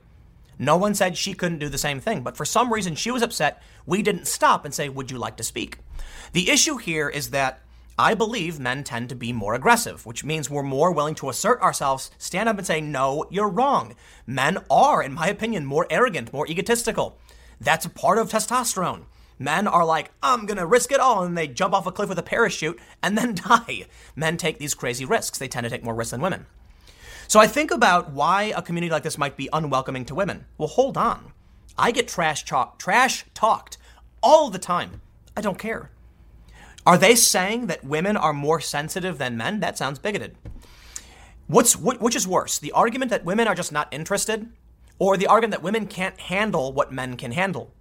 [0.59, 3.22] No one said she couldn't do the same thing, but for some reason she was
[3.22, 3.62] upset.
[3.86, 5.78] We didn't stop and say, Would you like to speak?
[6.32, 7.60] The issue here is that
[7.97, 11.60] I believe men tend to be more aggressive, which means we're more willing to assert
[11.60, 13.94] ourselves, stand up and say, no, you're wrong.
[14.26, 17.16] Men are, in my opinion, more arrogant, more egotistical.
[17.60, 19.05] That's a part of testosterone.
[19.39, 22.18] Men are like, I'm gonna risk it all, and they jump off a cliff with
[22.18, 23.86] a parachute and then die.
[24.16, 25.39] Men take these crazy risks.
[25.39, 26.47] They tend to take more risks than women.
[27.35, 30.44] So I think about why a community like this might be unwelcoming to women.
[30.56, 31.32] Well, hold on.
[31.77, 33.77] I get trash talk, trash talked
[34.23, 35.01] all the time.
[35.36, 35.90] I don't care.
[36.86, 39.59] Are they saying that women are more sensitive than men?
[39.59, 40.36] That sounds bigoted.
[41.48, 44.48] What's what, which is worse, the argument that women are just not interested,
[45.01, 47.73] or the argument that women can't handle what men can handle?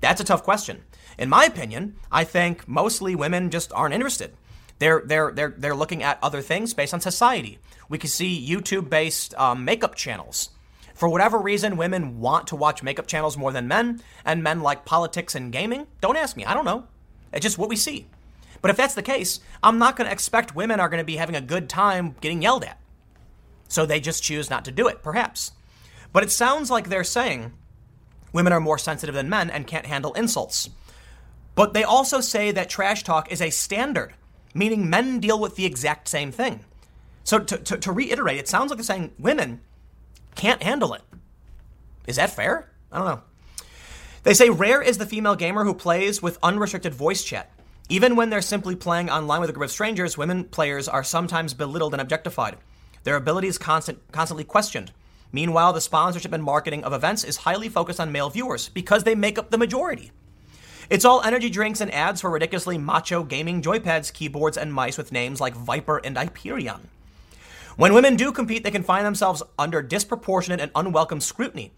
[0.00, 0.82] That's a tough question.
[1.18, 4.36] In my opinion, I think mostly women just aren't interested.
[4.84, 7.58] They're they're they're they're looking at other things based on society.
[7.88, 10.50] We can see YouTube-based um, makeup channels.
[10.92, 14.84] For whatever reason, women want to watch makeup channels more than men, and men like
[14.84, 15.86] politics and gaming.
[16.02, 16.44] Don't ask me.
[16.44, 16.84] I don't know.
[17.32, 18.08] It's just what we see.
[18.60, 21.16] But if that's the case, I'm not going to expect women are going to be
[21.16, 22.78] having a good time getting yelled at.
[23.68, 25.52] So they just choose not to do it, perhaps.
[26.12, 27.54] But it sounds like they're saying
[28.34, 30.68] women are more sensitive than men and can't handle insults.
[31.54, 34.12] But they also say that trash talk is a standard,
[34.54, 36.64] meaning men deal with the exact same thing.
[37.24, 39.60] So to, to, to reiterate, it sounds like they're saying women
[40.34, 41.02] can't handle it.
[42.06, 42.70] Is that fair?
[42.92, 43.22] I don't know.
[44.22, 47.50] They say rare is the female gamer who plays with unrestricted voice chat.
[47.90, 51.52] Even when they're simply playing online with a group of strangers, women players are sometimes
[51.52, 52.56] belittled and objectified.
[53.02, 54.92] Their abilities constant, constantly questioned.
[55.32, 59.14] Meanwhile, the sponsorship and marketing of events is highly focused on male viewers because they
[59.14, 60.12] make up the majority.
[60.90, 65.12] It's all energy drinks and ads for ridiculously macho gaming joypads, keyboards, and mice with
[65.12, 66.88] names like Viper and Hyperion.
[67.76, 71.72] When women do compete, they can find themselves under disproportionate and unwelcome scrutiny.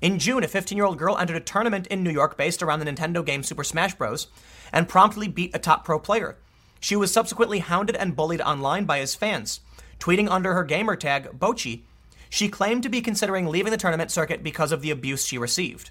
[0.00, 2.80] In June, a 15 year old girl entered a tournament in New York based around
[2.80, 4.28] the Nintendo game Super Smash Bros.
[4.72, 6.36] and promptly beat a top pro player.
[6.80, 9.60] She was subsequently hounded and bullied online by his fans.
[9.98, 11.82] Tweeting under her gamer tag, Bochi,
[12.30, 15.90] she claimed to be considering leaving the tournament circuit because of the abuse she received.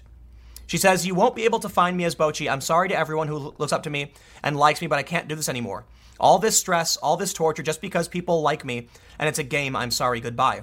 [0.72, 2.50] She says, You won't be able to find me as Bochi.
[2.50, 5.28] I'm sorry to everyone who looks up to me and likes me, but I can't
[5.28, 5.84] do this anymore.
[6.18, 8.88] All this stress, all this torture just because people like me,
[9.18, 9.76] and it's a game.
[9.76, 10.18] I'm sorry.
[10.18, 10.62] Goodbye.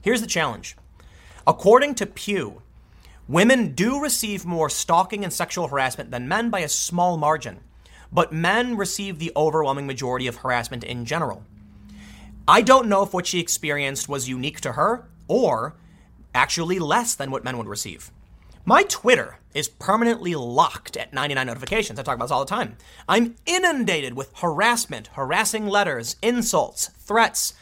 [0.00, 0.78] Here's the challenge.
[1.46, 2.62] According to Pew,
[3.28, 7.60] women do receive more stalking and sexual harassment than men by a small margin,
[8.10, 11.44] but men receive the overwhelming majority of harassment in general.
[12.48, 15.76] I don't know if what she experienced was unique to her or
[16.34, 18.10] actually less than what men would receive.
[18.66, 21.98] My Twitter is permanently locked at 99 notifications.
[21.98, 22.78] I talk about this all the time.
[23.06, 27.52] I'm inundated with harassment, harassing letters, insults, threats.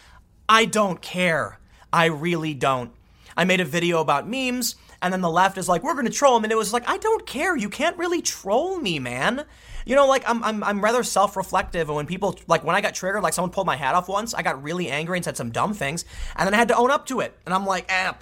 [0.48, 1.58] I don't care.
[1.92, 2.92] I really don't.
[3.36, 6.36] I made a video about memes, and then the left is like, we're to troll
[6.36, 6.44] him.
[6.44, 7.56] And it was like, I don't care.
[7.56, 9.44] You can't really troll me, man.
[9.84, 11.88] You know, like, I'm, I'm, I'm rather self reflective.
[11.88, 14.34] And when people, like, when I got triggered, like, someone pulled my hat off once,
[14.34, 16.04] I got really angry and said some dumb things.
[16.36, 17.36] And then I had to own up to it.
[17.44, 18.12] And I'm like, eh,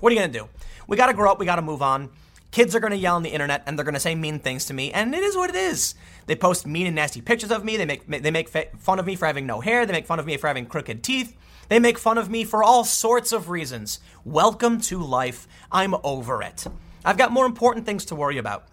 [0.00, 0.48] what are you to do?
[0.88, 1.38] We got to grow up.
[1.38, 2.08] We got to move on.
[2.50, 4.64] Kids are going to yell on the internet and they're going to say mean things
[4.64, 5.94] to me, and it is what it is.
[6.26, 7.76] They post mean and nasty pictures of me.
[7.76, 9.84] They make they make fun of me for having no hair.
[9.84, 11.36] They make fun of me for having crooked teeth.
[11.68, 14.00] They make fun of me for all sorts of reasons.
[14.24, 15.46] Welcome to life.
[15.70, 16.66] I'm over it.
[17.04, 18.66] I've got more important things to worry about.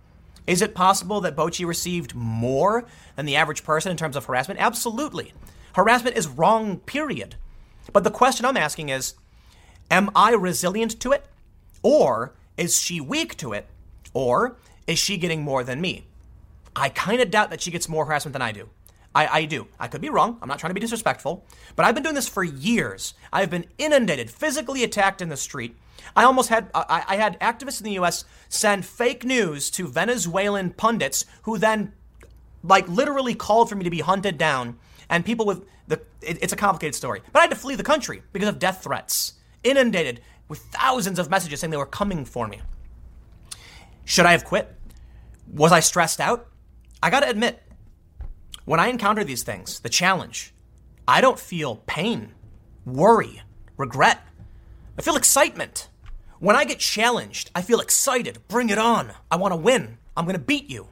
[0.48, 2.86] Is it possible that Bochi received more
[3.18, 4.62] than the average person in terms of harassment?
[4.62, 5.34] Absolutely.
[5.74, 7.36] Harassment is wrong, period.
[7.92, 9.16] But the question I'm asking is
[9.92, 11.26] Am I resilient to it?
[11.86, 13.68] Or is she weak to it?
[14.12, 14.58] Or
[14.88, 16.08] is she getting more than me?
[16.76, 18.70] I kind of doubt that she gets more harassment than I do.
[19.14, 19.68] I, I, do.
[19.80, 20.40] I could be wrong.
[20.42, 21.46] I'm not trying to be disrespectful.
[21.76, 23.14] But I've been doing this for years.
[23.32, 25.76] I've been inundated, physically attacked in the street.
[26.16, 28.26] I almost had I, I had activists in the U.S.
[28.50, 31.94] send fake news to Venezuelan pundits, who then,
[32.64, 34.78] like, literally called for me to be hunted down.
[35.08, 37.22] And people with the it, it's a complicated story.
[37.32, 39.34] But I had to flee the country because of death threats.
[39.64, 42.62] Inundated, with thousands of messages saying they were coming for me.
[44.04, 44.74] Should I have quit?
[45.52, 46.48] Was I stressed out?
[47.02, 47.62] I gotta admit,
[48.66, 50.54] when I encounter these things, the challenge,
[51.08, 52.34] I don't feel pain,
[52.86, 53.42] worry,
[53.78, 54.22] regret.
[54.98, 55.90] I feel excitement.
[56.40, 58.40] When I get challenged, I feel excited.
[58.48, 59.12] Bring it on.
[59.32, 59.98] I wanna win.
[60.16, 60.88] I'm gonna beat you.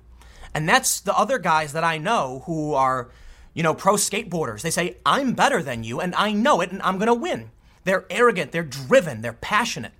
[0.53, 3.09] And that's the other guys that I know who are,
[3.53, 4.61] you know, pro skateboarders.
[4.61, 7.51] They say, I'm better than you and I know it and I'm gonna win.
[7.83, 9.93] They're arrogant, they're driven, they're passionate.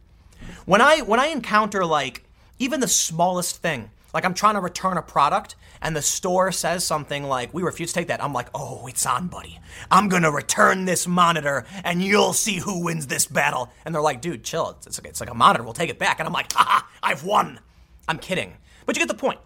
[0.66, 2.24] When I when I encounter like
[2.60, 6.86] even the smallest thing, like I'm trying to return a product and the store says
[6.86, 9.60] something like, "We refuse to take that." I'm like, "Oh, it's on, buddy.
[9.92, 14.02] I'm going to return this monitor and you'll see who wins this battle." And they're
[14.02, 14.70] like, "Dude, chill.
[14.78, 15.64] It's, it's, like, it's like a monitor.
[15.64, 17.60] We'll take it back." And I'm like, "Haha, I've won."
[18.08, 18.54] I'm kidding.
[18.86, 19.40] But you get the point.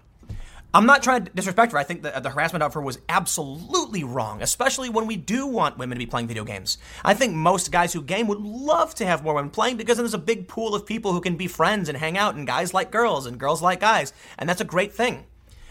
[0.73, 1.77] I'm not trying to disrespect her.
[1.77, 5.77] I think that the harassment of her was absolutely wrong, especially when we do want
[5.77, 6.77] women to be playing video games.
[7.05, 10.03] I think most guys who game would love to have more women playing because then
[10.03, 12.73] there's a big pool of people who can be friends and hang out, and guys
[12.73, 15.25] like girls and girls like guys, and that's a great thing.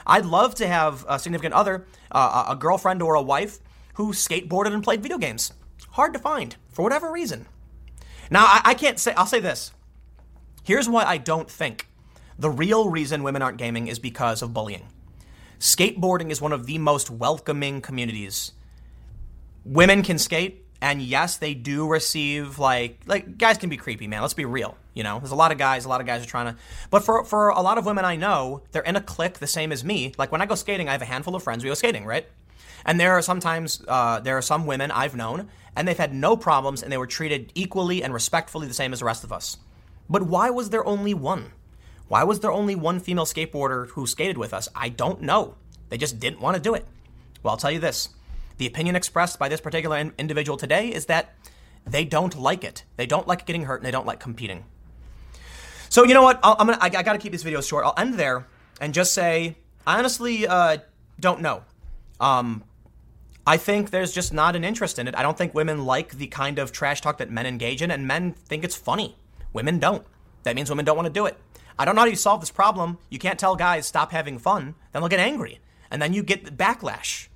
[0.06, 3.58] I'd love to have a significant other, uh, a girlfriend or a wife
[3.94, 5.52] who skateboarded and played video games.
[5.90, 7.46] Hard to find for whatever reason.
[8.30, 9.72] Now, I, I can't say, I'll say this.
[10.62, 11.88] Here's why I don't think
[12.38, 14.88] the real reason women aren't gaming is because of bullying.
[15.58, 18.52] Skateboarding is one of the most welcoming communities.
[19.64, 24.20] Women can skate, and yes, they do receive like like guys can be creepy, man.
[24.20, 24.76] Let's be real.
[24.94, 25.84] You know, there's a lot of guys.
[25.84, 26.60] A lot of guys are trying to,
[26.90, 29.72] but for for a lot of women I know, they're in a clique the same
[29.72, 30.12] as me.
[30.18, 31.64] Like when I go skating, I have a handful of friends.
[31.64, 32.26] We go skating, right?
[32.84, 36.36] And there are sometimes uh, there are some women I've known, and they've had no
[36.36, 39.56] problems, and they were treated equally and respectfully the same as the rest of us.
[40.08, 41.52] But why was there only one?
[42.08, 44.68] Why was there only one female skateboarder who skated with us?
[44.74, 45.56] I don't know.
[45.88, 46.86] They just didn't want to do it.
[47.42, 48.10] Well, I'll tell you this
[48.58, 51.34] the opinion expressed by this particular in- individual today is that
[51.86, 52.84] they don't like it.
[52.96, 54.64] They don't like getting hurt and they don't like competing.
[55.88, 56.40] So, you know what?
[56.42, 57.84] i am gonna, I, I got to keep this video short.
[57.84, 58.46] I'll end there
[58.80, 59.56] and just say,
[59.86, 60.78] I honestly uh,
[61.20, 61.62] don't know.
[62.18, 62.64] Um,
[63.46, 65.16] I think there's just not an interest in it.
[65.16, 68.06] I don't think women like the kind of trash talk that men engage in, and
[68.06, 69.16] men think it's funny.
[69.52, 70.04] Women don't.
[70.42, 71.36] That means women don't want to do it.
[71.78, 72.98] I don't know how you solve this problem.
[73.10, 76.44] You can't tell guys stop having fun, then they'll get angry, and then you get
[76.44, 77.28] the backlash.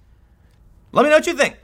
[0.92, 1.56] Let me know what you think.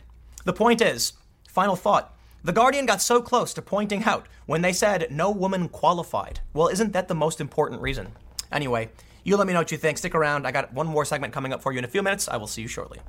[0.45, 1.15] The point is,
[1.49, 2.15] final thought.
[2.45, 6.41] The Guardian got so close to pointing out when they said no woman qualified.
[6.53, 8.13] Well, isn't that the most important reason?
[8.53, 8.91] Anyway,
[9.27, 9.99] You let me know what you think.
[9.99, 10.47] Stick around.
[10.47, 12.29] I got one more segment coming up for you in a few minutes.
[12.29, 13.01] I will see you shortly.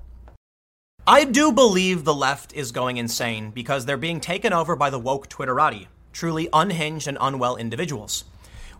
[1.06, 4.98] I do believe the left is going insane because they're being taken over by the
[4.98, 8.24] woke Twitterati, truly unhinged and unwell individuals.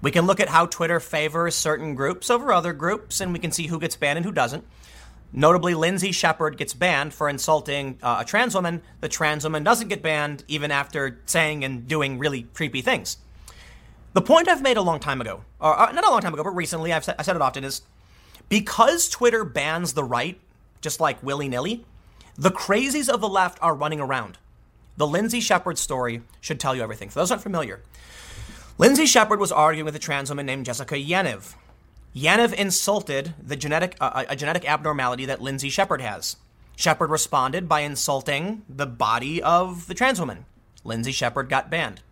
[0.02, 3.52] We can look at how Twitter favors certain groups over other groups, and we can
[3.52, 4.64] see who gets banned and who doesn't.
[5.34, 8.82] Notably, Lindsay Shepherd gets banned for insulting uh, a trans woman.
[9.02, 13.18] The trans woman doesn't get banned even after saying and doing really creepy things.
[14.14, 16.44] The point I've made a long time ago, or uh, not a long time ago,
[16.44, 17.82] but recently, I've said, I said it often, is
[18.50, 20.40] because Twitter bans the right,
[20.82, 21.86] just like willy nilly,
[22.38, 24.38] the crazies of the left are running around.
[24.96, 27.10] The Lindsay Shepherd story should tell you everything.
[27.10, 27.82] For those aren't familiar,
[28.80, 31.56] Lindsay Shepherd was arguing with a trans woman named Jessica Yaniv.
[32.16, 36.36] Yaniv insulted the genetic, uh, a genetic abnormality that Lindsay Shepherd has.
[36.76, 40.46] Shepherd responded by insulting the body of the trans woman.
[40.84, 42.04] Lindsay Shepherd got banned.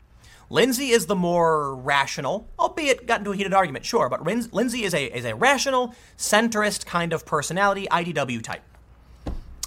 [0.49, 4.95] Lindsay is the more rational, albeit got into a heated argument, sure, but Lindsay is
[4.95, 8.63] a, is a rational, centrist kind of personality, IDW type.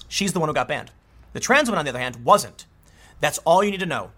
[0.09, 0.91] She's the one who got banned.
[1.33, 2.67] The trans woman, on the other hand, wasn't.
[3.21, 4.11] That's all you need to know.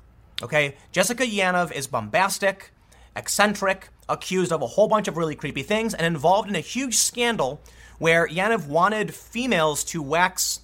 [0.42, 0.76] Okay?
[0.92, 2.72] Jessica Yaniv is bombastic,
[3.14, 6.96] eccentric, accused of a whole bunch of really creepy things, and involved in a huge
[6.96, 7.60] scandal
[7.98, 10.60] where Yaniv wanted females to wax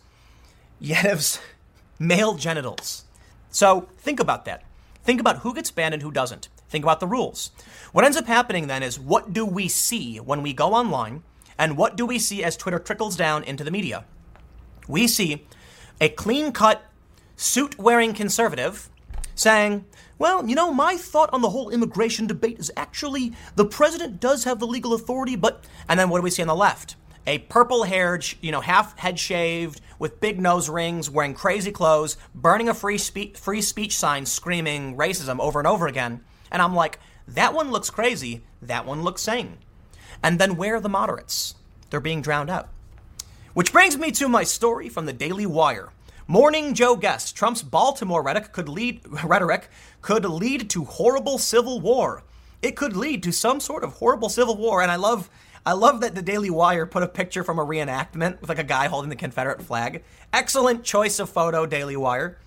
[0.83, 1.41] Yaniv's
[1.99, 3.05] male genitals.
[3.51, 4.65] So think about that.
[5.05, 6.49] Think about who gets banned and who doesn't.
[6.69, 7.51] Think about the rules.
[7.93, 11.23] What ends up happening then is what do we see when we go online,
[11.57, 14.05] and what do we see as Twitter trickles down into the media?
[14.89, 15.47] we see
[16.01, 16.85] a clean cut,
[17.37, 18.89] suit wearing conservative
[19.37, 19.85] saying,
[20.19, 24.45] well, you know, my thought on the whole immigration debate is actually the president does
[24.45, 25.65] have the legal authority, but.
[25.89, 26.97] And then what do we see on the left?
[27.29, 32.17] A purple haired, you know, half head shaved, with big nose rings, wearing crazy clothes,
[32.35, 36.21] burning a free, spe- free speech sign, screaming racism over and over again.
[36.51, 36.99] And I'm like,
[37.29, 39.59] that one looks crazy, that one looks sane.
[40.23, 41.57] And then where are the moderates?
[41.91, 42.69] They're being drowned out.
[43.55, 45.91] Which brings me to my story from the Daily Wire.
[46.29, 49.69] Morning Joe guest Trump's Baltimore rhetoric could lead rhetoric
[50.03, 52.25] could lead to horrible civil war.
[52.61, 55.31] It could lead to some sort of horrible civil war, and I love
[55.65, 58.65] I love that the Daily Wire put a picture from a reenactment with like a
[58.65, 60.03] guy holding the Confederate flag.
[60.33, 62.39] Excellent choice of photo, Daily Wire.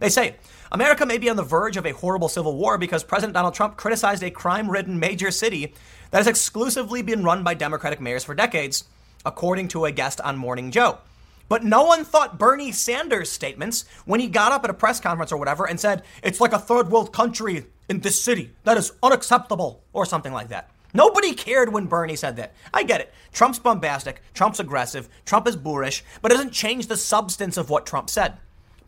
[0.00, 0.36] They say
[0.70, 3.78] America may be on the verge of a horrible civil war because President Donald Trump
[3.78, 5.72] criticized a crime ridden major city
[6.10, 8.84] that has exclusively been run by Democratic mayors for decades
[9.24, 10.98] according to a guest on Morning Joe.
[11.48, 15.30] But no one thought Bernie Sanders' statements when he got up at a press conference
[15.30, 18.52] or whatever and said, it's like a third world country in this city.
[18.64, 20.70] That is unacceptable, or something like that.
[20.94, 22.54] Nobody cared when Bernie said that.
[22.72, 23.12] I get it.
[23.32, 27.84] Trump's bombastic, Trump's aggressive, Trump is boorish, but it doesn't change the substance of what
[27.84, 28.38] Trump said.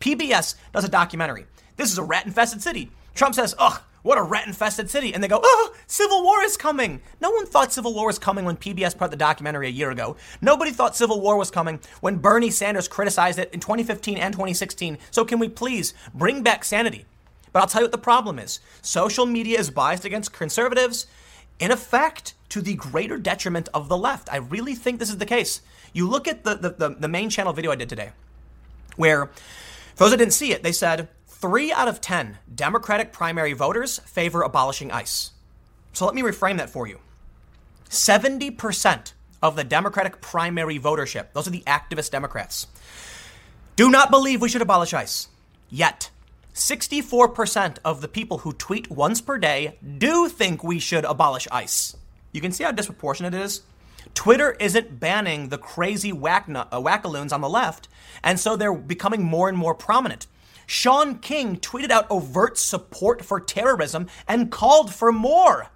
[0.00, 1.46] PBS does a documentary.
[1.76, 2.90] This is a rat infested city.
[3.16, 5.12] Trump says, ugh, what a rat infested city.
[5.12, 7.00] And they go, oh, civil war is coming.
[7.20, 10.16] No one thought civil war was coming when PBS put the documentary a year ago.
[10.40, 14.98] Nobody thought civil war was coming when Bernie Sanders criticized it in 2015 and 2016.
[15.10, 17.04] So can we please bring back sanity?
[17.52, 18.60] But I'll tell you what the problem is.
[18.80, 21.06] Social media is biased against conservatives,
[21.58, 24.32] in effect, to the greater detriment of the left.
[24.32, 25.62] I really think this is the case.
[25.92, 28.12] You look at the, the, the, the main channel video I did today,
[28.96, 29.26] where,
[29.94, 33.98] for those that didn't see it, they said, Three out of 10 Democratic primary voters
[34.06, 35.32] favor abolishing ICE.
[35.92, 36.98] So let me reframe that for you
[37.90, 42.68] 70% of the Democratic primary votership, those are the activist Democrats,
[43.76, 45.28] do not believe we should abolish ICE.
[45.68, 46.08] Yet,
[46.54, 51.96] 64% of the people who tweet once per day do think we should abolish ICE.
[52.32, 53.60] You can see how disproportionate it is.
[54.14, 57.88] Twitter isn't banning the crazy whack- uh, wackaloons on the left,
[58.24, 60.26] and so they're becoming more and more prominent.
[60.66, 65.68] Shaun King tweeted out overt support for terrorism and called for more.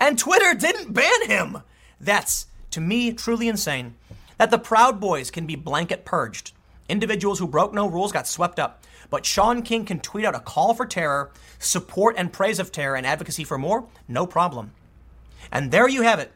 [0.00, 1.58] And Twitter didn't ban him.
[2.00, 3.96] That's, to me, truly insane.
[4.38, 6.52] That the Proud Boys can be blanket purged.
[6.88, 8.84] Individuals who broke no rules got swept up.
[9.10, 12.94] But Shaun King can tweet out a call for terror, support and praise of terror,
[12.94, 14.72] and advocacy for more, no problem.
[15.50, 16.32] And there you have it.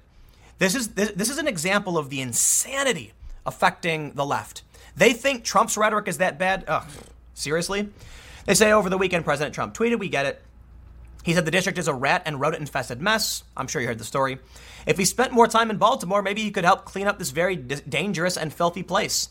[0.59, 3.13] This is, this, this is an example of the insanity
[3.45, 4.63] affecting the left.
[4.97, 6.65] They think Trump's rhetoric is that bad.
[6.67, 6.85] Ugh,
[7.43, 7.89] Seriously?
[8.47, 10.41] They say over the weekend, President Trump tweeted, We get it.
[11.25, 13.43] He said the district is a rat and rodent infested mess.
[13.57, 14.39] I'm sure you heard the story.
[14.87, 17.57] If he spent more time in Baltimore, maybe he could help clean up this very
[17.57, 19.29] dangerous and filthy place.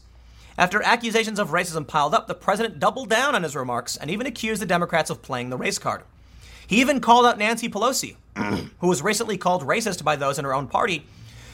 [0.57, 4.27] After accusations of racism piled up, the president doubled down on his remarks and even
[4.27, 6.03] accused the Democrats of playing the race card.
[6.67, 8.15] He even called out Nancy Pelosi,
[8.79, 11.05] who was recently called racist by those in her own party.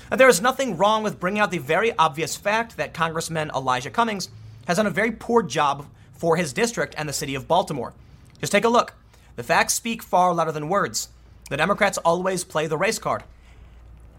[0.09, 3.91] And there is nothing wrong with bringing out the very obvious fact that Congressman Elijah
[3.91, 4.29] Cummings
[4.67, 5.85] has done a very poor job
[6.17, 7.93] for his district and the city of Baltimore.
[8.39, 8.93] Just take a look.
[9.35, 11.09] The facts speak far louder than words.
[11.49, 13.23] The Democrats always play the race card.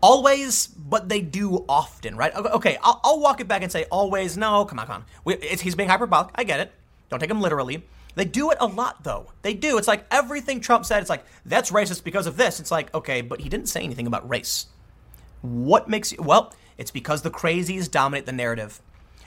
[0.01, 2.35] Always, but they do often, right?
[2.35, 4.37] Okay, I'll, I'll walk it back and say always.
[4.37, 5.05] No, come on, come on.
[5.25, 6.31] We, he's being hyperbolic.
[6.37, 6.73] I get it.
[7.11, 7.85] Don't take him literally.
[8.15, 9.33] They do it a lot, though.
[9.43, 9.79] They do.
[9.79, 12.61] It's like everything Trump said, it's like, that's racist because of this.
[12.61, 14.67] It's like, okay, but he didn't say anything about race.
[15.43, 18.81] What makes you, well, it's because the crazies dominate the narrative.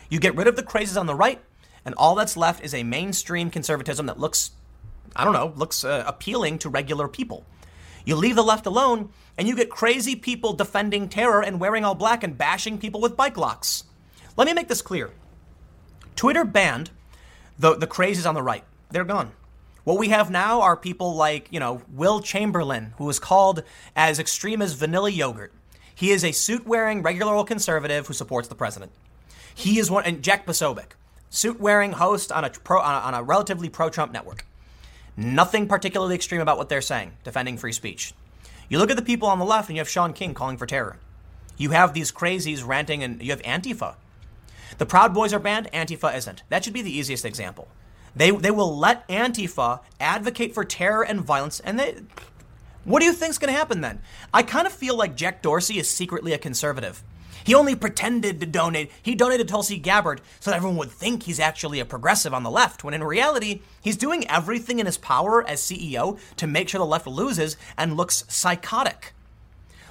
[0.10, 1.42] You get rid of the crazies on the right,
[1.86, 4.52] and all that's left is a mainstream conservatism that looks,
[5.16, 7.46] I don't know, looks uh, appealing to regular people.
[8.06, 11.96] You leave the left alone, and you get crazy people defending terror and wearing all
[11.96, 13.84] black and bashing people with bike locks.
[14.38, 15.12] Let me make this clear.
[16.16, 16.92] Twitter banned
[17.58, 18.64] the, the crazies on the right.
[18.90, 19.32] They're gone.
[19.84, 23.64] What we have now are people like, you know, Will Chamberlain, who is called
[23.96, 25.54] as extreme as vanilla yogurt.
[25.96, 28.92] He is a suit wearing, regular old conservative who supports the president.
[29.54, 30.92] He is one, and Jack Posobiec,
[31.32, 34.46] suit wearing host on a, pro, on a, relatively pro Trump network.
[35.18, 38.14] Nothing particularly extreme about what they're saying, defending free speech.
[38.70, 40.68] You look at the people on the left and you have Shaun King calling for
[40.68, 40.98] terror.
[41.58, 43.96] You have these crazies ranting and you have Antifa.
[44.78, 46.44] The Proud Boys are banned, Antifa isn't.
[46.50, 47.68] That should be the easiest example.
[48.16, 51.96] They, they will let Antifa advocate for terror and violence, and they.
[52.84, 54.02] What do you think's going to happen then?
[54.34, 57.04] I kind of feel like Jack Dorsey is secretly a conservative.
[57.44, 58.92] He only pretended to donate.
[59.02, 62.44] He donated to Tulsi Gabbard so that everyone would think he's actually a progressive on
[62.44, 66.70] the left, when in reality, he's doing everything in his power as CEO to make
[66.70, 69.14] sure the left loses and looks psychotic.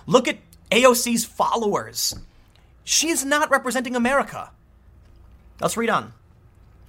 [0.07, 0.39] Look at
[0.71, 2.15] AOC's followers.
[2.85, 4.51] She's not representing America.
[5.61, 6.13] Let's read on.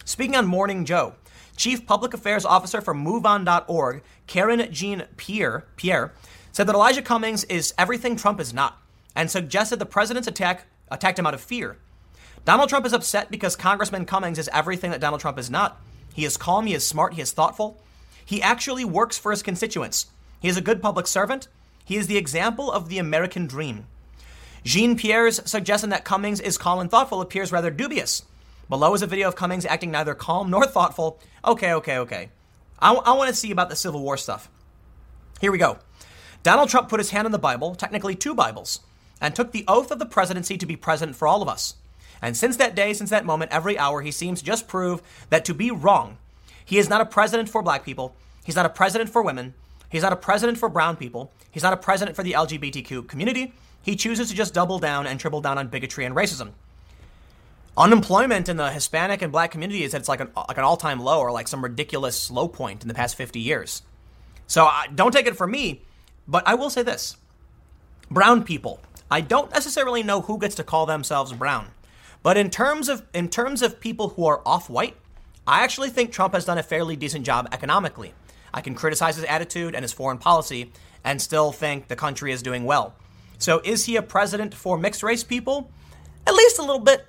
[0.06, 1.16] Speaking on Morning Joe,
[1.56, 6.14] Chief Public Affairs Officer for MoveOn.org, Karen Jean Pierre, Pierre,
[6.52, 8.81] said that Elijah Cummings is everything Trump is not
[9.16, 11.78] and suggested the president's attack attacked him out of fear.
[12.44, 15.80] Donald Trump is upset because Congressman Cummings is everything that Donald Trump is not.
[16.14, 17.82] He is calm, he is smart, he is thoughtful.
[18.26, 20.08] He actually works for his constituents.
[20.40, 21.48] He is a good public servant.
[21.86, 23.86] He is the example of the American dream.
[24.64, 28.24] Jean Pierre's suggestion that Cummings is calm and thoughtful appears rather dubious.
[28.70, 31.20] Below is a video of Cummings acting neither calm nor thoughtful.
[31.46, 32.30] Okay, okay, okay.
[32.80, 34.50] I, w- I want to see about the Civil War stuff.
[35.40, 35.80] Here we go.
[36.44, 38.80] Donald Trump put his hand on the Bible, technically two Bibles
[39.22, 41.76] and took the oath of the presidency to be president for all of us.
[42.22, 45.46] And since that day, since that moment, every hour, he seems to just prove that
[45.46, 46.18] to be wrong,
[46.66, 49.54] he is not a president for black people, he's not a president for women,
[49.90, 53.54] he's not a president for brown people, he's not a president for the LGBTQ community.
[53.84, 56.52] He chooses to just double down and triple down on bigotry and racism.
[57.76, 60.78] Unemployment in the Hispanic and black community is at its like an, like an all
[60.78, 63.82] time low or like some ridiculous low point in the past 50 years.
[64.46, 65.82] So uh, don't take it from me,
[66.28, 67.16] but I will say this
[68.12, 68.82] brown people,
[69.12, 71.68] I don't necessarily know who gets to call themselves brown.
[72.24, 74.96] But in terms of in terms of people who are off-white,
[75.46, 78.14] I actually think Trump has done a fairly decent job economically.
[78.54, 80.72] I can criticize his attitude and his foreign policy
[81.04, 82.94] and still think the country is doing well.
[83.38, 85.70] So is he a president for mixed race people?
[86.26, 87.06] At least a little bit.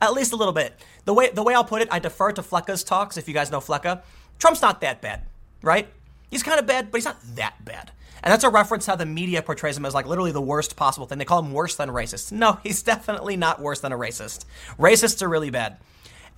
[0.00, 0.74] At least a little bit.
[1.04, 3.52] The way the way I'll put it, I defer to Fleccas talks if you guys
[3.52, 4.02] know Flecka.
[4.40, 5.22] Trump's not that bad,
[5.62, 5.88] right?
[6.30, 7.92] He's kind of bad, but he's not that bad.
[8.22, 11.06] And that's a reference how the media portrays him as like literally the worst possible
[11.06, 11.18] thing.
[11.18, 12.32] They call him worse than racist.
[12.32, 14.44] No, he's definitely not worse than a racist.
[14.78, 15.78] Racists are really bad.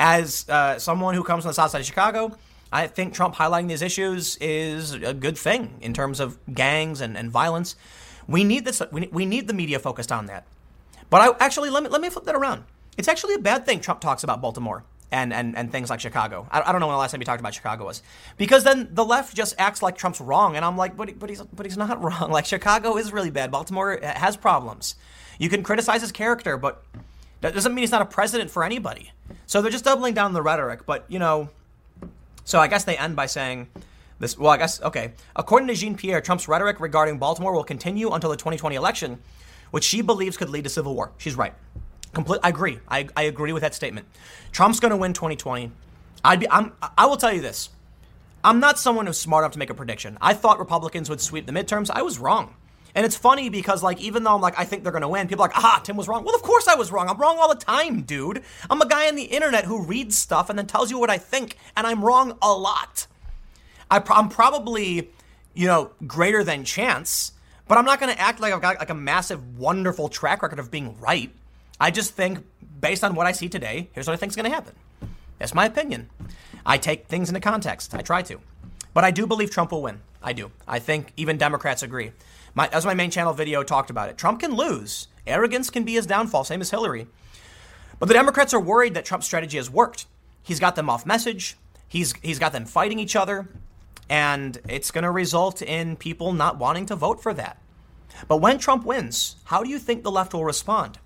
[0.00, 2.36] As uh, someone who comes from the south side of Chicago,
[2.72, 7.16] I think Trump highlighting these issues is a good thing in terms of gangs and,
[7.16, 7.74] and violence.
[8.28, 8.82] We need this.
[8.92, 10.46] We, we need the media focused on that.
[11.10, 12.64] But I actually let me let me flip that around.
[12.98, 16.46] It's actually a bad thing Trump talks about Baltimore and, and, and things like Chicago.
[16.50, 18.02] I, I don't know when the last time he talked about Chicago was.
[18.36, 20.56] Because then the left just acts like Trump's wrong.
[20.56, 22.30] And I'm like, but, but, he's, but he's not wrong.
[22.30, 23.50] Like, Chicago is really bad.
[23.50, 24.96] Baltimore eh, has problems.
[25.38, 26.84] You can criticize his character, but
[27.40, 29.12] that doesn't mean he's not a president for anybody.
[29.46, 30.84] So they're just doubling down the rhetoric.
[30.84, 31.48] But, you know,
[32.44, 33.68] so I guess they end by saying
[34.18, 34.36] this.
[34.36, 35.12] Well, I guess, okay.
[35.36, 39.20] According to Jean Pierre, Trump's rhetoric regarding Baltimore will continue until the 2020 election,
[39.70, 41.12] which she believes could lead to civil war.
[41.18, 41.54] She's right.
[42.18, 42.40] Complete.
[42.42, 42.80] I agree.
[42.88, 44.08] I, I agree with that statement.
[44.50, 45.70] Trump's going to win 2020.
[46.24, 46.50] I'd be.
[46.50, 46.72] I'm.
[46.96, 47.68] I will tell you this.
[48.42, 50.18] I'm not someone who's smart enough to make a prediction.
[50.20, 51.90] I thought Republicans would sweep the midterms.
[51.92, 52.56] I was wrong.
[52.96, 55.28] And it's funny because, like, even though I'm like, I think they're going to win,
[55.28, 56.24] people are like, aha, Tim was wrong.
[56.24, 57.08] Well, of course I was wrong.
[57.08, 58.42] I'm wrong all the time, dude.
[58.68, 61.18] I'm a guy on the internet who reads stuff and then tells you what I
[61.18, 63.06] think, and I'm wrong a lot.
[63.92, 65.12] I am probably,
[65.54, 67.30] you know, greater than chance,
[67.68, 70.58] but I'm not going to act like I've got like a massive, wonderful track record
[70.58, 71.30] of being right.
[71.80, 72.44] I just think,
[72.80, 74.74] based on what I see today, here's what I think is going to happen.
[75.38, 76.10] That's my opinion.
[76.66, 77.94] I take things into context.
[77.94, 78.40] I try to.
[78.92, 80.00] But I do believe Trump will win.
[80.22, 80.50] I do.
[80.66, 82.12] I think even Democrats agree.
[82.54, 85.06] My, as my main channel video talked about it, Trump can lose.
[85.26, 87.06] Arrogance can be his downfall, same as Hillary.
[87.98, 90.06] But the Democrats are worried that Trump's strategy has worked.
[90.42, 91.56] He's got them off message.
[91.86, 93.48] He's he's got them fighting each other,
[94.08, 97.58] and it's going to result in people not wanting to vote for that.
[98.26, 100.98] But when Trump wins, how do you think the left will respond?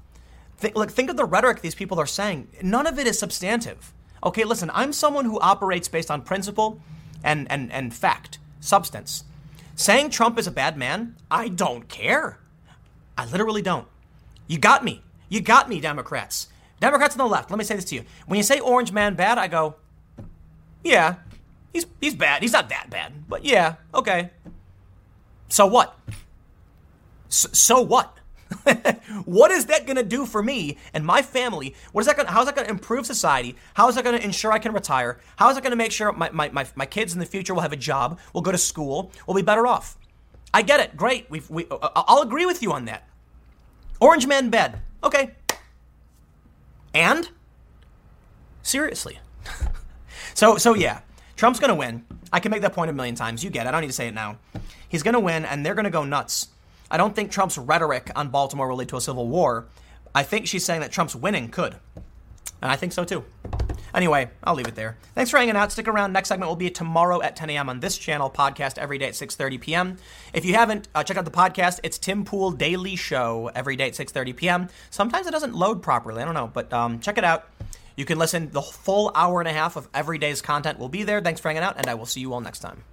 [0.62, 2.46] Think, like, think of the rhetoric these people are saying.
[2.62, 3.92] None of it is substantive.
[4.22, 6.80] Okay, listen, I'm someone who operates based on principle
[7.24, 9.24] and, and, and fact, substance.
[9.74, 12.38] Saying Trump is a bad man, I don't care.
[13.18, 13.88] I literally don't.
[14.46, 15.02] You got me.
[15.28, 16.46] You got me, Democrats.
[16.78, 18.04] Democrats on the left, let me say this to you.
[18.26, 19.74] When you say orange man bad, I go,
[20.84, 21.16] yeah,
[21.72, 22.40] he's, he's bad.
[22.40, 24.30] He's not that bad, but yeah, okay.
[25.48, 25.98] So what?
[27.28, 28.16] So, so what?
[29.24, 31.74] what is that going to do for me and my family?
[31.92, 32.28] What is that going?
[32.28, 33.56] How is that going to improve society?
[33.74, 35.18] How is that going to ensure I can retire?
[35.36, 37.54] How is that going to make sure my, my, my, my kids in the future
[37.54, 39.96] will have a job, will go to school, will be better off?
[40.54, 40.96] I get it.
[40.96, 41.30] Great.
[41.30, 43.08] We've, we, uh, I'll agree with you on that.
[44.00, 44.80] Orange man bed.
[45.02, 45.34] Okay.
[46.94, 47.30] And
[48.62, 49.18] seriously.
[50.34, 51.00] so so yeah,
[51.36, 52.04] Trump's going to win.
[52.32, 53.42] I can make that point a million times.
[53.44, 53.68] You get it.
[53.68, 54.38] I don't need to say it now.
[54.88, 56.48] He's going to win and they're going to go nuts.
[56.92, 59.66] I don't think Trump's rhetoric on Baltimore will lead to a civil war.
[60.14, 61.74] I think she's saying that Trump's winning could.
[62.60, 63.24] And I think so too.
[63.94, 64.98] Anyway, I'll leave it there.
[65.14, 65.72] Thanks for hanging out.
[65.72, 66.12] Stick around.
[66.12, 67.70] Next segment will be tomorrow at 10 a.m.
[67.70, 68.30] on this channel.
[68.30, 69.96] Podcast every day at 6:30 p.m.
[70.34, 71.80] If you haven't, uh, check out the podcast.
[71.82, 74.68] It's Tim Pool Daily Show every day at 6:30 p.m.
[74.90, 76.22] Sometimes it doesn't load properly.
[76.22, 77.48] I don't know, but um, check it out.
[77.96, 78.50] You can listen.
[78.50, 81.22] The full hour and a half of every day's content will be there.
[81.22, 82.84] Thanks for hanging out, and I will see you all next time.